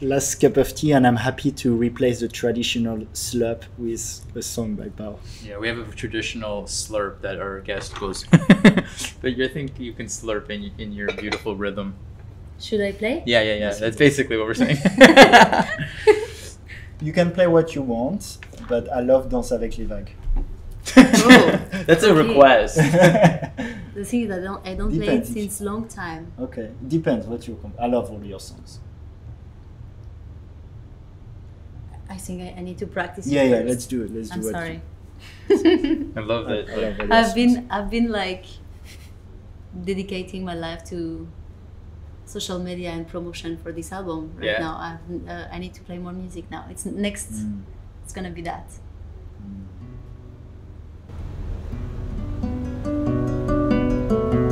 Last 0.00 0.36
cup 0.36 0.56
of 0.56 0.72
tea, 0.76 0.92
and 0.92 1.04
I'm 1.04 1.16
happy 1.16 1.50
to 1.50 1.74
replace 1.74 2.20
the 2.20 2.28
traditional 2.28 2.98
slurp 3.12 3.64
with 3.76 4.24
a 4.36 4.42
song 4.42 4.76
by 4.76 4.90
Pao. 4.90 5.18
Yeah, 5.42 5.58
we 5.58 5.66
have 5.66 5.80
a 5.80 5.92
traditional 5.92 6.62
slurp 6.64 7.20
that 7.22 7.40
our 7.40 7.58
guest 7.60 7.98
goes, 7.98 8.24
but 8.30 9.32
I 9.42 9.48
think 9.48 9.80
you 9.80 9.92
can 9.92 10.06
slurp 10.06 10.50
in 10.50 10.70
in 10.78 10.92
your 10.92 11.08
beautiful 11.22 11.56
rhythm. 11.56 11.96
Should 12.60 12.80
I 12.80 12.92
play? 12.92 13.24
Yeah, 13.26 13.42
yeah, 13.42 13.54
yeah. 13.54 13.74
That's 13.74 13.96
basically 13.96 14.36
what 14.36 14.46
we're 14.46 14.54
saying. 14.54 14.78
You 17.00 17.12
can 17.12 17.30
play 17.30 17.46
what 17.46 17.76
you 17.76 17.82
want, 17.82 18.38
but 18.68 18.88
I 18.92 19.00
love 19.00 19.28
Danse 19.30 19.52
avec 19.52 19.78
les 19.78 19.84
vagues. 19.84 20.10
That's 20.94 22.02
a 22.04 22.10
Okay. 22.10 22.28
request. 22.28 22.76
The 22.76 24.04
thing 24.04 24.22
is, 24.22 24.30
I 24.30 24.40
don't, 24.40 24.66
I 24.66 24.74
don't 24.74 24.94
play 24.96 25.16
it 25.16 25.26
since 25.26 25.60
long 25.60 25.88
time. 25.88 26.32
okay, 26.38 26.70
depends 26.86 27.26
what 27.26 27.46
you. 27.48 27.56
Com- 27.56 27.72
I 27.80 27.86
love 27.86 28.10
all 28.10 28.22
your 28.24 28.38
songs. 28.40 28.80
I 32.08 32.16
think 32.16 32.42
I, 32.42 32.54
I 32.58 32.62
need 32.62 32.78
to 32.78 32.86
practice. 32.86 33.26
it 33.26 33.32
Yeah, 33.32 33.42
yeah. 33.44 33.56
first. 33.56 33.68
Let's 33.68 33.86
do 33.86 34.02
it. 34.04 34.14
Let's 34.14 34.32
I'm 34.32 34.40
do 34.40 34.48
it. 34.48 34.52
sorry. 34.52 34.80
I 36.16 36.20
love 36.20 36.48
I, 36.48 36.52
it. 36.54 36.70
I 36.70 36.74
love 36.76 37.00
all 37.00 37.06
your 37.06 37.12
I've 37.14 37.24
songs. 37.26 37.34
been 37.34 37.66
I've 37.70 37.90
been 37.90 38.08
like 38.10 38.44
dedicating 39.84 40.44
my 40.44 40.54
life 40.54 40.84
to 40.86 41.28
social 42.24 42.58
media 42.58 42.90
and 42.90 43.06
promotion 43.08 43.56
for 43.58 43.72
this 43.72 43.90
album 43.92 44.32
right 44.36 44.44
Yeah. 44.46 44.58
now. 44.60 44.76
I've, 44.78 45.28
uh, 45.28 45.48
I 45.52 45.58
need 45.58 45.74
to 45.74 45.82
play 45.82 45.98
more 45.98 46.12
music 46.12 46.50
now. 46.50 46.66
It's 46.70 46.84
next. 46.86 47.32
Mm. 47.32 47.62
It's 48.04 48.12
gonna 48.12 48.30
be 48.30 48.42
that. 48.42 48.70
Coming 54.08 54.47